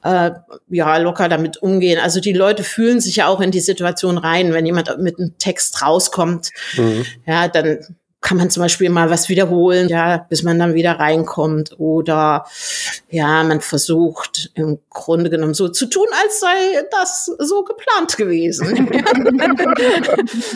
äh, 0.03 0.31
ja, 0.69 0.97
locker 0.97 1.27
damit 1.27 1.57
umgehen. 1.57 1.99
Also 1.99 2.19
die 2.19 2.33
Leute 2.33 2.63
fühlen 2.63 3.01
sich 3.01 3.17
ja 3.17 3.27
auch 3.27 3.41
in 3.41 3.51
die 3.51 3.59
Situation 3.59 4.17
rein, 4.17 4.53
wenn 4.53 4.65
jemand 4.65 4.95
mit 4.99 5.19
einem 5.19 5.37
Text 5.37 5.81
rauskommt, 5.81 6.51
mhm. 6.77 7.05
ja, 7.25 7.47
dann 7.47 7.79
kann 8.21 8.37
man 8.37 8.51
zum 8.51 8.61
Beispiel 8.61 8.89
mal 8.91 9.09
was 9.09 9.29
wiederholen, 9.29 9.89
ja, 9.89 10.17
bis 10.29 10.43
man 10.43 10.59
dann 10.59 10.75
wieder 10.75 10.99
reinkommt. 10.99 11.79
Oder 11.79 12.45
ja, 13.09 13.43
man 13.43 13.61
versucht 13.61 14.51
im 14.53 14.77
Grunde 14.91 15.31
genommen 15.31 15.55
so 15.55 15.69
zu 15.69 15.87
tun, 15.87 16.05
als 16.23 16.39
sei 16.39 16.85
das 16.91 17.25
so 17.39 17.63
geplant 17.63 18.17
gewesen. 18.17 18.89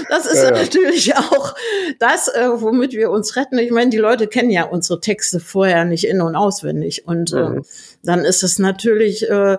das 0.09 0.27
ist 0.27 0.43
ja, 0.43 0.51
ja. 0.51 0.51
natürlich 0.51 1.17
auch 1.17 1.55
das, 1.97 2.27
äh, 2.27 2.49
womit 2.53 2.93
wir 2.93 3.09
uns 3.09 3.35
retten. 3.35 3.57
Ich 3.57 3.71
meine, 3.71 3.89
die 3.89 3.97
Leute 3.97 4.27
kennen 4.27 4.51
ja 4.51 4.65
unsere 4.65 4.99
Texte 4.99 5.39
vorher 5.39 5.85
nicht 5.85 6.05
in- 6.05 6.21
und 6.21 6.35
auswendig. 6.35 7.07
Und 7.07 7.33
äh, 7.33 7.49
mhm. 7.49 7.57
äh, 7.57 7.61
dann 8.05 8.25
ist 8.25 8.43
es 8.43 8.59
natürlich 8.59 9.29
äh, 9.29 9.57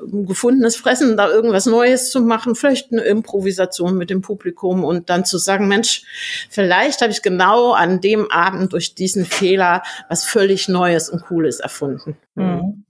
gefundenes 0.00 0.76
Fressen, 0.76 1.16
da 1.16 1.28
irgendwas 1.28 1.66
Neues 1.66 2.10
zu 2.10 2.20
machen, 2.20 2.54
vielleicht 2.54 2.92
eine 2.92 3.02
Improvisation 3.02 3.96
mit 3.96 4.10
dem 4.10 4.22
Publikum 4.22 4.84
und 4.84 5.10
dann 5.10 5.24
zu 5.24 5.38
sagen, 5.38 5.68
Mensch, 5.68 6.04
vielleicht 6.50 7.00
habe 7.00 7.12
ich 7.12 7.22
genau 7.22 7.72
an 7.72 8.00
dem 8.00 8.30
Abend 8.30 8.72
durch 8.72 8.94
diesen 8.94 9.24
Fehler 9.24 9.82
was 10.08 10.24
völlig 10.24 10.68
Neues 10.68 11.08
und 11.08 11.22
Cooles 11.22 11.60
erfunden. 11.60 12.16
Mhm. 12.34 12.84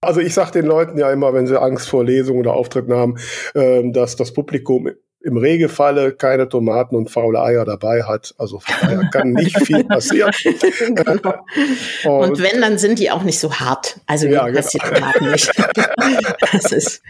Also 0.00 0.20
ich 0.20 0.34
sage 0.34 0.52
den 0.52 0.66
Leuten 0.66 0.98
ja 0.98 1.10
immer, 1.10 1.32
wenn 1.32 1.46
sie 1.46 1.60
Angst 1.60 1.88
vor 1.88 2.04
Lesungen 2.04 2.40
oder 2.40 2.54
Auftritten 2.54 2.92
haben, 2.92 3.16
äh, 3.54 3.82
dass 3.90 4.16
das 4.16 4.32
Publikum 4.32 4.90
im 5.24 5.38
Regelfalle 5.38 6.12
keine 6.12 6.48
Tomaten 6.48 6.96
und 6.96 7.10
faule 7.10 7.40
Eier 7.40 7.64
dabei 7.64 8.02
hat. 8.02 8.34
Also 8.36 8.60
da 8.82 9.08
kann 9.10 9.32
nicht 9.32 9.58
viel 9.58 9.82
passieren. 9.88 10.30
genau. 10.78 11.34
und, 12.04 12.30
und, 12.30 12.42
wenn, 12.42 12.60
dann 12.60 12.76
sind 12.76 12.98
die 12.98 13.10
auch 13.10 13.22
nicht 13.22 13.40
so 13.40 13.52
hart. 13.52 14.00
Also 14.06 14.26
ja, 14.26 14.46
genau. 14.46 14.60
die 14.60 14.78
Tomaten 14.78 15.30
nicht. 15.30 15.50
das 16.52 16.72
ist, 16.72 17.02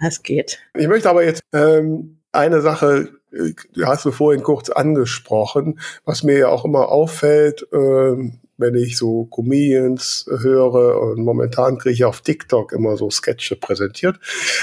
das 0.00 0.22
geht. 0.22 0.58
Ich 0.76 0.88
möchte 0.88 1.08
aber 1.08 1.24
jetzt 1.24 1.40
ähm, 1.52 2.18
eine 2.32 2.60
Sache 2.60 3.10
du 3.30 3.86
hast 3.86 4.04
du 4.04 4.12
vorhin 4.12 4.42
kurz 4.42 4.70
angesprochen, 4.70 5.78
was 6.04 6.22
mir 6.22 6.38
ja 6.38 6.48
auch 6.48 6.64
immer 6.64 6.88
auffällt, 6.88 7.66
äh, 7.70 8.32
wenn 8.58 8.74
ich 8.74 8.96
so 8.96 9.26
Comedians 9.26 10.26
höre 10.40 11.00
und 11.02 11.22
momentan 11.22 11.76
kriege 11.78 11.92
ich 11.92 12.04
auf 12.04 12.22
TikTok 12.22 12.72
immer 12.72 12.96
so 12.96 13.10
Sketche 13.10 13.56
präsentiert, 13.56 14.18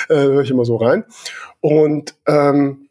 äh, 0.09 0.15
höre 0.15 0.41
ich 0.41 0.49
immer 0.49 0.65
so 0.65 0.77
rein. 0.77 1.05
Und 1.63 2.15
ähm, 2.27 2.89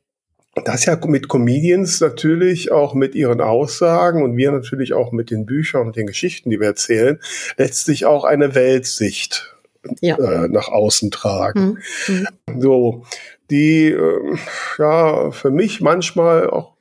das 0.65 0.87
ja 0.87 0.99
mit 1.07 1.29
Comedians 1.29 2.01
natürlich 2.01 2.73
auch 2.73 2.95
mit 2.95 3.15
ihren 3.15 3.43
Aussagen 3.43 4.23
und 4.23 4.35
wir 4.39 4.51
natürlich 4.51 4.95
auch 4.95 5.13
mit 5.13 5.31
den 5.31 5.45
Büchern 5.45 5.89
und 5.89 5.97
den 5.97 6.07
Geschichten, 6.07 6.49
die 6.49 6.59
wir 6.59 6.69
erzählen, 6.69 7.21
letztlich 7.59 8.07
auch 8.07 8.25
eine 8.25 8.55
Weltsicht 8.55 9.55
ja. 10.01 10.17
äh, 10.17 10.49
nach 10.49 10.69
außen 10.69 11.11
tragen. 11.11 11.81
Mhm. 12.07 12.29
So, 12.61 13.05
die 13.51 13.89
äh, 13.89 14.37
ja 14.79 15.31
für 15.33 15.51
mich 15.51 15.83
manchmal 15.83 16.49
auch 16.49 16.73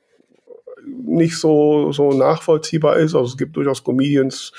nicht 0.86 1.36
so, 1.38 1.92
so 1.92 2.12
nachvollziehbar 2.12 2.96
ist. 2.96 3.14
Also 3.14 3.26
es 3.26 3.36
gibt 3.36 3.56
durchaus 3.56 3.84
Comedians, 3.84 4.52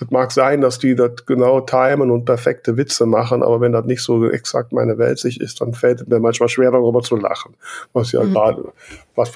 das 0.00 0.10
mag 0.10 0.32
sein, 0.32 0.62
dass 0.62 0.78
die 0.78 0.94
das 0.94 1.26
genau 1.26 1.60
timen 1.60 2.10
und 2.10 2.24
perfekte 2.24 2.76
Witze 2.78 3.04
machen, 3.04 3.42
aber 3.42 3.60
wenn 3.60 3.72
das 3.72 3.84
nicht 3.84 4.02
so 4.02 4.28
exakt 4.30 4.72
meine 4.72 4.96
Welt 4.96 5.18
sich 5.18 5.40
ist, 5.40 5.60
dann 5.60 5.74
fällt 5.74 6.00
es 6.00 6.06
mir 6.06 6.20
manchmal 6.20 6.48
schwer, 6.48 6.70
darüber 6.70 7.02
zu 7.02 7.16
lachen. 7.16 7.54
Was 7.92 8.12
ja 8.12 8.24
mhm. 8.24 8.32
gerade, 8.32 8.72
was 9.14 9.30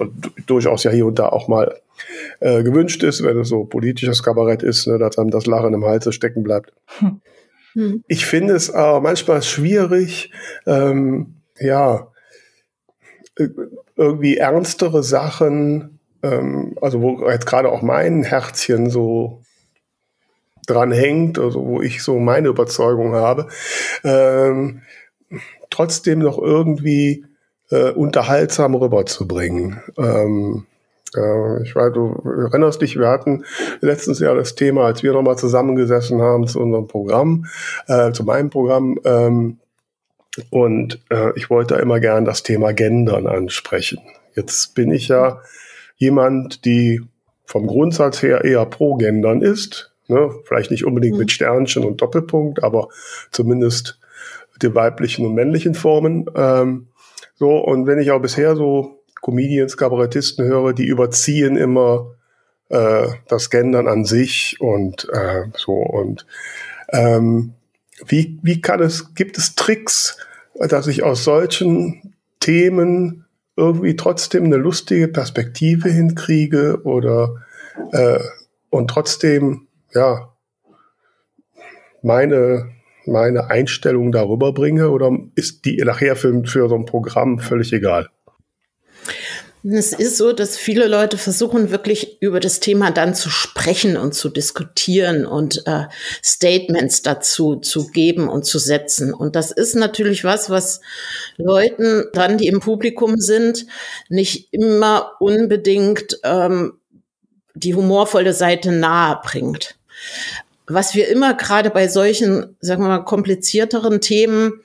durchaus 0.46 0.84
ja 0.84 0.90
hier 0.90 1.06
und 1.06 1.18
da 1.18 1.28
auch 1.28 1.48
mal 1.48 1.80
äh, 2.40 2.62
gewünscht 2.62 3.02
ist, 3.02 3.22
wenn 3.22 3.38
es 3.38 3.48
so 3.48 3.64
politisches 3.64 4.22
Kabarett 4.22 4.62
ist, 4.62 4.86
ne, 4.86 4.98
dass 4.98 5.18
einem 5.18 5.30
das 5.30 5.46
Lachen 5.46 5.74
im 5.74 5.84
Halse 5.84 6.12
stecken 6.12 6.42
bleibt. 6.42 6.72
Hm. 7.74 8.04
Ich 8.06 8.24
finde 8.24 8.54
es 8.54 8.70
aber 8.70 9.00
manchmal 9.00 9.42
schwierig, 9.42 10.30
ähm, 10.66 11.34
ja, 11.58 12.08
äh, 13.36 13.48
irgendwie 13.96 14.36
ernstere 14.36 15.02
Sachen, 15.02 15.98
ähm, 16.22 16.76
also 16.80 17.02
wo 17.02 17.28
jetzt 17.28 17.46
gerade 17.46 17.70
auch 17.70 17.82
mein 17.82 18.22
Herzchen 18.22 18.90
so 18.90 19.43
dran 20.66 20.92
hängt, 20.92 21.38
also 21.38 21.64
wo 21.64 21.82
ich 21.82 22.02
so 22.02 22.18
meine 22.18 22.48
Überzeugung 22.48 23.14
habe, 23.14 23.48
ähm, 24.04 24.82
trotzdem 25.70 26.20
noch 26.20 26.38
irgendwie 26.38 27.24
äh, 27.70 27.90
unterhaltsam 27.90 28.74
rüberzubringen. 28.74 29.80
Ähm, 29.98 30.66
äh, 31.16 31.62
ich 31.62 31.74
weiß, 31.74 31.92
du 31.92 32.20
erinnerst 32.48 32.82
dich, 32.82 32.98
wir 32.98 33.08
hatten 33.08 33.44
letztens 33.80 34.20
ja 34.20 34.34
das 34.34 34.54
Thema, 34.54 34.86
als 34.86 35.02
wir 35.02 35.12
nochmal 35.12 35.38
zusammengesessen 35.38 36.20
haben 36.20 36.46
zu 36.46 36.60
unserem 36.60 36.86
Programm, 36.86 37.46
äh, 37.88 38.12
zu 38.12 38.24
meinem 38.24 38.50
Programm, 38.50 38.98
ähm, 39.04 39.58
und 40.50 41.00
äh, 41.10 41.32
ich 41.36 41.50
wollte 41.50 41.76
immer 41.76 42.00
gern 42.00 42.24
das 42.24 42.42
Thema 42.42 42.72
Gendern 42.72 43.26
ansprechen. 43.26 44.00
Jetzt 44.34 44.74
bin 44.74 44.90
ich 44.90 45.08
ja 45.08 45.40
jemand, 45.96 46.64
die 46.64 47.02
vom 47.44 47.66
Grundsatz 47.66 48.22
her 48.22 48.44
eher 48.44 48.66
pro 48.66 48.96
Gendern 48.96 49.42
ist. 49.42 49.93
Ne? 50.08 50.30
Vielleicht 50.44 50.70
nicht 50.70 50.84
unbedingt 50.84 51.14
mhm. 51.14 51.20
mit 51.20 51.30
Sternchen 51.30 51.84
und 51.84 52.00
Doppelpunkt, 52.00 52.62
aber 52.62 52.88
zumindest 53.30 53.98
die 54.62 54.74
weiblichen 54.74 55.26
und 55.26 55.34
männlichen 55.34 55.74
Formen. 55.74 56.26
Ähm, 56.34 56.88
so, 57.34 57.58
und 57.58 57.86
wenn 57.86 57.98
ich 57.98 58.10
auch 58.10 58.20
bisher 58.20 58.54
so 58.56 59.02
Comedians, 59.20 59.76
Kabarettisten 59.76 60.44
höre, 60.44 60.72
die 60.72 60.86
überziehen 60.86 61.56
immer 61.56 62.14
äh, 62.68 63.08
das 63.28 63.50
Gendern 63.50 63.88
an 63.88 64.04
sich 64.04 64.56
und 64.60 65.08
äh, 65.12 65.44
so 65.56 65.72
und 65.72 66.26
ähm, 66.92 67.54
wie, 68.06 68.38
wie 68.42 68.60
kann 68.60 68.80
es, 68.80 69.14
gibt 69.14 69.38
es 69.38 69.54
Tricks, 69.54 70.18
dass 70.54 70.86
ich 70.86 71.02
aus 71.02 71.24
solchen 71.24 72.14
Themen 72.40 73.24
irgendwie 73.56 73.96
trotzdem 73.96 74.44
eine 74.44 74.56
lustige 74.56 75.08
Perspektive 75.08 75.88
hinkriege 75.88 76.82
oder 76.82 77.36
äh, 77.92 78.20
und 78.70 78.88
trotzdem 78.88 79.68
ja 79.94 80.34
meine 82.02 82.74
meine 83.06 83.50
Einstellung 83.50 84.12
darüber 84.12 84.52
bringe 84.52 84.90
oder 84.90 85.10
ist 85.34 85.64
die 85.64 85.76
nachher 85.76 86.16
für, 86.16 86.44
für 86.44 86.68
so 86.68 86.74
ein 86.74 86.86
Programm 86.86 87.38
völlig 87.38 87.72
egal? 87.72 88.08
Es 89.66 89.94
ist 89.94 90.18
so, 90.18 90.34
dass 90.34 90.58
viele 90.58 90.86
Leute 90.88 91.16
versuchen, 91.16 91.70
wirklich 91.70 92.20
über 92.20 92.38
das 92.38 92.60
Thema 92.60 92.90
dann 92.90 93.14
zu 93.14 93.30
sprechen 93.30 93.96
und 93.96 94.12
zu 94.12 94.28
diskutieren 94.28 95.24
und 95.24 95.66
äh, 95.66 95.84
Statements 96.22 97.00
dazu 97.00 97.56
zu 97.56 97.86
geben 97.88 98.28
und 98.28 98.44
zu 98.44 98.58
setzen. 98.58 99.14
Und 99.14 99.36
das 99.36 99.52
ist 99.52 99.74
natürlich 99.74 100.22
was, 100.22 100.50
was 100.50 100.82
Leuten 101.38 102.04
dann, 102.12 102.36
die 102.36 102.46
im 102.46 102.60
Publikum 102.60 103.16
sind, 103.16 103.66
nicht 104.10 104.52
immer 104.52 105.12
unbedingt 105.18 106.18
ähm, 106.24 106.74
die 107.54 107.74
humorvolle 107.74 108.34
Seite 108.34 108.70
nahe 108.70 109.18
bringt. 109.24 109.78
Was 110.66 110.94
wir 110.94 111.08
immer 111.08 111.34
gerade 111.34 111.70
bei 111.70 111.88
solchen, 111.88 112.56
sagen 112.60 112.82
wir 112.82 112.88
mal, 112.88 113.04
komplizierteren 113.04 114.00
Themen 114.00 114.62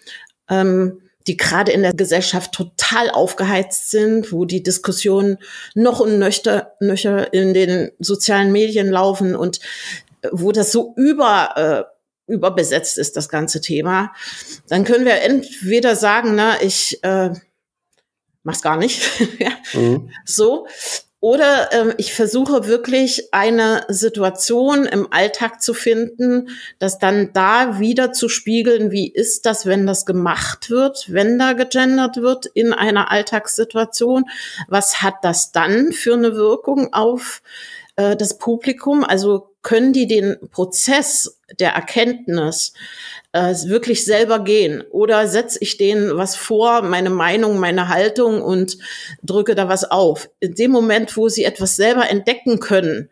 ähm, 0.49 1.01
die 1.29 1.37
gerade 1.37 1.71
in 1.71 1.83
der 1.83 1.93
Gesellschaft 1.93 2.53
total 2.53 3.11
aufgeheizt 3.11 3.91
sind, 3.91 4.31
wo 4.31 4.45
die 4.45 4.63
Diskussionen 4.63 5.37
noch 5.75 5.99
und 5.99 6.17
nöcher, 6.17 6.73
nöcher 6.79 7.31
in 7.31 7.53
den 7.53 7.91
sozialen 7.99 8.51
Medien 8.51 8.89
laufen 8.89 9.35
und 9.35 9.59
äh, 10.23 10.29
wo 10.31 10.51
das 10.51 10.71
so 10.71 10.93
über 10.97 11.85
äh, 11.87 12.33
überbesetzt 12.33 12.97
ist, 12.97 13.15
das 13.15 13.27
ganze 13.27 13.59
Thema, 13.59 14.11
dann 14.67 14.83
können 14.83 15.05
wir 15.05 15.21
entweder 15.21 15.95
sagen, 15.95 16.35
na, 16.35 16.61
ich 16.61 17.03
äh, 17.03 17.31
mach's 18.43 18.61
gar 18.61 18.77
nicht, 18.77 19.01
ja, 19.39 19.51
mhm. 19.73 20.11
so, 20.25 20.67
oder 21.21 21.73
ähm, 21.73 21.93
ich 21.97 22.13
versuche 22.13 22.67
wirklich 22.67 23.33
eine 23.33 23.83
Situation 23.89 24.85
im 24.85 25.11
Alltag 25.11 25.61
zu 25.61 25.73
finden, 25.73 26.49
das 26.79 26.97
dann 26.97 27.33
da 27.33 27.79
wieder 27.79 28.13
zu 28.13 28.29
spiegeln, 28.29 28.91
wie 28.91 29.11
ist 29.11 29.45
das, 29.45 29.65
wenn 29.65 29.85
das 29.85 30.05
gemacht 30.05 30.69
wird, 30.69 31.11
wenn 31.11 31.37
da 31.37 31.53
gegendert 31.53 32.17
wird 32.17 32.45
in 32.45 32.71
einer 32.71 33.11
Alltagssituation? 33.11 34.25
Was 34.69 35.01
hat 35.01 35.15
das 35.23 35.51
dann 35.51 35.91
für 35.91 36.13
eine 36.13 36.35
Wirkung 36.35 36.93
auf 36.93 37.41
äh, 37.97 38.15
das 38.15 38.37
Publikum? 38.37 39.03
Also 39.03 39.49
können 39.61 39.91
die 39.91 40.07
den 40.07 40.37
Prozess 40.51 41.37
der 41.59 41.71
Erkenntnis 41.71 42.73
äh, 43.31 43.53
wirklich 43.65 44.05
selber 44.05 44.39
gehen? 44.39 44.83
Oder 44.91 45.27
setze 45.27 45.59
ich 45.61 45.77
denen 45.77 46.17
was 46.17 46.35
vor, 46.35 46.81
meine 46.81 47.09
Meinung, 47.09 47.59
meine 47.59 47.89
Haltung 47.89 48.41
und 48.41 48.77
drücke 49.23 49.55
da 49.55 49.67
was 49.67 49.89
auf? 49.89 50.29
In 50.39 50.55
dem 50.55 50.71
Moment, 50.71 51.15
wo 51.17 51.29
sie 51.29 51.43
etwas 51.43 51.75
selber 51.75 52.09
entdecken 52.09 52.59
können 52.59 53.09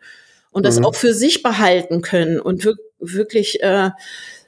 und 0.50 0.66
das 0.66 0.78
mhm. 0.78 0.86
auch 0.86 0.94
für 0.94 1.14
sich 1.14 1.42
behalten 1.42 2.02
können 2.02 2.40
und 2.40 2.68
wirklich, 2.98 3.62
äh, 3.62 3.90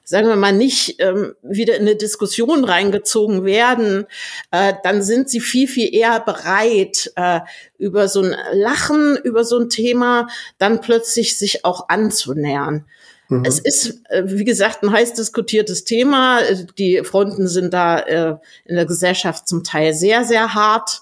sagen 0.02 0.26
wir 0.26 0.34
mal, 0.34 0.52
nicht 0.52 0.96
ähm, 0.98 1.34
wieder 1.42 1.76
in 1.76 1.82
eine 1.82 1.94
Diskussion 1.94 2.64
reingezogen 2.64 3.44
werden, 3.44 4.06
äh, 4.50 4.72
dann 4.82 5.02
sind 5.02 5.30
sie 5.30 5.38
viel, 5.38 5.68
viel 5.68 5.94
eher 5.94 6.18
bereit, 6.18 7.12
äh, 7.14 7.40
über 7.78 8.08
so 8.08 8.22
ein 8.22 8.34
Lachen, 8.52 9.16
über 9.22 9.44
so 9.44 9.56
ein 9.58 9.68
Thema 9.68 10.26
dann 10.58 10.80
plötzlich 10.80 11.38
sich 11.38 11.64
auch 11.64 11.88
anzunähern. 11.88 12.86
Mhm. 13.30 13.44
Es 13.44 13.60
ist, 13.60 14.00
äh, 14.10 14.24
wie 14.26 14.44
gesagt, 14.44 14.82
ein 14.82 14.92
heiß 14.92 15.14
diskutiertes 15.14 15.84
Thema. 15.84 16.40
Die 16.76 17.02
Fronten 17.04 17.46
sind 17.46 17.72
da 17.72 18.00
äh, 18.00 18.36
in 18.64 18.74
der 18.74 18.86
Gesellschaft 18.86 19.48
zum 19.48 19.62
Teil 19.62 19.94
sehr, 19.94 20.24
sehr 20.24 20.52
hart. 20.52 21.00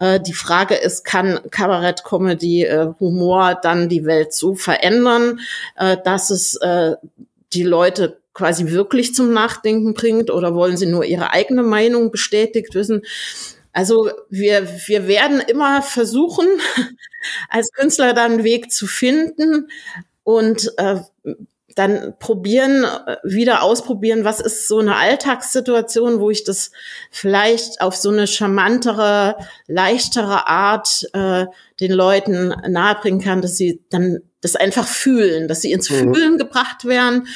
Äh, 0.00 0.20
die 0.20 0.32
Frage 0.32 0.74
ist, 0.74 1.04
kann 1.04 1.40
Kabarett, 1.50 2.02
Comedy, 2.04 2.68
Humor 2.98 3.58
dann 3.62 3.88
die 3.88 4.04
Welt 4.04 4.32
so 4.32 4.54
verändern, 4.54 5.40
dass 6.04 6.30
es 6.30 6.58
die 7.52 7.62
Leute 7.62 8.18
quasi 8.34 8.70
wirklich 8.70 9.14
zum 9.14 9.32
Nachdenken 9.32 9.94
bringt 9.94 10.30
oder 10.30 10.54
wollen 10.54 10.76
sie 10.76 10.86
nur 10.86 11.04
ihre 11.04 11.30
eigene 11.30 11.62
Meinung 11.62 12.10
bestätigt 12.10 12.74
wissen? 12.74 13.02
Also 13.72 14.10
wir, 14.28 14.68
wir 14.86 15.06
werden 15.06 15.40
immer 15.40 15.82
versuchen, 15.82 16.46
als 17.48 17.70
Künstler 17.72 18.12
dann 18.12 18.32
einen 18.32 18.44
Weg 18.44 18.72
zu 18.72 18.86
finden 18.86 19.68
und 20.28 20.74
äh, 20.76 21.00
dann 21.78 22.14
probieren, 22.18 22.84
äh, 22.84 23.16
wieder 23.22 23.62
ausprobieren, 23.62 24.24
was 24.24 24.40
ist 24.40 24.66
so 24.66 24.78
eine 24.78 24.96
Alltagssituation, 24.96 26.18
wo 26.18 26.28
ich 26.30 26.42
das 26.42 26.72
vielleicht 27.10 27.80
auf 27.80 27.94
so 27.94 28.10
eine 28.10 28.26
charmantere, 28.26 29.36
leichtere 29.68 30.48
Art 30.48 31.08
äh, 31.12 31.46
den 31.80 31.92
Leuten 31.92 32.48
nahebringen 32.68 33.20
kann, 33.20 33.42
dass 33.42 33.56
sie 33.56 33.80
dann 33.90 34.18
das 34.40 34.56
einfach 34.56 34.86
fühlen, 34.86 35.46
dass 35.46 35.62
sie 35.62 35.72
ins 35.72 35.88
mhm. 35.90 36.14
Fühlen 36.14 36.38
gebracht 36.38 36.84
werden, 36.84 37.28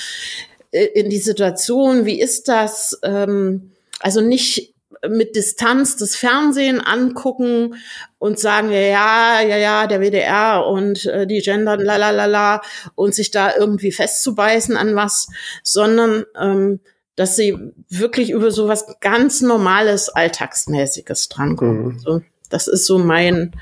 äh, 0.72 0.86
in 0.86 1.08
die 1.08 1.18
Situation, 1.18 2.04
wie 2.04 2.20
ist 2.20 2.48
das? 2.48 2.98
Ähm, 3.04 3.72
also 4.00 4.20
nicht 4.20 4.71
mit 5.08 5.36
Distanz 5.36 5.96
das 5.96 6.14
Fernsehen 6.14 6.80
angucken 6.80 7.74
und 8.18 8.38
sagen, 8.38 8.70
ja, 8.70 9.40
ja, 9.40 9.56
ja, 9.56 9.86
der 9.86 10.00
WDR 10.00 10.66
und 10.66 11.06
äh, 11.06 11.26
die 11.26 11.40
Gendern, 11.40 11.80
la, 11.80 11.96
la, 11.96 12.10
la, 12.10 12.26
la, 12.26 12.62
und 12.94 13.14
sich 13.14 13.30
da 13.30 13.54
irgendwie 13.56 13.92
festzubeißen 13.92 14.76
an 14.76 14.94
was, 14.94 15.28
sondern 15.62 16.24
ähm, 16.40 16.80
dass 17.16 17.36
sie 17.36 17.58
wirklich 17.88 18.30
über 18.30 18.50
so 18.50 18.68
was 18.68 18.86
ganz 19.00 19.42
Normales, 19.42 20.08
Alltagsmäßiges 20.08 21.28
drankommen. 21.28 21.84
Mhm. 21.84 21.98
So, 21.98 22.20
das 22.48 22.68
ist 22.68 22.86
so 22.86 22.98
mein 22.98 23.52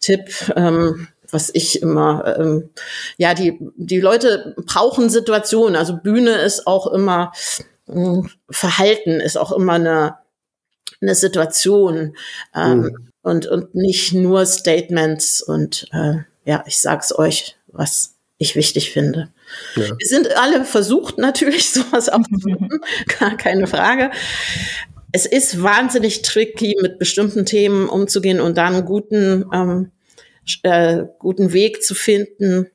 Tipp. 0.00 0.30
Ähm, 0.56 1.08
was 1.30 1.50
ich 1.52 1.82
immer, 1.82 2.36
ähm, 2.38 2.70
ja, 3.16 3.34
die, 3.34 3.58
die 3.76 4.00
Leute 4.00 4.54
brauchen 4.64 5.10
Situationen. 5.10 5.76
Also 5.76 5.96
Bühne 5.96 6.30
ist 6.30 6.66
auch 6.66 6.86
immer, 6.86 7.32
äh, 7.88 8.20
Verhalten 8.50 9.20
ist 9.20 9.36
auch 9.36 9.52
immer 9.52 9.74
eine, 9.74 10.16
eine 11.06 11.14
Situation 11.14 12.16
ähm, 12.54 12.78
mhm. 12.78 13.08
und, 13.22 13.46
und 13.46 13.74
nicht 13.74 14.12
nur 14.12 14.44
Statements. 14.44 15.40
Und 15.42 15.86
äh, 15.92 16.16
ja, 16.44 16.64
ich 16.66 16.78
sag's 16.78 17.16
euch, 17.16 17.56
was 17.68 18.14
ich 18.38 18.56
wichtig 18.56 18.90
finde. 18.90 19.32
Ja. 19.76 19.96
Wir 19.98 20.06
sind 20.06 20.36
alle 20.36 20.64
versucht, 20.64 21.18
natürlich 21.18 21.70
sowas 21.72 22.08
aufzunehmen, 22.08 22.80
gar 23.18 23.36
keine 23.36 23.66
Frage. 23.66 24.10
Es 25.12 25.24
ist 25.24 25.62
wahnsinnig 25.62 26.22
tricky, 26.22 26.76
mit 26.82 26.98
bestimmten 26.98 27.46
Themen 27.46 27.88
umzugehen 27.88 28.40
und 28.40 28.58
dann 28.58 28.74
einen 28.74 28.84
guten, 28.84 29.46
ähm, 29.52 29.92
äh, 30.62 31.04
guten 31.18 31.52
Weg 31.52 31.82
zu 31.82 31.94
finden. 31.94 32.66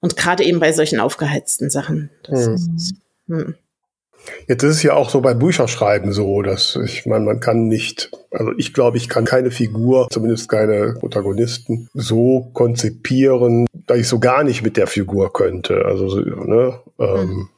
Und 0.00 0.16
gerade 0.16 0.44
eben 0.44 0.60
bei 0.60 0.72
solchen 0.72 1.00
aufgeheizten 1.00 1.70
Sachen. 1.70 2.10
Das 2.24 2.46
mhm. 2.46 2.54
ist, 2.76 2.94
hm. 3.28 3.54
Jetzt 4.46 4.62
ist 4.62 4.76
es 4.76 4.82
ja 4.82 4.94
auch 4.94 5.10
so 5.10 5.20
bei 5.20 5.34
Bücherschreiben 5.34 6.12
so, 6.12 6.42
dass 6.42 6.76
ich 6.76 7.06
meine, 7.06 7.24
man 7.24 7.40
kann 7.40 7.68
nicht, 7.68 8.10
also 8.30 8.52
ich 8.56 8.72
glaube, 8.74 8.96
ich 8.96 9.08
kann 9.08 9.24
keine 9.24 9.50
Figur, 9.50 10.08
zumindest 10.10 10.48
keine 10.48 10.94
Protagonisten, 10.98 11.88
so 11.94 12.50
konzipieren, 12.52 13.66
dass 13.86 13.98
ich 13.98 14.08
so 14.08 14.18
gar 14.18 14.44
nicht 14.44 14.62
mit 14.62 14.76
der 14.76 14.86
Figur 14.86 15.32
könnte. 15.32 15.84
Also, 15.84 16.20
ne? 16.20 16.78
Ähm, 16.98 17.28
mhm. 17.28 17.48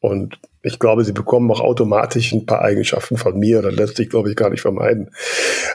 Und 0.00 0.38
ich 0.62 0.78
glaube, 0.78 1.04
sie 1.04 1.12
bekommen 1.12 1.50
auch 1.50 1.60
automatisch 1.60 2.32
ein 2.32 2.46
paar 2.46 2.62
Eigenschaften 2.62 3.16
von 3.16 3.38
mir. 3.38 3.62
Das 3.62 3.74
lässt 3.74 3.96
sich, 3.96 4.10
glaube 4.10 4.30
ich, 4.30 4.36
gar 4.36 4.50
nicht 4.50 4.60
vermeiden. 4.60 5.10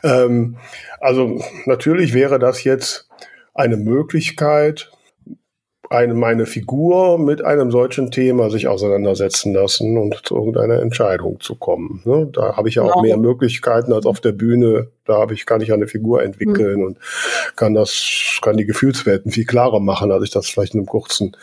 Ähm, 0.04 0.58
also 1.00 1.42
natürlich 1.66 2.14
wäre 2.14 2.40
das 2.40 2.64
jetzt 2.64 3.10
eine 3.54 3.78
Möglichkeit, 3.78 4.92
eine, 5.94 6.14
meine 6.14 6.46
Figur 6.46 7.20
mit 7.20 7.44
einem 7.44 7.72
solchen 7.72 8.12
Thema 8.12 8.50
sich 8.50 8.68
auseinandersetzen 8.68 9.54
lassen 9.54 9.98
und 9.98 10.22
zu 10.24 10.36
irgendeiner 10.36 10.80
Entscheidung 10.80 11.40
zu 11.40 11.56
kommen. 11.56 12.02
Ne? 12.06 12.30
Da 12.34 12.58
habe 12.58 12.70
ich 12.70 12.76
ja 12.76 12.84
auch 12.84 12.94
genau. 12.94 13.02
mehr 13.02 13.18
Möglichkeiten 13.18 13.94
als 13.94 14.06
auf 14.06 14.20
der 14.20 14.32
Bühne. 14.32 14.88
Da 15.06 15.20
habe 15.20 15.34
ich, 15.34 15.46
kann 15.46 15.62
ich 15.62 15.72
eine 15.72 15.88
Figur 15.88 16.24
entwickeln 16.24 16.80
mhm. 16.80 16.86
und 16.86 16.98
kann 17.56 17.74
das, 17.74 18.40
kann 18.42 18.58
die 18.58 18.66
Gefühlswelten 18.66 19.32
viel 19.32 19.46
klarer 19.46 19.80
machen, 19.80 20.12
als 20.12 20.24
ich 20.24 20.32
das 20.32 20.48
vielleicht 20.48 20.74
in 20.74 20.80
einem 20.80 20.88
kurzen 20.88 21.36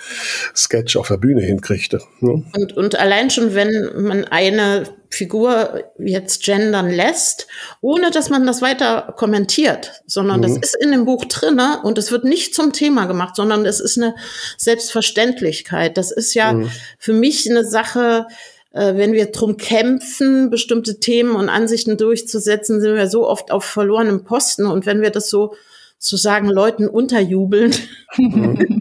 Sketch 0.54 0.96
auf 0.96 1.08
der 1.08 1.18
Bühne 1.18 1.42
hinkriegte. 1.42 2.00
Ne? 2.20 2.42
Und, 2.56 2.76
und 2.76 2.98
allein 2.98 3.30
schon, 3.30 3.54
wenn 3.54 3.70
man 3.96 4.24
eine 4.24 4.84
Figur 5.10 5.84
jetzt 5.98 6.44
gendern 6.44 6.88
lässt, 6.88 7.48
ohne 7.80 8.12
dass 8.12 8.30
man 8.30 8.46
das 8.46 8.62
weiter 8.62 9.12
kommentiert, 9.16 10.02
sondern 10.06 10.38
mhm. 10.38 10.42
das 10.42 10.56
ist 10.56 10.76
in 10.76 10.92
dem 10.92 11.04
Buch 11.04 11.24
drinne 11.24 11.80
und 11.82 11.98
es 11.98 12.12
wird 12.12 12.24
nicht 12.24 12.54
zum 12.54 12.72
Thema 12.72 13.06
gemacht, 13.06 13.34
sondern 13.34 13.66
es 13.66 13.80
ist 13.80 13.98
eine 13.98 14.14
Selbstverständlichkeit. 14.56 15.96
Das 15.96 16.12
ist 16.12 16.34
ja 16.34 16.52
mhm. 16.52 16.70
für 16.96 17.12
mich 17.12 17.50
eine 17.50 17.64
Sache, 17.64 18.28
äh, 18.72 18.94
wenn 18.94 19.12
wir 19.12 19.26
drum 19.32 19.56
kämpfen, 19.56 20.48
bestimmte 20.48 21.00
Themen 21.00 21.34
und 21.34 21.48
Ansichten 21.48 21.96
durchzusetzen, 21.96 22.80
sind 22.80 22.94
wir 22.94 23.08
so 23.08 23.28
oft 23.28 23.50
auf 23.50 23.64
verlorenem 23.64 24.22
Posten 24.22 24.64
und 24.66 24.86
wenn 24.86 25.02
wir 25.02 25.10
das 25.10 25.28
so 25.28 25.54
zu 25.98 26.16
sagen 26.16 26.48
Leuten 26.48 26.88
unterjubeln, 26.88 27.74
mhm. 28.16 28.80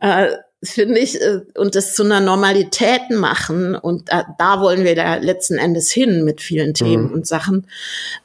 äh, 0.00 0.36
finde 0.62 0.98
ich, 0.98 1.20
äh, 1.20 1.40
und 1.56 1.74
das 1.74 1.94
zu 1.94 2.04
einer 2.04 2.20
Normalität 2.20 3.10
machen. 3.10 3.74
Und 3.74 4.10
da, 4.10 4.34
da 4.38 4.60
wollen 4.60 4.84
wir 4.84 4.94
da 4.94 5.16
letzten 5.16 5.58
Endes 5.58 5.90
hin 5.90 6.24
mit 6.24 6.40
vielen 6.40 6.74
Themen 6.74 7.08
mhm. 7.08 7.12
und 7.14 7.26
Sachen. 7.26 7.66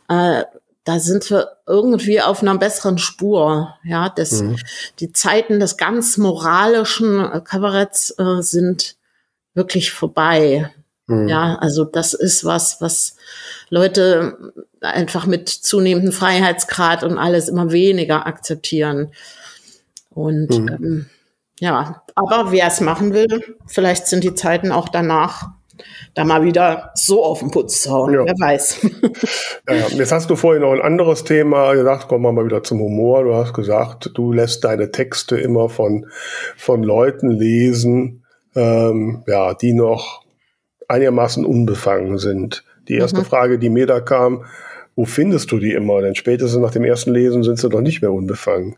Äh, 0.10 0.44
da 0.84 1.00
sind 1.00 1.30
wir 1.30 1.58
irgendwie 1.66 2.22
auf 2.22 2.42
einer 2.42 2.58
besseren 2.58 2.98
Spur. 2.98 3.76
Ja, 3.84 4.10
das, 4.10 4.42
mhm. 4.42 4.58
die 5.00 5.12
Zeiten 5.12 5.60
des 5.60 5.78
ganz 5.78 6.18
moralischen 6.18 7.20
äh, 7.20 7.42
Kabaretts 7.42 8.16
äh, 8.18 8.42
sind 8.42 8.96
wirklich 9.54 9.92
vorbei. 9.92 10.72
Mhm. 11.08 11.28
Ja, 11.28 11.56
also 11.56 11.84
das 11.84 12.14
ist 12.14 12.46
was, 12.46 12.80
was 12.80 13.18
Leute 13.70 14.54
einfach 14.80 15.26
mit 15.26 15.50
zunehmendem 15.50 16.14
Freiheitsgrad 16.14 17.04
und 17.04 17.18
alles 17.18 17.50
immer 17.50 17.72
weniger 17.72 18.28
akzeptieren. 18.28 19.12
Und 20.12 20.50
mhm. 20.50 20.68
ähm, 20.70 21.06
ja, 21.60 22.04
aber 22.16 22.52
wer 22.52 22.68
es 22.68 22.82
machen 22.82 23.14
will, 23.14 23.58
vielleicht 23.66 24.08
sind 24.08 24.24
die 24.24 24.36
Zeiten 24.36 24.72
auch 24.72 24.90
danach 24.90 25.50
da 26.14 26.24
mal 26.24 26.44
wieder 26.44 26.92
so 26.96 27.24
auf 27.24 27.40
den 27.40 27.52
Putz 27.52 27.84
zu 27.84 27.92
hauen. 27.92 28.14
Ja. 28.14 28.26
Wer 28.26 28.34
weiß. 28.40 28.88
Ja, 29.70 29.76
jetzt 29.90 30.14
hast 30.14 30.30
du 30.30 30.38
vorhin 30.38 30.62
noch 30.62 30.72
ein 30.72 30.82
anderes 30.82 31.26
Thema 31.26 31.74
gesagt, 31.74 32.08
kommen 32.08 32.24
wir 32.24 32.32
mal 32.32 32.46
wieder 32.46 32.64
zum 32.64 32.80
Humor. 32.80 33.26
Du 33.26 33.36
hast 33.36 33.54
gesagt, 33.54 34.12
du 34.14 34.32
lässt 34.32 34.64
deine 34.64 34.92
Texte 34.92 35.38
immer 35.38 35.68
von, 35.68 36.06
von 36.56 36.84
Leuten 36.84 37.30
lesen, 37.30 38.24
ähm, 38.56 39.24
ja, 39.28 39.54
die 39.54 39.74
noch 39.74 40.24
einigermaßen 40.88 41.46
unbefangen 41.46 42.18
sind. 42.18 42.64
Die 42.88 42.96
erste 42.96 43.20
mhm. 43.20 43.26
Frage, 43.26 43.60
die 43.60 43.70
mir 43.70 43.88
da 43.88 44.00
kam, 44.00 44.46
wo 44.96 45.04
findest 45.04 45.52
du 45.52 45.60
die 45.60 45.74
immer? 45.74 46.02
Denn 46.02 46.16
spätestens 46.16 46.62
nach 46.62 46.72
dem 46.72 46.86
ersten 46.86 47.12
Lesen 47.12 47.44
sind 47.44 47.60
sie 47.60 47.70
doch 47.70 47.82
nicht 47.82 48.02
mehr 48.02 48.14
unbefangen. 48.14 48.78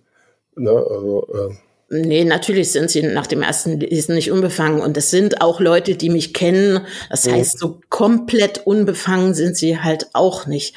Ne? 0.56 0.72
Also, 0.72 1.28
äh, 1.34 1.54
Nee, 1.92 2.24
natürlich 2.24 2.72
sind 2.72 2.92
sie 2.92 3.02
nach 3.02 3.26
dem 3.26 3.42
ersten 3.42 3.80
Lesen 3.80 4.14
nicht 4.14 4.32
unbefangen. 4.32 4.80
Und 4.80 4.96
es 4.96 5.10
sind 5.10 5.42
auch 5.42 5.60
Leute, 5.60 5.96
die 5.96 6.10
mich 6.10 6.34
kennen. 6.36 6.86
Das 7.10 7.26
mhm. 7.26 7.32
heißt, 7.34 7.58
so 7.58 7.82
komplett 7.90 8.66
unbefangen 8.68 9.34
sind 9.34 9.58
sie 9.58 9.80
halt 9.80 10.08
auch 10.14 10.46
nicht. 10.46 10.76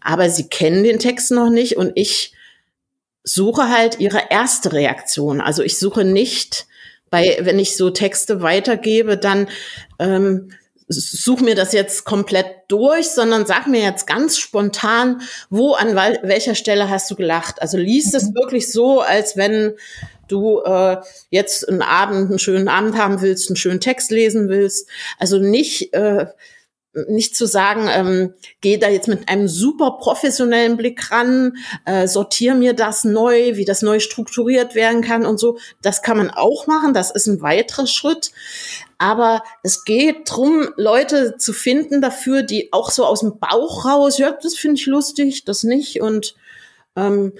Aber 0.00 0.30
sie 0.30 0.48
kennen 0.48 0.84
den 0.84 1.00
Text 1.00 1.32
noch 1.32 1.50
nicht 1.50 1.76
und 1.76 1.92
ich 1.96 2.34
suche 3.24 3.68
halt 3.68 3.98
ihre 3.98 4.22
erste 4.30 4.72
Reaktion. 4.72 5.40
Also 5.40 5.62
ich 5.62 5.78
suche 5.78 6.04
nicht 6.04 6.66
bei, 7.10 7.38
wenn 7.40 7.58
ich 7.58 7.76
so 7.76 7.90
Texte 7.90 8.42
weitergebe, 8.42 9.16
dann 9.16 9.48
ähm, 9.98 10.50
such 10.86 11.40
mir 11.40 11.54
das 11.54 11.72
jetzt 11.72 12.04
komplett 12.04 12.46
durch, 12.68 13.08
sondern 13.08 13.46
sag 13.46 13.66
mir 13.66 13.82
jetzt 13.82 14.06
ganz 14.06 14.38
spontan, 14.38 15.22
wo 15.48 15.72
an 15.72 15.96
welcher 15.96 16.54
Stelle 16.54 16.90
hast 16.90 17.10
du 17.10 17.16
gelacht? 17.16 17.62
Also 17.62 17.78
liest 17.78 18.14
es 18.14 18.24
mhm. 18.24 18.34
wirklich 18.34 18.70
so, 18.70 19.00
als 19.00 19.36
wenn 19.36 19.74
du 20.28 20.60
äh, 20.60 20.98
jetzt 21.30 21.68
einen 21.68 21.82
Abend, 21.82 22.30
einen 22.30 22.38
schönen 22.38 22.68
Abend 22.68 22.96
haben 22.96 23.20
willst, 23.20 23.48
einen 23.48 23.56
schönen 23.56 23.80
Text 23.80 24.10
lesen 24.10 24.48
willst. 24.48 24.88
Also 25.18 25.38
nicht, 25.38 25.92
äh, 25.94 26.26
nicht 27.08 27.36
zu 27.36 27.46
sagen, 27.46 27.88
ähm, 27.90 28.34
geh 28.60 28.78
da 28.78 28.88
jetzt 28.88 29.08
mit 29.08 29.28
einem 29.28 29.48
super 29.48 29.98
professionellen 29.98 30.76
Blick 30.76 31.10
ran, 31.10 31.56
äh, 31.86 32.06
sortier 32.06 32.54
mir 32.54 32.72
das 32.72 33.04
neu, 33.04 33.56
wie 33.56 33.64
das 33.64 33.82
neu 33.82 33.98
strukturiert 33.98 34.74
werden 34.74 35.02
kann 35.02 35.26
und 35.26 35.38
so. 35.38 35.58
Das 35.82 36.02
kann 36.02 36.16
man 36.16 36.30
auch 36.30 36.66
machen, 36.66 36.94
das 36.94 37.10
ist 37.10 37.26
ein 37.26 37.42
weiterer 37.42 37.86
Schritt. 37.86 38.30
Aber 38.98 39.42
es 39.62 39.84
geht 39.84 40.30
drum, 40.30 40.68
Leute 40.76 41.36
zu 41.36 41.52
finden 41.52 42.00
dafür, 42.00 42.42
die 42.42 42.72
auch 42.72 42.90
so 42.90 43.04
aus 43.04 43.20
dem 43.20 43.38
Bauch 43.38 43.84
raus, 43.84 44.18
ja, 44.18 44.30
das 44.30 44.54
finde 44.54 44.76
ich 44.76 44.86
lustig, 44.86 45.44
das 45.44 45.64
nicht. 45.64 46.00
Und 46.00 46.36
ähm, 46.96 47.32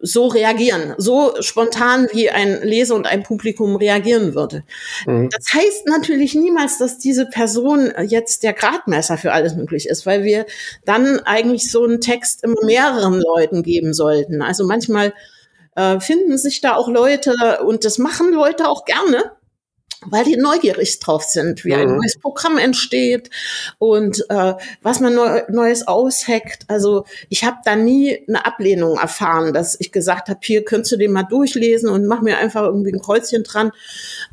so 0.00 0.28
reagieren, 0.28 0.94
so 0.96 1.34
spontan 1.40 2.08
wie 2.12 2.30
ein 2.30 2.62
Leser 2.62 2.94
und 2.94 3.06
ein 3.06 3.22
Publikum 3.22 3.76
reagieren 3.76 4.34
würde. 4.34 4.64
Mhm. 5.06 5.28
Das 5.30 5.52
heißt 5.52 5.86
natürlich 5.86 6.34
niemals, 6.34 6.78
dass 6.78 6.98
diese 6.98 7.26
Person 7.26 7.92
jetzt 8.06 8.42
der 8.42 8.52
Gradmesser 8.52 9.18
für 9.18 9.32
alles 9.32 9.54
möglich 9.54 9.86
ist, 9.88 10.06
weil 10.06 10.24
wir 10.24 10.46
dann 10.84 11.20
eigentlich 11.20 11.70
so 11.70 11.84
einen 11.84 12.00
Text 12.00 12.42
immer 12.42 12.64
mehreren 12.64 13.20
Leuten 13.20 13.62
geben 13.62 13.92
sollten. 13.92 14.42
Also 14.42 14.66
manchmal 14.66 15.12
äh, 15.76 16.00
finden 16.00 16.38
sich 16.38 16.60
da 16.60 16.74
auch 16.76 16.88
Leute 16.88 17.60
und 17.64 17.84
das 17.84 17.98
machen 17.98 18.32
Leute 18.32 18.68
auch 18.68 18.84
gerne 18.84 19.32
weil 20.06 20.24
die 20.24 20.36
neugierig 20.36 20.98
drauf 21.00 21.24
sind, 21.24 21.64
wie 21.64 21.74
ein 21.74 21.88
mhm. 21.88 21.96
neues 21.96 22.18
Programm 22.18 22.58
entsteht 22.58 23.30
und 23.78 24.24
äh, 24.30 24.54
was 24.82 25.00
man 25.00 25.14
neu, 25.14 25.42
Neues 25.48 25.86
ausheckt. 25.86 26.64
Also 26.68 27.04
ich 27.28 27.44
habe 27.44 27.58
da 27.64 27.76
nie 27.76 28.24
eine 28.26 28.46
Ablehnung 28.46 28.98
erfahren, 28.98 29.52
dass 29.52 29.78
ich 29.78 29.92
gesagt 29.92 30.28
habe, 30.28 30.40
hier 30.42 30.64
könntest 30.64 30.92
du 30.92 30.96
den 30.96 31.12
mal 31.12 31.24
durchlesen 31.24 31.90
und 31.90 32.06
mach 32.06 32.22
mir 32.22 32.38
einfach 32.38 32.62
irgendwie 32.62 32.92
ein 32.92 33.00
Kreuzchen 33.02 33.44
dran. 33.44 33.72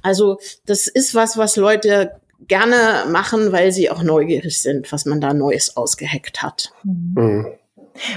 Also 0.01 0.39
das 0.65 0.87
ist 0.87 1.15
was, 1.15 1.37
was 1.37 1.57
Leute 1.57 2.13
gerne 2.47 3.09
machen, 3.09 3.51
weil 3.51 3.71
sie 3.71 3.89
auch 3.89 4.03
neugierig 4.03 4.61
sind, 4.61 4.91
was 4.91 5.05
man 5.05 5.19
da 5.19 5.33
Neues 5.33 5.75
ausgeheckt 5.75 6.43
hat. 6.43 6.71
Mhm. 6.83 7.47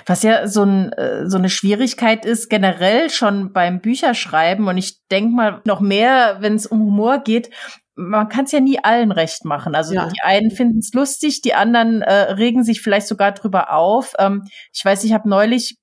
Was 0.06 0.22
ja 0.22 0.46
so, 0.46 0.62
ein, 0.62 0.92
äh, 0.92 1.28
so 1.28 1.38
eine 1.38 1.48
Schwierigkeit 1.48 2.24
ist, 2.24 2.48
generell 2.48 3.10
schon 3.10 3.52
beim 3.52 3.80
Bücherschreiben, 3.80 4.68
und 4.68 4.78
ich 4.78 5.06
denke 5.08 5.34
mal 5.34 5.60
noch 5.64 5.80
mehr, 5.80 6.38
wenn 6.40 6.54
es 6.54 6.66
um 6.66 6.80
Humor 6.80 7.18
geht, 7.18 7.50
man 7.94 8.28
kann 8.28 8.46
es 8.46 8.52
ja 8.52 8.60
nie 8.60 8.82
allen 8.82 9.12
recht 9.12 9.44
machen. 9.44 9.74
Also 9.74 9.94
ja. 9.94 10.08
die 10.08 10.22
einen 10.22 10.50
finden 10.50 10.78
es 10.78 10.92
lustig, 10.94 11.42
die 11.42 11.54
anderen 11.54 12.02
äh, 12.02 12.12
regen 12.32 12.64
sich 12.64 12.80
vielleicht 12.80 13.06
sogar 13.06 13.32
drüber 13.32 13.72
auf. 13.72 14.14
Ähm, 14.18 14.44
ich 14.72 14.84
weiß, 14.84 15.04
ich 15.04 15.12
habe 15.12 15.28
neulich 15.28 15.76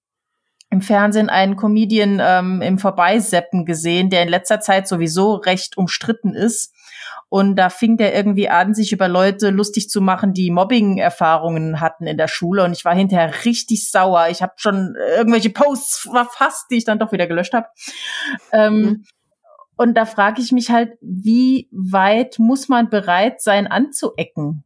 im 0.70 0.82
Fernsehen 0.82 1.30
einen 1.30 1.56
Comedian 1.56 2.20
ähm, 2.22 2.62
im 2.62 2.78
Vorbeiseppen 2.78 3.66
gesehen, 3.66 4.10
der 4.10 4.24
in 4.24 4.30
letzter 4.30 4.60
Zeit 4.60 4.88
sowieso 4.88 5.36
recht 5.36 5.78
umstritten 5.78 6.34
ist. 6.34 6.74
Und 7.30 7.58
da 7.58 7.70
fing 7.70 7.98
der 7.98 8.16
irgendwie 8.16 8.48
an, 8.48 8.74
sich 8.74 8.94
über 8.94 9.10
Leute 9.10 9.50
lustig 9.50 9.90
zu 9.90 10.00
machen, 10.00 10.34
die 10.34 10.50
Mobbing-Erfahrungen 10.50 11.82
hatten 11.82 12.08
in 12.08 12.18
der 12.18 12.30
Schule. 12.30 12.64
Und 12.64 12.72
ich 12.72 12.86
war 12.86 12.96
hinterher 12.96 13.44
richtig 13.44 13.92
sauer. 13.92 14.28
Ich 14.30 14.42
habe 14.42 14.54
schon 14.56 14.96
irgendwelche 15.16 15.50
Posts 15.50 16.08
verfasst, 16.12 16.68
die 16.72 16.78
ich 16.78 16.86
dann 16.86 17.00
doch 17.00 17.12
wieder 17.12 17.28
gelöscht 17.28 17.54
habe. 17.54 17.68
Ähm, 18.54 18.74
mhm. 18.74 19.04
Und 19.76 19.94
da 19.96 20.06
frage 20.06 20.42
ich 20.42 20.52
mich 20.52 20.72
halt, 20.72 20.98
wie 21.02 21.68
weit 21.72 22.40
muss 22.40 22.68
man 22.70 22.90
bereit 22.90 23.42
sein, 23.42 23.68
anzuecken? 23.68 24.64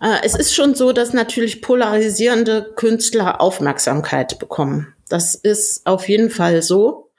Äh, 0.00 0.18
es 0.24 0.34
ist 0.34 0.54
schon 0.54 0.74
so, 0.74 0.92
dass 0.92 1.12
natürlich 1.12 1.62
polarisierende 1.62 2.72
Künstler 2.76 3.40
Aufmerksamkeit 3.40 4.38
bekommen. 4.38 4.94
Das 5.08 5.34
ist 5.34 5.86
auf 5.86 6.08
jeden 6.08 6.30
Fall 6.30 6.62
so. 6.62 7.10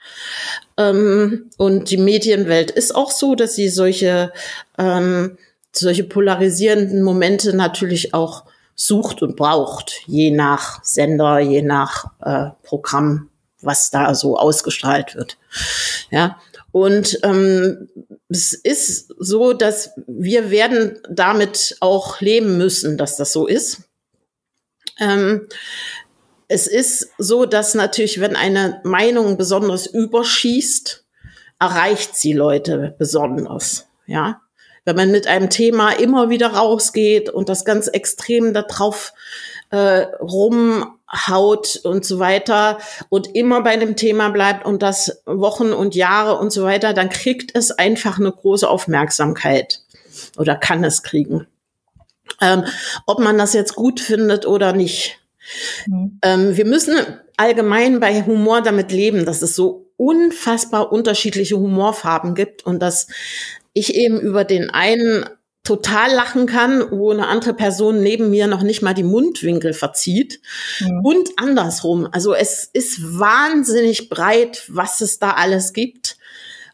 Ähm, 0.77 1.49
und 1.57 1.89
die 1.89 1.97
Medienwelt 1.97 2.71
ist 2.71 2.95
auch 2.95 3.11
so, 3.11 3.35
dass 3.35 3.55
sie 3.55 3.69
solche, 3.69 4.31
ähm, 4.77 5.37
solche 5.71 6.03
polarisierenden 6.03 7.03
Momente 7.03 7.55
natürlich 7.55 8.13
auch 8.13 8.45
sucht 8.75 9.21
und 9.21 9.35
braucht, 9.35 10.01
je 10.07 10.31
nach 10.31 10.83
Sender, 10.83 11.39
je 11.39 11.61
nach 11.61 12.05
äh, 12.21 12.49
Programm, 12.63 13.29
was 13.61 13.91
da 13.91 14.15
so 14.15 14.37
ausgestrahlt 14.37 15.15
wird. 15.15 15.37
Ja. 16.09 16.39
Und 16.71 17.19
ähm, 17.23 17.89
es 18.29 18.53
ist 18.53 19.13
so, 19.19 19.53
dass 19.53 19.91
wir 20.07 20.51
werden 20.51 20.99
damit 21.09 21.75
auch 21.81 22.21
leben 22.21 22.57
müssen, 22.57 22.97
dass 22.97 23.17
das 23.17 23.33
so 23.33 23.45
ist. 23.45 23.81
Ähm, 24.99 25.47
es 26.51 26.67
ist 26.67 27.13
so, 27.17 27.45
dass 27.45 27.75
natürlich, 27.75 28.19
wenn 28.19 28.35
eine 28.35 28.81
Meinung 28.83 29.37
besonders 29.37 29.87
überschießt, 29.87 31.05
erreicht 31.59 32.17
sie 32.17 32.33
Leute 32.33 32.93
besonders. 32.97 33.87
Ja, 34.05 34.41
wenn 34.83 34.97
man 34.97 35.11
mit 35.11 35.27
einem 35.27 35.49
Thema 35.49 35.91
immer 35.91 36.29
wieder 36.29 36.47
rausgeht 36.47 37.29
und 37.29 37.47
das 37.47 37.63
ganz 37.63 37.87
extrem 37.87 38.53
darauf 38.53 39.13
äh, 39.69 40.07
rumhaut 40.19 41.79
und 41.83 42.03
so 42.03 42.19
weiter 42.19 42.79
und 43.07 43.33
immer 43.33 43.61
bei 43.61 43.77
dem 43.77 43.95
Thema 43.95 44.27
bleibt 44.29 44.65
und 44.65 44.81
das 44.81 45.23
Wochen 45.25 45.71
und 45.71 45.95
Jahre 45.95 46.37
und 46.37 46.51
so 46.51 46.63
weiter, 46.63 46.93
dann 46.93 47.09
kriegt 47.09 47.55
es 47.55 47.71
einfach 47.71 48.19
eine 48.19 48.31
große 48.31 48.67
Aufmerksamkeit 48.67 49.79
oder 50.35 50.57
kann 50.57 50.83
es 50.83 51.01
kriegen. 51.01 51.47
Ähm, 52.41 52.65
ob 53.05 53.19
man 53.19 53.37
das 53.37 53.53
jetzt 53.53 53.75
gut 53.75 54.01
findet 54.01 54.45
oder 54.45 54.73
nicht. 54.73 55.20
Mhm. 55.87 56.19
Ähm, 56.21 56.57
wir 56.57 56.65
müssen 56.65 56.95
allgemein 57.37 57.99
bei 57.99 58.23
Humor 58.23 58.61
damit 58.61 58.91
leben, 58.91 59.25
dass 59.25 59.41
es 59.41 59.55
so 59.55 59.91
unfassbar 59.97 60.91
unterschiedliche 60.91 61.57
Humorfarben 61.57 62.35
gibt 62.35 62.65
und 62.65 62.79
dass 62.79 63.07
ich 63.73 63.95
eben 63.95 64.19
über 64.19 64.43
den 64.43 64.69
einen 64.69 65.25
total 65.63 66.11
lachen 66.11 66.47
kann, 66.47 66.89
wo 66.89 67.11
eine 67.11 67.27
andere 67.27 67.53
Person 67.53 68.01
neben 68.01 68.31
mir 68.31 68.47
noch 68.47 68.63
nicht 68.63 68.81
mal 68.81 68.95
die 68.95 69.03
Mundwinkel 69.03 69.73
verzieht 69.73 70.41
mhm. 70.79 71.05
und 71.05 71.29
andersrum. 71.37 72.07
Also 72.11 72.33
es 72.33 72.67
ist 72.73 73.19
wahnsinnig 73.19 74.09
breit, 74.09 74.63
was 74.69 75.01
es 75.01 75.19
da 75.19 75.31
alles 75.31 75.73
gibt. 75.73 76.17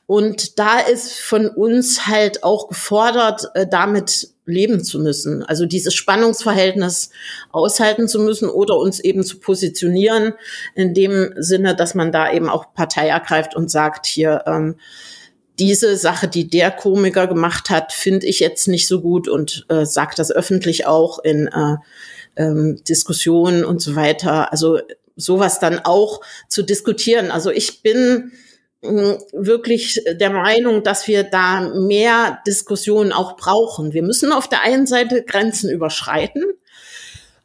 Und 0.05 0.57
da 0.57 0.79
ist 0.79 1.19
von 1.19 1.49
uns 1.49 2.07
halt 2.07 2.43
auch 2.43 2.69
gefordert, 2.69 3.49
äh, 3.55 3.67
damit 3.69 4.29
leben 4.47 4.83
zu 4.83 4.99
müssen. 4.99 5.43
Also 5.43 5.65
dieses 5.65 5.93
Spannungsverhältnis 5.93 7.11
aushalten 7.51 8.07
zu 8.07 8.19
müssen 8.19 8.49
oder 8.49 8.77
uns 8.77 8.99
eben 8.99 9.23
zu 9.23 9.39
positionieren 9.39 10.33
in 10.75 10.93
dem 10.93 11.33
Sinne, 11.37 11.75
dass 11.75 11.95
man 11.95 12.11
da 12.11 12.31
eben 12.31 12.49
auch 12.49 12.73
Partei 12.73 13.09
ergreift 13.09 13.55
und 13.55 13.69
sagt, 13.69 14.05
hier, 14.05 14.43
ähm, 14.47 14.75
diese 15.59 15.97
Sache, 15.97 16.27
die 16.27 16.49
der 16.49 16.71
Komiker 16.71 17.27
gemacht 17.27 17.69
hat, 17.69 17.91
finde 17.91 18.27
ich 18.27 18.39
jetzt 18.39 18.67
nicht 18.67 18.87
so 18.87 19.01
gut 19.01 19.27
und 19.27 19.65
äh, 19.69 19.85
sagt 19.85 20.19
das 20.19 20.31
öffentlich 20.31 20.85
auch 20.85 21.19
in 21.19 21.47
äh, 21.47 21.75
ähm, 22.35 22.83
Diskussionen 22.87 23.65
und 23.65 23.81
so 23.81 23.95
weiter. 23.95 24.51
Also 24.51 24.79
sowas 25.15 25.59
dann 25.59 25.79
auch 25.79 26.21
zu 26.47 26.61
diskutieren. 26.61 27.31
Also 27.31 27.49
ich 27.49 27.81
bin 27.81 28.31
wirklich 29.33 30.03
der 30.19 30.29
Meinung, 30.29 30.83
dass 30.83 31.07
wir 31.07 31.23
da 31.23 31.61
mehr 31.61 32.39
Diskussionen 32.47 33.11
auch 33.11 33.37
brauchen. 33.37 33.93
Wir 33.93 34.03
müssen 34.03 34.31
auf 34.31 34.47
der 34.47 34.61
einen 34.61 34.87
Seite 34.87 35.23
Grenzen 35.23 35.69
überschreiten 35.69 36.43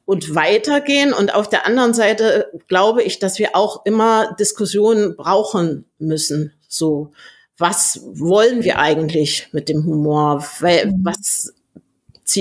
und 0.05 0.35
weitergehen 0.35 1.13
und 1.13 1.35
auf 1.35 1.49
der 1.49 1.67
anderen 1.67 1.95
Seite 1.95 2.51
glaube 2.69 3.03
ich, 3.03 3.19
dass 3.19 3.39
wir 3.39 3.55
auch 3.55 3.85
immer 3.85 4.35
Diskussionen 4.39 5.17
brauchen 5.17 5.87
müssen. 5.99 6.53
So, 6.69 7.13
was 7.59 8.01
wollen 8.05 8.65
wir 8.65 8.79
eigentlich 8.79 9.49
mit 9.53 9.69
dem 9.69 9.85
Humor? 9.85 10.45
Was 10.61 11.55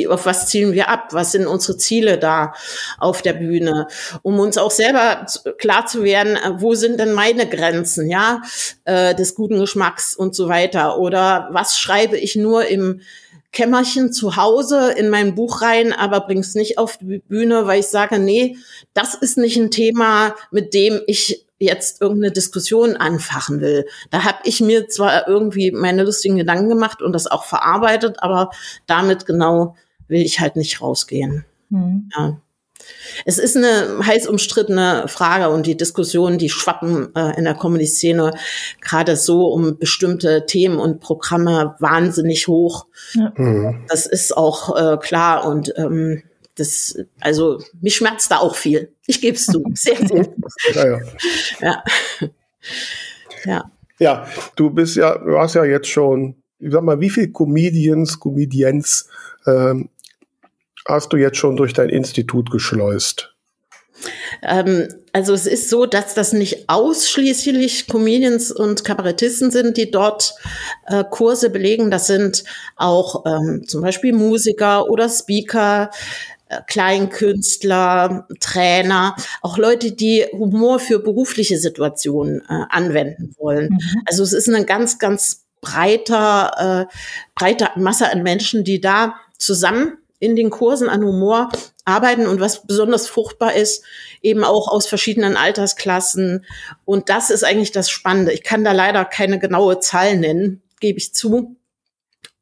auf 0.08 0.26
was 0.26 0.48
zielen 0.48 0.74
wir 0.74 0.90
ab? 0.90 1.10
Was 1.12 1.32
sind 1.32 1.48
unsere 1.48 1.78
Ziele 1.78 2.18
da 2.18 2.54
auf 3.00 3.22
der 3.22 3.34
Bühne? 3.34 3.88
Um 4.22 4.40
uns 4.40 4.58
auch 4.58 4.72
selber 4.72 5.26
klar 5.58 5.86
zu 5.86 6.04
werden, 6.04 6.36
äh, 6.36 6.62
wo 6.62 6.76
sind 6.76 7.00
denn 7.00 7.14
meine 7.14 7.48
Grenzen, 7.48 8.10
ja, 8.10 8.42
äh, 8.86 9.16
des 9.16 9.36
guten 9.36 9.60
Geschmacks 9.60 10.16
und 10.16 10.36
so 10.36 10.48
weiter? 10.48 10.98
Oder 10.98 11.50
was 11.52 11.78
schreibe 11.78 12.18
ich 12.18 12.36
nur 12.36 12.66
im 12.68 13.02
Kämmerchen 13.52 14.14
zu 14.14 14.38
Hause 14.38 14.94
in 14.96 15.10
mein 15.10 15.36
Buch 15.36 15.62
rein, 15.62 15.92
aber 15.92 16.22
bring's 16.22 16.56
nicht 16.56 16.78
auf 16.78 16.98
die 16.98 17.20
Bühne, 17.20 17.68
weil 17.68 17.82
ich 17.82 17.88
sage, 17.88 18.18
nee, 18.18 18.58
das 18.94 19.14
ist 19.14 19.38
nicht 19.38 19.58
ein 19.58 19.72
Thema, 19.72 20.36
mit 20.52 20.74
dem 20.74 21.02
ich 21.06 21.46
jetzt 21.66 22.02
irgendeine 22.02 22.32
Diskussion 22.32 22.96
anfachen 22.96 23.62
will. 23.62 23.86
Da 24.10 24.24
habe 24.24 24.40
ich 24.44 24.62
mir 24.62 24.88
zwar 24.88 25.28
irgendwie 25.28 25.72
meine 25.72 26.04
lustigen 26.04 26.38
Gedanken 26.38 26.70
gemacht 26.70 27.02
und 27.02 27.14
das 27.14 27.28
auch 27.28 27.46
verarbeitet, 27.46 28.18
aber 28.20 28.50
damit 28.88 29.26
genau 29.26 29.76
will 30.08 30.22
ich 30.22 30.40
halt 30.40 30.56
nicht 30.56 30.82
rausgehen. 30.82 31.46
Mhm. 31.70 32.10
Ja. 32.18 32.42
Es 33.26 33.38
ist 33.38 33.56
eine 33.56 34.06
heiß 34.06 34.28
umstrittene 34.28 35.06
Frage 35.08 35.50
und 35.50 35.66
die 35.66 35.78
Diskussionen, 35.78 36.38
die 36.38 36.50
schwappen 36.50 37.16
äh, 37.16 37.38
in 37.38 37.44
der 37.44 37.54
Comedy-Szene 37.54 38.34
gerade 38.82 39.16
so 39.16 39.48
um 39.48 39.78
bestimmte 39.78 40.46
Themen 40.46 40.80
und 40.80 41.00
Programme 41.00 41.76
wahnsinnig 41.80 42.48
hoch. 42.48 42.88
Ja. 43.14 43.34
Mhm. 43.36 43.86
Das 43.88 44.06
ist 44.06 44.36
auch 44.36 44.76
äh, 44.76 44.98
klar 44.98 45.46
und 45.46 45.74
ähm, 45.78 46.24
das, 46.56 46.98
also 47.20 47.62
mich 47.82 47.96
schmerzt 47.96 48.32
da 48.32 48.38
auch 48.38 48.56
viel. 48.56 48.94
Ich 49.08 49.22
gebe 49.22 49.36
es 49.36 49.46
zu. 49.46 49.64
Sehr, 49.74 49.98
sehr. 49.98 50.26
ja, 50.74 51.04
ja. 51.62 51.84
ja. 53.46 53.72
ja. 54.00 54.28
Du 54.56 54.70
bist 54.70 54.96
ja, 54.96 55.18
du 55.18 55.38
hast 55.38 55.56
ja 55.56 55.64
jetzt 55.64 55.88
schon, 55.88 56.36
ich 56.60 56.72
sag 56.72 56.84
mal, 56.84 57.00
wie 57.00 57.10
viele 57.10 57.32
Comedians, 57.32 58.20
Comedians 58.20 59.10
ähm, 59.48 59.90
hast 60.88 61.14
du 61.14 61.18
jetzt 61.18 61.38
schon 61.38 61.56
durch 61.56 61.74
dein 61.74 61.90
Institut 61.90 62.52
geschleust? 62.52 63.34
Ähm, 64.42 64.88
also 65.14 65.34
es 65.34 65.46
ist 65.46 65.70
so, 65.70 65.86
dass 65.86 66.14
das 66.14 66.34
nicht 66.34 66.70
ausschließlich 66.70 67.88
Comedians 67.88 68.52
und 68.52 68.84
Kabarettisten 68.84 69.52
sind, 69.52 69.78
die 69.78 69.92
dort 69.92 70.34
äh, 70.88 71.04
Kurse 71.10 71.50
belegen. 71.50 71.92
Das 71.92 72.08
sind 72.08 72.44
auch 72.76 73.26
ähm, 73.26 73.64
zum 73.68 73.82
Beispiel 73.82 74.14
Musiker 74.14 74.90
oder 74.90 75.10
Speaker, 75.10 75.92
Kleinkünstler, 76.68 78.28
Trainer, 78.40 79.16
auch 79.42 79.58
Leute, 79.58 79.92
die 79.92 80.26
Humor 80.32 80.80
für 80.80 81.00
berufliche 81.00 81.58
Situationen 81.58 82.42
äh, 82.42 82.64
anwenden 82.70 83.36
wollen. 83.38 83.70
Mhm. 83.70 84.04
Also 84.06 84.24
es 84.24 84.34
ist 84.34 84.50
eine 84.50 84.66
ganz, 84.66 85.00
ganz 85.00 85.46
breiter, 85.62 86.88
äh, 86.90 86.96
breite 87.36 87.70
Masse 87.76 88.12
an 88.12 88.24
Menschen, 88.24 88.64
die 88.64 88.82
da 88.82 89.16
zusammen 89.38 89.98
in 90.20 90.36
den 90.36 90.52
Kursen 90.52 90.88
an 90.88 91.04
Humor 91.04 91.50
arbeiten 91.84 92.28
und 92.28 92.40
was 92.40 92.68
besonders 92.68 93.08
fruchtbar 93.08 93.56
ist, 93.56 93.84
eben 94.22 94.44
auch 94.44 94.68
aus 94.68 94.86
verschiedenen 94.86 95.36
Altersklassen. 95.36 96.46
Und 96.86 97.10
das 97.10 97.32
ist 97.32 97.44
eigentlich 97.44 97.72
das 97.72 97.90
Spannende. 97.90 98.32
Ich 98.32 98.44
kann 98.44 98.64
da 98.64 98.72
leider 98.72 99.04
keine 99.04 99.40
genaue 99.40 99.80
Zahl 99.80 100.18
nennen, 100.18 100.62
gebe 100.80 101.00
ich 101.00 101.14
zu. 101.14 101.56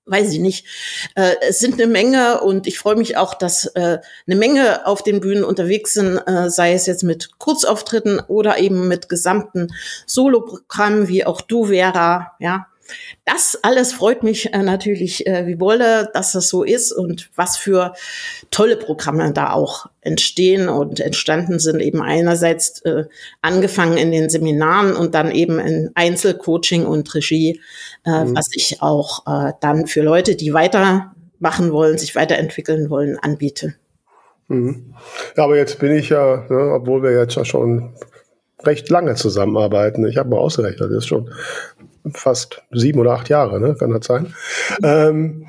Weiß 0.10 0.34
ich 0.34 0.39
nicht. 0.39 0.66
Äh, 1.14 1.36
es 1.47 1.60
sind 1.60 1.76
eine 1.76 1.86
Menge 1.86 2.41
und 2.41 2.66
ich 2.66 2.80
freue 2.80 2.95
mich 2.95 3.16
auch, 3.16 3.36
dass 3.36 3.68
äh, 3.76 3.99
eine 4.26 4.36
Menge 4.36 4.88
auf 4.88 5.03
den 5.03 5.20
Bühnen 5.20 5.43
unterwegs 5.43 5.93
sind, 5.93 6.18
äh, 6.26 6.49
sei 6.49 6.74
es 6.74 6.88
jetzt 6.88 7.03
mit 7.03 7.38
Kurzauftritten 7.38 8.20
oder 8.28 8.57
eben 8.57 8.88
mit 8.88 9.07
gesamten 9.07 9.72
Soloprogrammen, 10.07 11.07
wie 11.07 11.26
auch 11.26 11.41
du, 11.41 11.66
Vera, 11.66 12.32
ja, 12.39 12.66
das 13.26 13.58
alles 13.62 13.94
freut 13.94 14.24
mich 14.24 14.54
äh, 14.54 14.64
natürlich 14.64 15.28
äh, 15.28 15.46
wie 15.48 15.60
Wolle, 15.60 16.10
dass 16.14 16.32
das 16.32 16.50
so 16.50 16.64
ist 16.64 16.92
und 16.92 17.30
was 17.36 17.58
für 17.58 17.94
tolle 18.52 18.78
Programme 18.78 19.32
da 19.34 19.54
auch 19.54 19.88
entstehen 20.02 20.70
und 20.70 21.00
entstanden 21.00 21.60
sind. 21.60 21.82
Eben 21.82 22.02
einerseits 22.02 22.82
äh, 22.82 23.06
angefangen 23.42 23.98
in 23.98 24.12
den 24.12 24.30
Seminaren 24.30 24.96
und 24.96 25.16
dann 25.16 25.32
eben 25.32 25.60
in 25.60 25.92
Einzelcoaching 25.96 26.86
und 26.86 27.14
Regie, 27.14 27.62
äh, 28.06 28.26
mhm. 28.26 28.36
was 28.36 28.50
ich 28.54 28.82
auch 28.82 29.26
äh, 29.28 29.54
dann 29.62 29.88
für 29.88 30.02
Leute, 30.02 30.36
die 30.36 30.54
weitermachen 30.54 31.72
wollen, 31.72 31.98
sich 31.98 32.16
weiterentwickeln 32.16 32.90
wollen, 32.90 33.18
anbiete. 33.18 33.76
Mhm. 34.48 34.94
Ja, 35.38 35.44
aber 35.44 35.58
jetzt 35.58 35.80
bin 35.80 35.92
ich 35.92 36.10
ja, 36.10 36.46
ne, 36.50 36.74
obwohl 36.74 37.04
wir 37.04 37.12
jetzt 37.12 37.36
ja 37.36 37.46
schon 37.46 37.94
recht 38.64 38.90
lange 38.90 39.16
zusammenarbeiten. 39.16 40.06
Ich 40.08 40.18
habe 40.18 40.30
mal 40.30 40.38
ausgerechnet, 40.38 40.92
das 40.92 40.98
ist 40.98 41.08
schon 41.08 41.30
fast 42.14 42.62
sieben 42.72 42.99
oder 42.99 43.14
acht 43.14 43.30
Jahre, 43.30 43.60
ne? 43.60 43.76
kann 43.76 43.91
das 43.91 44.05
sein. 44.05 44.34
Ähm, 44.84 45.47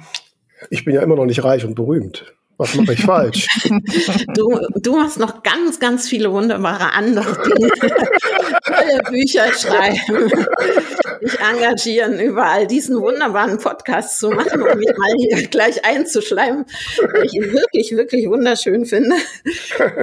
ich 0.70 0.84
bin 0.84 0.94
ja 0.94 1.02
immer 1.02 1.16
noch 1.16 1.26
nicht 1.26 1.42
reich 1.42 1.64
und 1.64 1.74
berühmt. 1.74 2.34
Was 2.61 2.74
mache 2.74 2.92
ich 2.92 3.02
falsch? 3.02 3.48
Du, 4.34 4.58
du 4.76 4.96
machst 4.96 5.18
noch 5.18 5.42
ganz, 5.42 5.80
ganz 5.80 6.06
viele 6.08 6.30
wunderbare 6.30 6.92
andere 6.92 7.32
Dinge. 7.42 7.70
Tolle 8.64 9.02
Bücher 9.08 9.50
schreiben. 9.54 10.30
Mich 11.21 11.39
engagieren, 11.41 12.18
überall 12.18 12.66
diesen 12.66 13.01
wunderbaren 13.01 13.59
Podcast 13.59 14.18
zu 14.18 14.31
machen, 14.31 14.62
um 14.62 14.79
mich 14.79 14.97
mal 14.97 15.14
hier 15.18 15.49
gleich 15.49 15.85
einzuschleimen, 15.85 16.66
ich 17.23 17.35
ihn 17.35 17.53
wirklich, 17.53 17.93
wirklich 17.93 18.29
wunderschön 18.29 18.87
finde. 18.87 19.16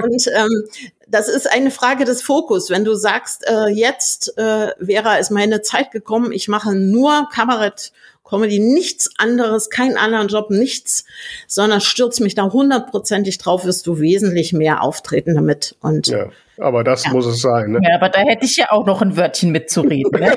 Und 0.02 0.26
ähm, 0.34 0.64
das 1.08 1.28
ist 1.28 1.50
eine 1.50 1.70
Frage 1.70 2.04
des 2.04 2.22
Fokus. 2.22 2.70
Wenn 2.70 2.84
du 2.84 2.94
sagst, 2.94 3.46
äh, 3.48 3.68
jetzt 3.68 4.36
äh, 4.38 4.72
wäre 4.78 5.18
es 5.18 5.30
meine 5.30 5.62
Zeit 5.62 5.90
gekommen, 5.90 6.32
ich 6.32 6.48
mache 6.48 6.74
nur 6.74 7.28
Kabarett, 7.32 7.92
Comedy, 8.28 8.58
nichts 8.58 9.10
anderes, 9.16 9.70
keinen 9.70 9.96
anderen 9.96 10.28
Job, 10.28 10.50
nichts, 10.50 11.06
sondern 11.46 11.80
stürz 11.80 12.20
mich 12.20 12.34
da 12.34 12.52
hundertprozentig 12.52 13.38
drauf, 13.38 13.64
wirst 13.64 13.86
du 13.86 14.00
wesentlich 14.00 14.52
mehr 14.52 14.82
auftreten 14.82 15.34
damit. 15.34 15.76
Und 15.80 16.08
ja, 16.08 16.28
aber 16.60 16.84
das 16.84 17.04
ja. 17.04 17.12
muss 17.12 17.26
es 17.26 17.40
sein. 17.40 17.72
Ne? 17.72 17.80
Ja, 17.82 17.96
aber 17.96 18.08
da 18.08 18.20
hätte 18.20 18.44
ich 18.44 18.56
ja 18.56 18.66
auch 18.70 18.86
noch 18.86 19.02
ein 19.02 19.16
Wörtchen 19.16 19.50
mitzureden. 19.50 20.20
Ne? 20.20 20.36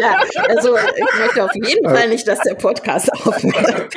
ja, 0.00 0.16
also 0.48 0.76
ich 0.76 1.18
möchte 1.18 1.44
auf 1.44 1.54
jeden 1.54 1.88
Fall 1.88 2.08
nicht, 2.08 2.26
dass 2.26 2.40
der 2.40 2.54
Podcast 2.54 3.12
aufhört. 3.12 3.94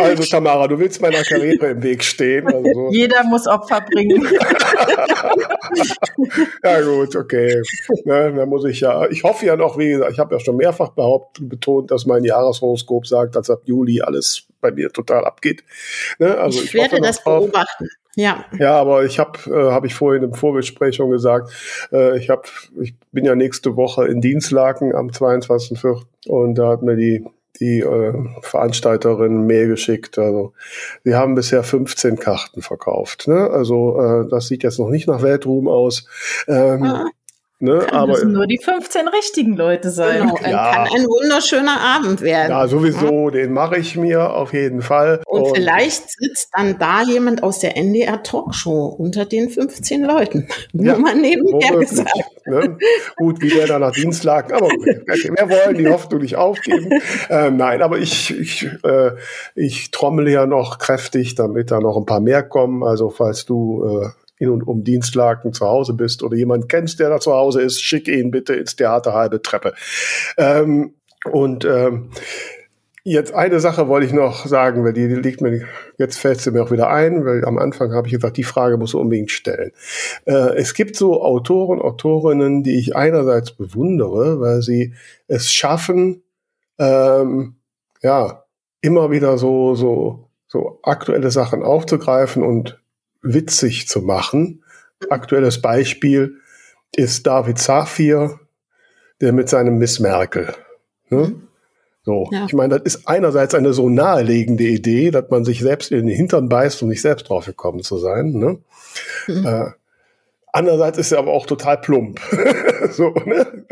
Also 0.00 0.24
Tamara, 0.24 0.66
du 0.68 0.78
willst 0.78 1.00
meiner 1.00 1.22
Karriere 1.22 1.70
im 1.70 1.82
Weg 1.82 2.04
stehen. 2.04 2.46
Also. 2.46 2.90
Jeder 2.90 3.24
muss 3.24 3.46
Opfer 3.46 3.80
bringen. 3.80 4.22
ja 6.64 6.80
gut, 6.80 7.16
okay. 7.16 7.62
Ne, 8.04 8.34
da 8.34 8.46
muss 8.46 8.64
ich 8.64 8.80
ja, 8.80 9.06
ich 9.08 9.22
hoffe 9.22 9.46
ja 9.46 9.56
noch, 9.56 9.78
wie 9.78 9.90
gesagt, 9.90 10.12
ich 10.12 10.18
habe 10.18 10.34
ja 10.34 10.40
schon 10.40 10.56
mehrfach 10.56 10.90
behauptet, 10.90 11.48
betont, 11.48 11.90
dass 11.90 12.06
mein 12.06 12.24
Jahreshoroskop 12.24 13.06
sagt, 13.06 13.36
dass 13.36 13.50
ab 13.50 13.60
Juli 13.64 14.00
alles 14.02 14.46
bei 14.60 14.70
mir 14.72 14.90
total 14.90 15.24
abgeht. 15.24 15.64
Ne, 16.18 16.36
also 16.36 16.58
ich, 16.58 16.66
ich 16.66 16.74
werde 16.74 17.00
das 17.00 17.22
beobachten. 17.22 17.88
Ja. 18.16 18.44
Ja, 18.58 18.74
aber 18.76 19.04
ich 19.04 19.18
habe, 19.18 19.38
äh, 19.46 19.70
habe 19.70 19.86
ich 19.86 19.94
vorhin 19.94 20.22
im 20.22 20.34
Vorgespräch 20.34 20.96
schon 20.96 21.10
gesagt, 21.10 21.50
äh, 21.92 22.18
ich 22.18 22.30
habe, 22.30 22.42
ich 22.80 22.94
bin 23.12 23.24
ja 23.24 23.34
nächste 23.34 23.76
Woche 23.76 24.06
in 24.06 24.20
Dienstlaken 24.20 24.94
am 24.94 25.08
22.04. 25.08 26.02
und 26.28 26.54
da 26.56 26.68
hat 26.68 26.82
mir 26.82 26.96
die 26.96 27.24
die 27.60 27.80
äh, 27.80 28.12
Veranstalterin 28.42 29.46
Mail 29.46 29.68
geschickt. 29.68 30.18
Also 30.18 30.52
wir 31.02 31.16
haben 31.16 31.34
bisher 31.34 31.62
15 31.62 32.18
Karten 32.18 32.62
verkauft. 32.62 33.28
Ne? 33.28 33.48
Also 33.50 34.00
äh, 34.00 34.28
das 34.28 34.48
sieht 34.48 34.64
jetzt 34.64 34.78
noch 34.78 34.90
nicht 34.90 35.06
nach 35.06 35.22
Weltruhm 35.22 35.68
aus. 35.68 36.06
Ähm, 36.48 36.82
ah. 36.82 37.06
Ne, 37.60 37.78
kann 37.78 37.94
aber 37.94 38.12
müssen 38.12 38.32
nur 38.32 38.46
die 38.46 38.58
15 38.58 39.06
richtigen 39.06 39.56
Leute 39.56 39.90
sein. 39.90 40.26
Genau, 40.26 40.36
ja. 40.38 40.74
kann 40.74 40.88
ein 40.88 41.04
wunderschöner 41.04 41.80
Abend 41.80 42.20
werden. 42.20 42.50
Ja, 42.50 42.66
sowieso, 42.66 43.26
ja. 43.26 43.30
den 43.30 43.52
mache 43.52 43.78
ich 43.78 43.96
mir 43.96 44.34
auf 44.34 44.52
jeden 44.52 44.82
Fall. 44.82 45.22
Und, 45.24 45.42
Und, 45.42 45.56
vielleicht 45.56 46.10
sitzt 46.10 46.48
dann 46.52 46.78
da 46.80 47.02
jemand 47.02 47.44
aus 47.44 47.60
der 47.60 47.76
NDR 47.76 48.24
Talkshow 48.24 48.86
unter 48.98 49.24
den 49.24 49.50
15 49.50 50.02
Leuten. 50.02 50.48
Nur 50.72 50.86
ja, 50.86 50.98
mal 50.98 51.14
nebenher 51.14 51.78
gesagt. 51.78 52.10
Ne? 52.44 52.76
Gut, 53.16 53.40
wie 53.40 53.50
der 53.50 53.68
da 53.68 53.78
nach 53.78 53.92
Dienst 53.92 54.24
lag, 54.24 54.52
aber 54.52 54.66
wir 54.68 55.48
wollen 55.48 55.78
die 55.78 55.88
Hoffnung 55.88 56.22
nicht 56.22 56.36
aufgeben. 56.36 56.90
Äh, 57.30 57.52
nein, 57.52 57.82
aber 57.82 57.98
ich, 57.98 58.36
ich, 58.36 58.68
äh, 58.82 59.12
ich 59.54 59.92
trommel 59.92 60.28
ja 60.28 60.44
noch 60.44 60.78
kräftig, 60.78 61.36
damit 61.36 61.70
da 61.70 61.78
noch 61.78 61.96
ein 61.96 62.04
paar 62.04 62.20
mehr 62.20 62.42
kommen. 62.42 62.82
Also 62.82 63.10
falls 63.10 63.46
du 63.46 64.02
äh, 64.02 64.23
in 64.44 64.50
und 64.50 64.62
um 64.62 64.84
Dienstlaken 64.84 65.52
zu 65.52 65.66
Hause 65.66 65.94
bist 65.94 66.22
oder 66.22 66.36
jemand 66.36 66.68
kennst, 66.68 67.00
der 67.00 67.10
da 67.10 67.18
zu 67.18 67.32
Hause 67.32 67.62
ist, 67.62 67.80
schick 67.80 68.08
ihn 68.08 68.30
bitte 68.30 68.54
ins 68.54 68.76
Theater 68.76 69.14
halbe 69.14 69.42
Treppe. 69.42 69.74
Ähm, 70.36 70.94
und 71.30 71.64
ähm, 71.64 72.10
Jetzt 73.06 73.34
eine 73.34 73.60
Sache 73.60 73.86
wollte 73.86 74.06
ich 74.06 74.14
noch 74.14 74.46
sagen, 74.46 74.82
weil 74.82 74.94
die, 74.94 75.06
liegt 75.06 75.42
mir, 75.42 75.66
jetzt 75.98 76.18
fällt 76.18 76.40
sie 76.40 76.50
mir 76.50 76.62
auch 76.62 76.70
wieder 76.70 76.88
ein, 76.88 77.26
weil 77.26 77.44
am 77.44 77.58
Anfang 77.58 77.92
habe 77.92 78.06
ich 78.06 78.14
gesagt, 78.14 78.38
die 78.38 78.44
Frage 78.44 78.78
muss 78.78 78.92
du 78.92 78.98
unbedingt 78.98 79.30
stellen. 79.30 79.72
Äh, 80.24 80.56
es 80.56 80.72
gibt 80.72 80.96
so 80.96 81.22
Autoren, 81.22 81.82
Autorinnen, 81.82 82.62
die 82.62 82.78
ich 82.78 82.96
einerseits 82.96 83.52
bewundere, 83.52 84.40
weil 84.40 84.62
sie 84.62 84.94
es 85.26 85.52
schaffen, 85.52 86.22
ähm, 86.78 87.56
ja, 88.00 88.44
immer 88.80 89.10
wieder 89.10 89.36
so, 89.36 89.74
so, 89.74 90.30
so 90.46 90.78
aktuelle 90.82 91.30
Sachen 91.30 91.62
aufzugreifen 91.62 92.42
und 92.42 92.80
witzig 93.24 93.88
zu 93.88 94.02
machen. 94.02 94.62
Aktuelles 95.10 95.60
Beispiel 95.60 96.36
ist 96.94 97.26
David 97.26 97.58
Safir, 97.58 98.38
der 99.20 99.32
mit 99.32 99.48
seinem 99.48 99.78
Miss 99.78 99.98
Merkel. 99.98 100.54
Ne? 101.10 101.18
Mhm. 101.18 101.48
So, 102.04 102.28
ja. 102.32 102.44
ich 102.44 102.52
meine, 102.52 102.78
das 102.78 102.94
ist 102.94 103.08
einerseits 103.08 103.54
eine 103.54 103.72
so 103.72 103.88
naheliegende 103.88 104.64
Idee, 104.64 105.10
dass 105.10 105.30
man 105.30 105.44
sich 105.44 105.60
selbst 105.60 105.90
in 105.90 106.06
den 106.06 106.14
Hintern 106.14 106.50
beißt, 106.50 106.82
um 106.82 106.90
nicht 106.90 107.00
selbst 107.00 107.30
drauf 107.30 107.46
gekommen 107.46 107.82
zu 107.82 107.96
sein. 107.96 108.32
Ne? 108.32 108.58
Mhm. 109.26 109.46
Äh, 109.46 109.70
andererseits 110.52 110.98
ist 110.98 111.12
er 111.12 111.18
aber 111.18 111.32
auch 111.32 111.46
total 111.46 111.78
plump. 111.78 112.20
so, 112.90 113.14
ne? 113.24 113.64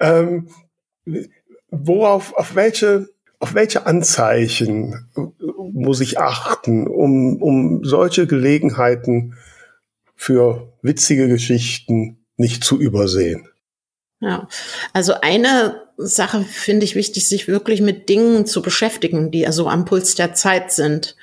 ähm, 0.00 0.48
worauf, 1.70 2.34
auf 2.34 2.54
welche 2.54 3.08
auf 3.40 3.54
welche 3.54 3.86
Anzeichen 3.86 5.08
muss 5.72 6.00
ich 6.00 6.18
achten, 6.18 6.86
um, 6.86 7.40
um 7.42 7.84
solche 7.84 8.26
Gelegenheiten 8.26 9.34
für 10.14 10.72
witzige 10.82 11.28
Geschichten 11.28 12.24
nicht 12.36 12.64
zu 12.64 12.78
übersehen? 12.78 13.48
Ja, 14.20 14.48
also 14.92 15.14
eine 15.20 15.82
Sache 15.96 16.42
finde 16.42 16.84
ich 16.84 16.96
wichtig, 16.96 17.28
sich 17.28 17.46
wirklich 17.46 17.80
mit 17.80 18.08
Dingen 18.08 18.46
zu 18.46 18.62
beschäftigen, 18.62 19.30
die 19.30 19.46
also 19.46 19.68
am 19.68 19.84
Puls 19.84 20.16
der 20.16 20.34
Zeit 20.34 20.72
sind. 20.72 21.16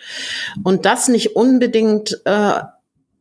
Und 0.63 0.85
das 0.85 1.09
nicht 1.09 1.35
unbedingt, 1.35 2.21
äh, 2.25 2.61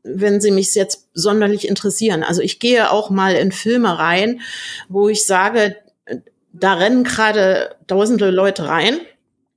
wenn 0.04 0.40
sie 0.40 0.50
mich 0.52 0.74
jetzt 0.74 1.08
sonderlich 1.14 1.66
interessieren. 1.66 2.22
Also 2.22 2.40
ich 2.40 2.60
gehe 2.60 2.90
auch 2.90 3.10
mal 3.10 3.34
in 3.34 3.50
Filme 3.50 3.98
rein, 3.98 4.40
wo 4.88 5.08
ich 5.08 5.24
sage, 5.24 5.76
da 6.52 6.74
rennen 6.74 7.02
gerade 7.02 7.74
tausende 7.86 8.30
Leute 8.30 8.68
rein. 8.68 8.98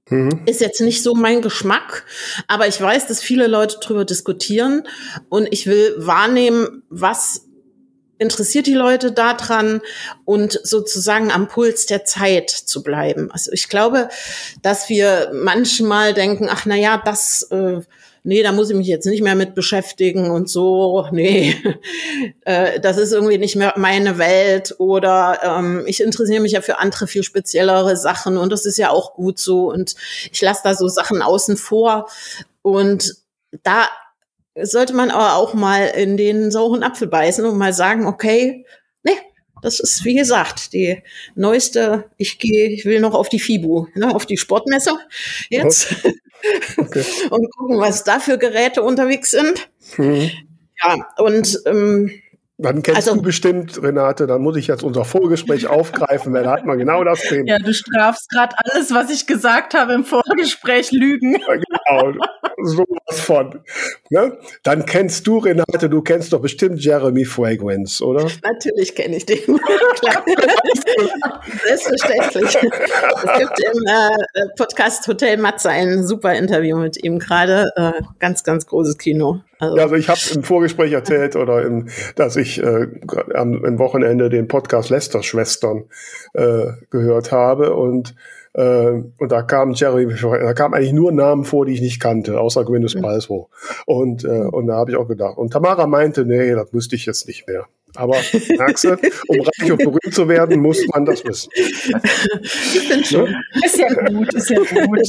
Mhm. 0.10 0.41
Ist 0.45 0.62
jetzt 0.62 0.82
nicht 0.82 1.03
so 1.03 1.16
mein 1.16 1.41
Geschmack, 1.41 2.05
aber 2.47 2.68
ich 2.68 2.80
weiß, 2.80 3.08
dass 3.08 3.22
viele 3.22 3.47
Leute 3.47 3.78
drüber 3.80 4.05
diskutieren 4.05 4.88
und 5.30 5.47
ich 5.51 5.68
will 5.68 5.95
wahrnehmen, 5.97 6.84
was 6.89 7.47
interessiert 8.20 8.68
die 8.68 8.74
Leute 8.74 9.12
daran 9.12 9.82
und 10.26 10.60
sozusagen 10.64 11.32
am 11.32 11.47
Puls 11.47 11.86
der 11.86 12.05
Zeit 12.05 12.49
zu 12.49 12.82
bleiben. 12.82 13.30
Also 13.32 13.51
ich 13.51 13.70
glaube, 13.70 14.10
dass 14.62 14.89
wir 14.89 15.32
manchmal 15.34 16.14
denken, 16.14 16.47
ach 16.49 16.66
na 16.66 16.76
ja, 16.76 17.01
das 17.03 17.43
äh, 17.51 17.82
nee, 18.28 18.44
da 18.44 18.52
muss 18.52 18.70
ich 18.70 18.76
mich 18.76 18.88
jetzt 18.88 19.06
nicht 19.06 19.24
mehr 19.24 19.36
mit 19.36 19.56
beschäftigen 19.56 20.30
und 20.30 20.50
so, 20.50 21.08
nee, 21.12 21.56
äh, 22.46 22.78
das 22.82 22.98
ist 22.98 23.14
irgendwie 23.14 23.38
nicht 23.38 23.56
mehr 23.56 23.74
meine 23.78 24.18
Welt 24.18 24.76
oder 24.80 25.40
ähm, 25.44 25.86
ich 25.88 26.04
interessiere 26.04 26.42
mich 26.42 26.52
ja 26.52 26.62
für 26.62 26.78
andere 26.78 27.08
viel 27.08 27.24
speziellere 27.24 27.96
Sachen 27.96 28.38
und 28.38 28.52
das 28.52 28.66
ist 28.66 28.78
ja 28.78 28.90
auch 28.90 29.14
gut 29.14 29.40
so 29.40 29.72
und 29.72 29.96
ich 30.30 30.42
lasse 30.42 30.60
da 30.66 30.76
so 30.76 30.90
Sachen 30.90 31.22
außen 31.22 31.56
vor 31.56 32.10
und 32.64 33.16
da 33.64 33.88
sollte 34.62 34.94
man 34.94 35.10
aber 35.10 35.38
auch 35.38 35.54
mal 35.54 35.86
in 35.86 36.18
den 36.18 36.52
sauren 36.52 36.84
Apfel 36.84 37.08
beißen 37.08 37.46
und 37.46 37.58
mal 37.58 37.72
sagen, 37.72 38.08
okay, 38.08 38.66
nee, 39.04 39.18
das 39.62 39.80
ist, 39.80 40.04
wie 40.04 40.16
gesagt, 40.16 40.74
die 40.74 41.02
neueste, 41.36 42.10
ich 42.18 42.40
gehe, 42.40 42.68
ich 42.68 42.84
will 42.84 43.00
noch 43.00 43.14
auf 43.14 43.30
die 43.30 43.40
FIBU, 43.40 43.88
ne, 43.96 44.14
auf 44.14 44.26
die 44.26 44.38
Sportmesse 44.38 44.98
jetzt. 45.50 45.94
Okay. 45.94 46.14
und 47.30 47.56
gucken, 47.58 47.80
was 47.80 48.04
da 48.04 48.20
für 48.20 48.38
Geräte 48.38 48.84
unterwegs 48.84 49.32
sind. 49.32 49.70
Mhm. 49.98 50.32
Ja, 50.84 51.08
und 51.18 51.60
ähm, 51.66 52.12
dann 52.60 52.82
kennst 52.82 53.08
also, 53.08 53.16
du 53.16 53.22
bestimmt, 53.22 53.82
Renate, 53.84 54.26
dann 54.26 54.42
muss 54.42 54.58
ich 54.58 54.66
jetzt 54.66 54.84
unser 54.84 55.06
Vorgespräch 55.06 55.68
aufgreifen, 55.68 56.34
weil 56.34 56.44
da 56.44 56.52
hat 56.52 56.66
man 56.66 56.78
genau 56.80 57.04
das 57.04 57.22
Thema. 57.22 57.48
Ja, 57.48 57.60
du 57.60 57.74
strafst 57.74 58.30
gerade 58.30 58.56
alles, 58.58 58.92
was 58.94 59.12
ich 59.12 59.28
gesagt 59.28 59.76
habe 59.76 59.94
im 59.94 60.06
Vorgespräch, 60.06 60.92
Lügen. 60.92 61.34
Ja, 61.34 61.56
genau, 61.56 62.14
sowas 62.64 63.20
von. 63.20 63.60
Ne? 64.10 64.38
Dann 64.64 64.86
kennst 64.86 65.28
du, 65.28 65.38
Renate, 65.38 65.89
du 65.89 66.01
kennst 66.01 66.34
doch 66.34 66.41
bestimmt 66.41 66.84
Jeremy 66.84 67.26
Fragrance, 67.26 68.03
oder? 68.03 68.28
Natürlich 68.43 68.95
kenne 68.95 69.18
ich 69.18 69.26
den. 69.26 69.38
Klar. 69.99 70.24
Selbstverständlich. 71.66 72.55
Es 72.55 73.39
gibt 73.39 73.60
im 73.60 73.84
äh, 73.88 74.47
Podcast 74.58 75.08
Hotel 75.08 75.38
Matze 75.38 75.70
ein 75.70 76.05
super 76.05 76.34
Interview 76.34 76.78
mit 76.78 77.03
ihm 77.03 77.20
gerade. 77.20 77.72
Äh, 77.76 78.01
ganz, 78.20 78.43
ganz 78.43 78.66
großes 78.66 78.97
Kino. 78.97 79.41
Also, 79.60 79.76
ja, 79.76 79.84
also 79.84 79.95
ich 79.95 80.08
habe 80.08 80.20
im 80.34 80.43
Vorgespräch 80.43 80.91
erzählt, 80.91 81.36
oder 81.36 81.64
im, 81.64 81.89
dass 82.16 82.36
ich 82.36 82.62
äh, 82.62 82.88
am, 83.34 83.64
am 83.64 83.80
Wochenende 83.80 84.30
den 84.30 84.47
Podcast 84.47 84.89
Lester 84.89 85.24
Schwestern 85.24 85.86
äh, 86.34 86.74
gehört 86.89 87.32
habe 87.32 87.74
und 87.74 88.16
äh, 88.58 89.03
und 89.20 89.32
da 89.32 89.43
kam 89.43 89.74
Jerry, 89.74 90.08
da 90.20 90.53
kam 90.53 90.74
eigentlich 90.74 90.91
nur 90.91 91.12
Namen 91.12 91.43
vor, 91.43 91.68
die 91.68 91.74
ich 91.74 91.82
nicht 91.82 91.99
kannte, 91.99 92.39
außer 92.39 92.66
Gwyneth 92.66 92.95
mhm. 92.95 93.01
Paltrow. 93.01 93.47
Und, 93.86 94.24
äh, 94.24 94.28
und 94.28 94.66
da 94.66 94.78
habe 94.78 94.89
ich 94.89 94.97
auch 94.97 95.08
gedacht. 95.08 95.38
Und 95.38 95.53
Tamara 95.53 95.86
meinte, 95.86 96.26
nee, 96.26 96.53
das 96.53 96.74
müsste 96.74 96.95
ich 96.95 97.05
jetzt 97.05 97.28
nicht 97.28 97.47
mehr. 97.47 97.68
Aber 97.95 98.16
merkst 98.58 98.84
du, 98.86 98.89
um 99.28 99.39
reich 99.41 99.72
und 99.72 99.78
berühmt 99.78 100.14
zu 100.14 100.28
werden, 100.28 100.60
muss 100.60 100.86
man 100.88 101.05
das 101.05 101.24
wissen. 101.24 101.51
Ich 101.55 102.88
finde 102.88 103.05
schon. 103.05 103.30
Ne? 103.30 103.41
Ist 103.64 103.78
ja 103.78 103.88
gut, 103.89 104.34
ist 104.34 104.49
ja 104.49 104.58
gut. 104.58 105.01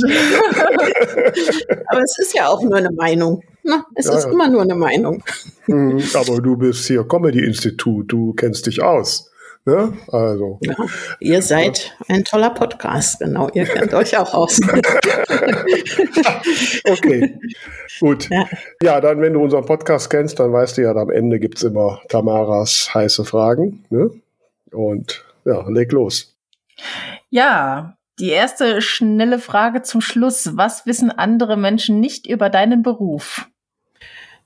Aber 1.86 2.02
es 2.02 2.18
ist 2.18 2.34
ja 2.34 2.48
auch 2.48 2.62
nur 2.62 2.76
eine 2.76 2.92
Meinung. 2.92 3.42
Na, 3.62 3.84
es 3.94 4.06
ja, 4.06 4.16
ist 4.16 4.24
ja. 4.24 4.30
immer 4.30 4.48
nur 4.48 4.62
eine 4.62 4.74
Meinung. 4.74 5.22
Hm, 5.64 6.02
aber 6.14 6.40
du 6.40 6.56
bist 6.56 6.86
hier 6.86 7.04
Comedy-Institut, 7.06 8.12
du 8.12 8.34
kennst 8.34 8.66
dich 8.66 8.82
aus. 8.82 9.27
Ne? 9.68 9.92
Also. 10.10 10.58
Ja, 10.62 10.74
ihr 11.20 11.42
seid 11.42 11.94
ein 12.08 12.24
toller 12.24 12.48
Podcast, 12.48 13.20
genau. 13.20 13.50
Ihr 13.52 13.66
kennt 13.66 13.92
euch 13.92 14.16
auch 14.16 14.32
aus. 14.32 14.58
okay, 16.88 17.38
gut. 18.00 18.30
Ja. 18.30 18.48
ja. 18.82 18.98
dann, 19.02 19.20
wenn 19.20 19.34
du 19.34 19.42
unseren 19.42 19.66
Podcast 19.66 20.08
kennst, 20.08 20.40
dann 20.40 20.54
weißt 20.54 20.78
du 20.78 20.82
ja, 20.84 20.92
am 20.92 21.10
Ende 21.10 21.38
gibt 21.38 21.58
es 21.58 21.64
immer 21.64 22.00
Tamaras 22.08 22.94
heiße 22.94 23.26
Fragen. 23.26 23.84
Ne? 23.90 24.10
Und 24.72 25.22
ja, 25.44 25.68
leg 25.68 25.92
los. 25.92 26.34
Ja, 27.28 27.98
die 28.18 28.30
erste 28.30 28.80
schnelle 28.80 29.38
Frage 29.38 29.82
zum 29.82 30.00
Schluss. 30.00 30.56
Was 30.56 30.86
wissen 30.86 31.10
andere 31.10 31.58
Menschen 31.58 32.00
nicht 32.00 32.26
über 32.26 32.48
deinen 32.48 32.82
Beruf? 32.82 33.50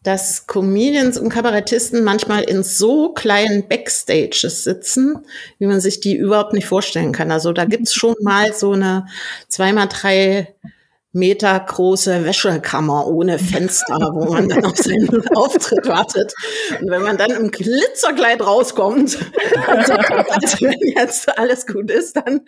Dass 0.02 0.46
Comedians 0.46 1.18
und 1.18 1.28
Kabarettisten 1.28 2.02
manchmal 2.02 2.42
in 2.42 2.62
so 2.62 3.12
kleinen 3.12 3.68
Backstages 3.68 4.64
sitzen, 4.64 5.18
wie 5.58 5.66
man 5.66 5.80
sich 5.80 6.00
die 6.00 6.16
überhaupt 6.16 6.52
nicht 6.52 6.66
vorstellen 6.66 7.12
kann. 7.12 7.30
Also 7.30 7.52
da 7.52 7.64
gibt's 7.64 7.94
schon 7.94 8.14
mal 8.20 8.52
so 8.52 8.72
eine 8.72 9.06
zweimal 9.48 9.88
drei 9.88 10.54
Meter 11.12 11.60
große 11.60 12.24
Wäschekammer 12.24 13.06
ohne 13.06 13.38
Fenster, 13.38 14.12
wo 14.14 14.32
man 14.32 14.48
dann 14.48 14.64
auf 14.64 14.76
seinen 14.76 15.26
Auftritt 15.34 15.86
wartet. 15.86 16.32
Und 16.80 16.90
wenn 16.90 17.02
man 17.02 17.18
dann 17.18 17.30
im 17.32 17.50
Glitzerkleid 17.50 18.40
rauskommt, 18.40 19.18
und 19.18 19.88
wenn 20.60 20.96
jetzt 20.96 21.38
alles 21.38 21.66
gut 21.66 21.90
ist, 21.90 22.16
dann 22.16 22.40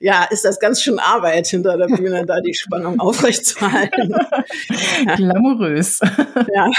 ja, 0.00 0.24
ist 0.24 0.44
das 0.44 0.60
ganz 0.60 0.82
schön 0.82 0.98
Arbeit 0.98 1.46
hinter 1.46 1.78
der 1.78 1.86
Bühne, 1.86 2.26
da 2.26 2.40
die 2.40 2.54
Spannung 2.54 3.00
aufrechtzuerhalten. 3.00 4.14
Glamourös. 5.16 6.00
Ja. 6.54 6.70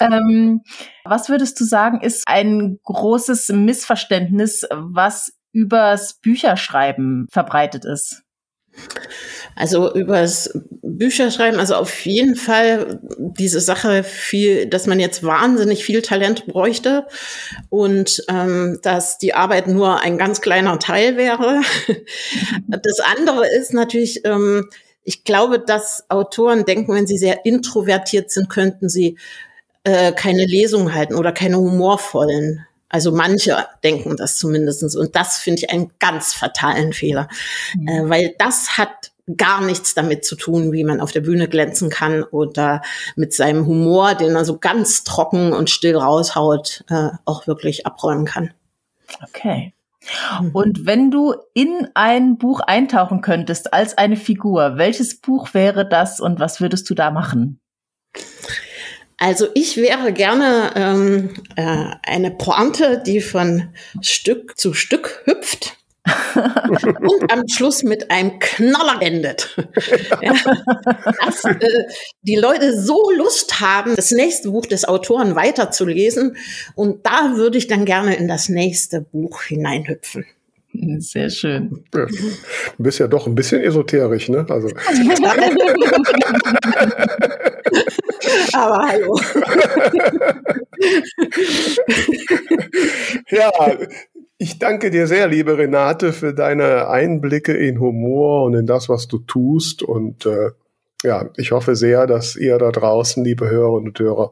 ähm, 0.00 0.62
was 1.04 1.28
würdest 1.28 1.58
du 1.58 1.64
sagen, 1.64 2.00
ist 2.02 2.28
ein 2.28 2.78
großes 2.84 3.48
Missverständnis, 3.48 4.64
was 4.70 5.32
übers 5.52 6.20
Bücherschreiben 6.20 7.26
verbreitet 7.30 7.84
ist? 7.84 8.22
Also 9.58 9.92
übers 9.92 10.50
Bücherschreiben, 10.82 11.58
also 11.58 11.74
auf 11.74 12.06
jeden 12.06 12.36
Fall 12.36 13.00
diese 13.18 13.60
Sache 13.60 14.04
viel, 14.04 14.66
dass 14.66 14.86
man 14.86 15.00
jetzt 15.00 15.24
wahnsinnig 15.24 15.84
viel 15.84 16.00
Talent 16.00 16.46
bräuchte 16.46 17.08
und 17.68 18.22
ähm, 18.28 18.78
dass 18.82 19.18
die 19.18 19.34
Arbeit 19.34 19.66
nur 19.66 20.00
ein 20.00 20.16
ganz 20.16 20.40
kleiner 20.40 20.78
Teil 20.78 21.16
wäre. 21.16 21.60
das 22.68 23.00
andere 23.00 23.48
ist 23.48 23.74
natürlich, 23.74 24.24
ähm, 24.24 24.68
ich 25.02 25.24
glaube, 25.24 25.58
dass 25.58 26.08
Autoren 26.08 26.64
denken, 26.64 26.94
wenn 26.94 27.08
sie 27.08 27.18
sehr 27.18 27.44
introvertiert 27.44 28.30
sind, 28.30 28.48
könnten 28.48 28.88
sie 28.88 29.18
äh, 29.82 30.12
keine 30.12 30.46
Lesung 30.46 30.94
halten 30.94 31.16
oder 31.16 31.32
keine 31.32 31.56
humorvollen 31.58 32.64
also 32.90 33.12
manche 33.12 33.66
denken 33.84 34.16
das 34.16 34.38
zumindestens 34.38 34.96
Und 34.96 35.14
das 35.14 35.36
finde 35.36 35.62
ich 35.62 35.70
einen 35.70 35.92
ganz 35.98 36.32
fatalen 36.32 36.94
Fehler, 36.94 37.28
mhm. 37.76 37.88
äh, 37.88 38.08
weil 38.08 38.34
das 38.38 38.78
hat 38.78 39.12
gar 39.36 39.60
nichts 39.62 39.94
damit 39.94 40.24
zu 40.24 40.36
tun, 40.36 40.72
wie 40.72 40.84
man 40.84 41.00
auf 41.00 41.12
der 41.12 41.20
Bühne 41.20 41.48
glänzen 41.48 41.90
kann 41.90 42.22
oder 42.22 42.82
mit 43.16 43.32
seinem 43.32 43.66
Humor, 43.66 44.14
den 44.14 44.34
er 44.34 44.44
so 44.44 44.58
ganz 44.58 45.04
trocken 45.04 45.52
und 45.52 45.70
still 45.70 45.96
raushaut, 45.96 46.84
äh, 46.88 47.10
auch 47.24 47.46
wirklich 47.46 47.86
abräumen 47.86 48.24
kann. 48.24 48.52
Okay. 49.22 49.72
Mhm. 50.40 50.50
Und 50.52 50.86
wenn 50.86 51.10
du 51.10 51.34
in 51.54 51.88
ein 51.94 52.38
Buch 52.38 52.60
eintauchen 52.60 53.20
könntest 53.20 53.72
als 53.72 53.98
eine 53.98 54.16
Figur, 54.16 54.76
welches 54.76 55.20
Buch 55.20 55.54
wäre 55.54 55.88
das 55.88 56.20
und 56.20 56.40
was 56.40 56.60
würdest 56.60 56.88
du 56.88 56.94
da 56.94 57.10
machen? 57.10 57.60
Also 59.18 59.48
ich 59.54 59.76
wäre 59.76 60.12
gerne 60.12 60.70
ähm, 60.76 61.30
äh, 61.56 61.90
eine 62.04 62.30
Pointe, 62.30 63.02
die 63.04 63.20
von 63.20 63.70
Stück 64.00 64.56
zu 64.56 64.74
Stück 64.74 65.22
hüpft 65.24 65.76
und 66.34 67.32
am 67.32 67.48
Schluss 67.48 67.82
mit 67.82 68.10
einem 68.10 68.38
Knaller 68.38 69.02
endet. 69.02 69.56
ja, 70.22 70.32
dass 71.24 71.44
äh, 71.44 71.58
die 72.22 72.36
Leute 72.36 72.80
so 72.80 73.10
Lust 73.16 73.60
haben, 73.60 73.96
das 73.96 74.10
nächste 74.10 74.50
Buch 74.50 74.66
des 74.66 74.86
Autoren 74.86 75.34
weiterzulesen. 75.34 76.36
Und 76.74 77.04
da 77.04 77.36
würde 77.36 77.58
ich 77.58 77.66
dann 77.66 77.84
gerne 77.84 78.16
in 78.16 78.28
das 78.28 78.48
nächste 78.48 79.00
Buch 79.00 79.42
hineinhüpfen. 79.42 80.24
Sehr 80.98 81.30
schön. 81.30 81.82
Du 81.90 82.06
bist 82.78 82.98
ja 82.98 83.08
doch 83.08 83.26
ein 83.26 83.34
bisschen 83.34 83.62
esoterisch, 83.62 84.28
ne? 84.28 84.44
Also. 84.48 84.68
Aber 88.52 88.88
hallo. 88.88 89.18
ja, 93.30 93.50
ich 94.38 94.60
danke 94.60 94.90
dir 94.90 95.08
sehr, 95.08 95.26
liebe 95.26 95.58
Renate, 95.58 96.12
für 96.12 96.32
deine 96.32 96.88
Einblicke 96.88 97.52
in 97.52 97.80
Humor 97.80 98.44
und 98.44 98.54
in 98.54 98.66
das, 98.66 98.88
was 98.88 99.08
du 99.08 99.18
tust. 99.18 99.82
Und 99.82 100.26
äh, 100.26 100.50
ja, 101.02 101.28
ich 101.36 101.50
hoffe 101.50 101.74
sehr, 101.74 102.06
dass 102.06 102.36
ihr 102.36 102.56
da 102.58 102.70
draußen, 102.70 103.24
liebe 103.24 103.50
Hörerinnen 103.50 103.88
und 103.88 103.98
Hörer, 103.98 104.30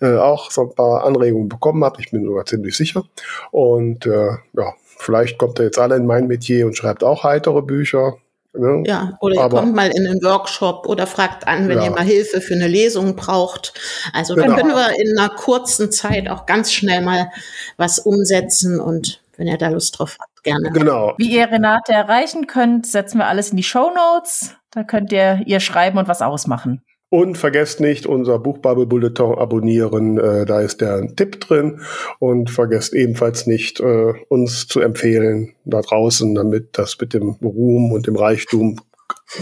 äh, 0.00 0.14
auch 0.14 0.52
so 0.52 0.62
ein 0.62 0.74
paar 0.74 1.04
Anregungen 1.04 1.48
bekommen 1.48 1.82
habt. 1.84 1.98
Ich 1.98 2.12
bin 2.12 2.24
sogar 2.24 2.44
ziemlich 2.46 2.76
sicher. 2.76 3.02
Und 3.50 4.06
äh, 4.06 4.30
ja, 4.56 4.74
vielleicht 4.96 5.38
kommt 5.38 5.58
ihr 5.58 5.64
jetzt 5.64 5.78
alle 5.78 5.96
in 5.96 6.06
mein 6.06 6.28
Metier 6.28 6.64
und 6.66 6.76
schreibt 6.76 7.02
auch 7.02 7.24
heitere 7.24 7.62
Bücher. 7.62 8.16
Ne? 8.52 8.84
Ja, 8.86 9.18
oder 9.20 9.34
ihr 9.34 9.42
Aber, 9.42 9.60
kommt 9.60 9.74
mal 9.74 9.90
in 9.90 10.06
einen 10.06 10.22
Workshop 10.22 10.86
oder 10.86 11.08
fragt 11.08 11.48
an, 11.48 11.68
wenn 11.68 11.78
ja. 11.78 11.84
ihr 11.84 11.90
mal 11.90 12.04
Hilfe 12.04 12.40
für 12.40 12.54
eine 12.54 12.68
Lesung 12.68 13.16
braucht. 13.16 13.74
Also 14.12 14.36
genau. 14.36 14.46
dann 14.46 14.56
können 14.56 14.70
wir 14.70 15.00
in 15.00 15.18
einer 15.18 15.30
kurzen 15.30 15.90
Zeit 15.90 16.28
auch 16.28 16.46
ganz 16.46 16.72
schnell 16.72 17.02
mal 17.02 17.30
was 17.76 17.98
umsetzen 17.98 18.80
und 18.80 19.20
wenn 19.38 19.46
ihr 19.46 19.56
da 19.56 19.68
Lust 19.68 19.98
drauf 19.98 20.16
habt, 20.20 20.42
gerne. 20.42 20.70
Genau. 20.72 21.14
Wie 21.16 21.34
ihr 21.34 21.50
Renate 21.50 21.92
erreichen 21.92 22.46
könnt, 22.46 22.86
setzen 22.86 23.18
wir 23.18 23.26
alles 23.26 23.50
in 23.50 23.56
die 23.56 23.62
Show 23.62 23.90
Notes. 23.94 24.56
Da 24.70 24.82
könnt 24.82 25.12
ihr 25.12 25.40
ihr 25.46 25.60
schreiben 25.60 25.96
und 25.96 26.08
was 26.08 26.20
ausmachen. 26.20 26.82
Und 27.10 27.38
vergesst 27.38 27.80
nicht, 27.80 28.04
unser 28.04 28.38
Buchbubble 28.38 28.84
Bulletin 28.84 29.38
abonnieren. 29.38 30.18
Äh, 30.18 30.44
da 30.44 30.60
ist 30.60 30.82
der 30.82 31.14
Tipp 31.16 31.40
drin. 31.40 31.80
Und 32.18 32.50
vergesst 32.50 32.92
ebenfalls 32.92 33.46
nicht, 33.46 33.80
äh, 33.80 34.12
uns 34.28 34.66
zu 34.66 34.80
empfehlen 34.80 35.54
da 35.64 35.80
draußen, 35.80 36.34
damit 36.34 36.76
das 36.76 36.98
mit 37.00 37.14
dem 37.14 37.36
Ruhm 37.42 37.92
und 37.92 38.06
dem 38.06 38.16
Reichtum 38.16 38.76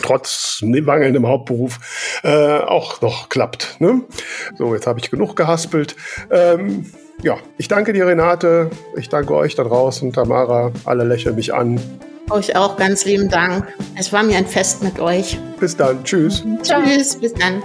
trotz 0.03 0.63
mangelndem 0.63 1.27
Hauptberuf 1.27 2.21
äh, 2.23 2.59
auch 2.59 3.01
noch 3.01 3.29
klappt. 3.29 3.81
Ne? 3.81 4.03
So, 4.57 4.75
jetzt 4.75 4.87
habe 4.87 5.01
ich 5.01 5.11
genug 5.11 5.35
gehaspelt. 5.35 5.97
Ähm, 6.31 6.87
ja, 7.23 7.37
ich 7.59 7.69
danke 7.69 7.93
dir, 7.93 8.07
Renate. 8.07 8.71
Ich 8.97 9.09
danke 9.09 9.35
euch 9.35 9.55
da 9.55 9.65
draußen, 9.65 10.13
Tamara. 10.13 10.73
Alle 10.85 11.05
lächeln 11.05 11.37
mich 11.37 11.55
an. 11.55 11.81
Euch 12.31 12.57
auch 12.57 12.77
ganz 12.77 13.05
lieben 13.05 13.29
Dank. 13.29 13.67
Es 13.97 14.13
war 14.13 14.23
mir 14.23 14.37
ein 14.37 14.47
Fest 14.47 14.83
mit 14.83 14.99
euch. 14.99 15.39
Bis 15.61 15.77
dann. 15.77 16.03
Tschüss. 16.03 16.45
Tschüss. 16.63 17.17
Bis 17.17 17.33
dann. 17.35 17.63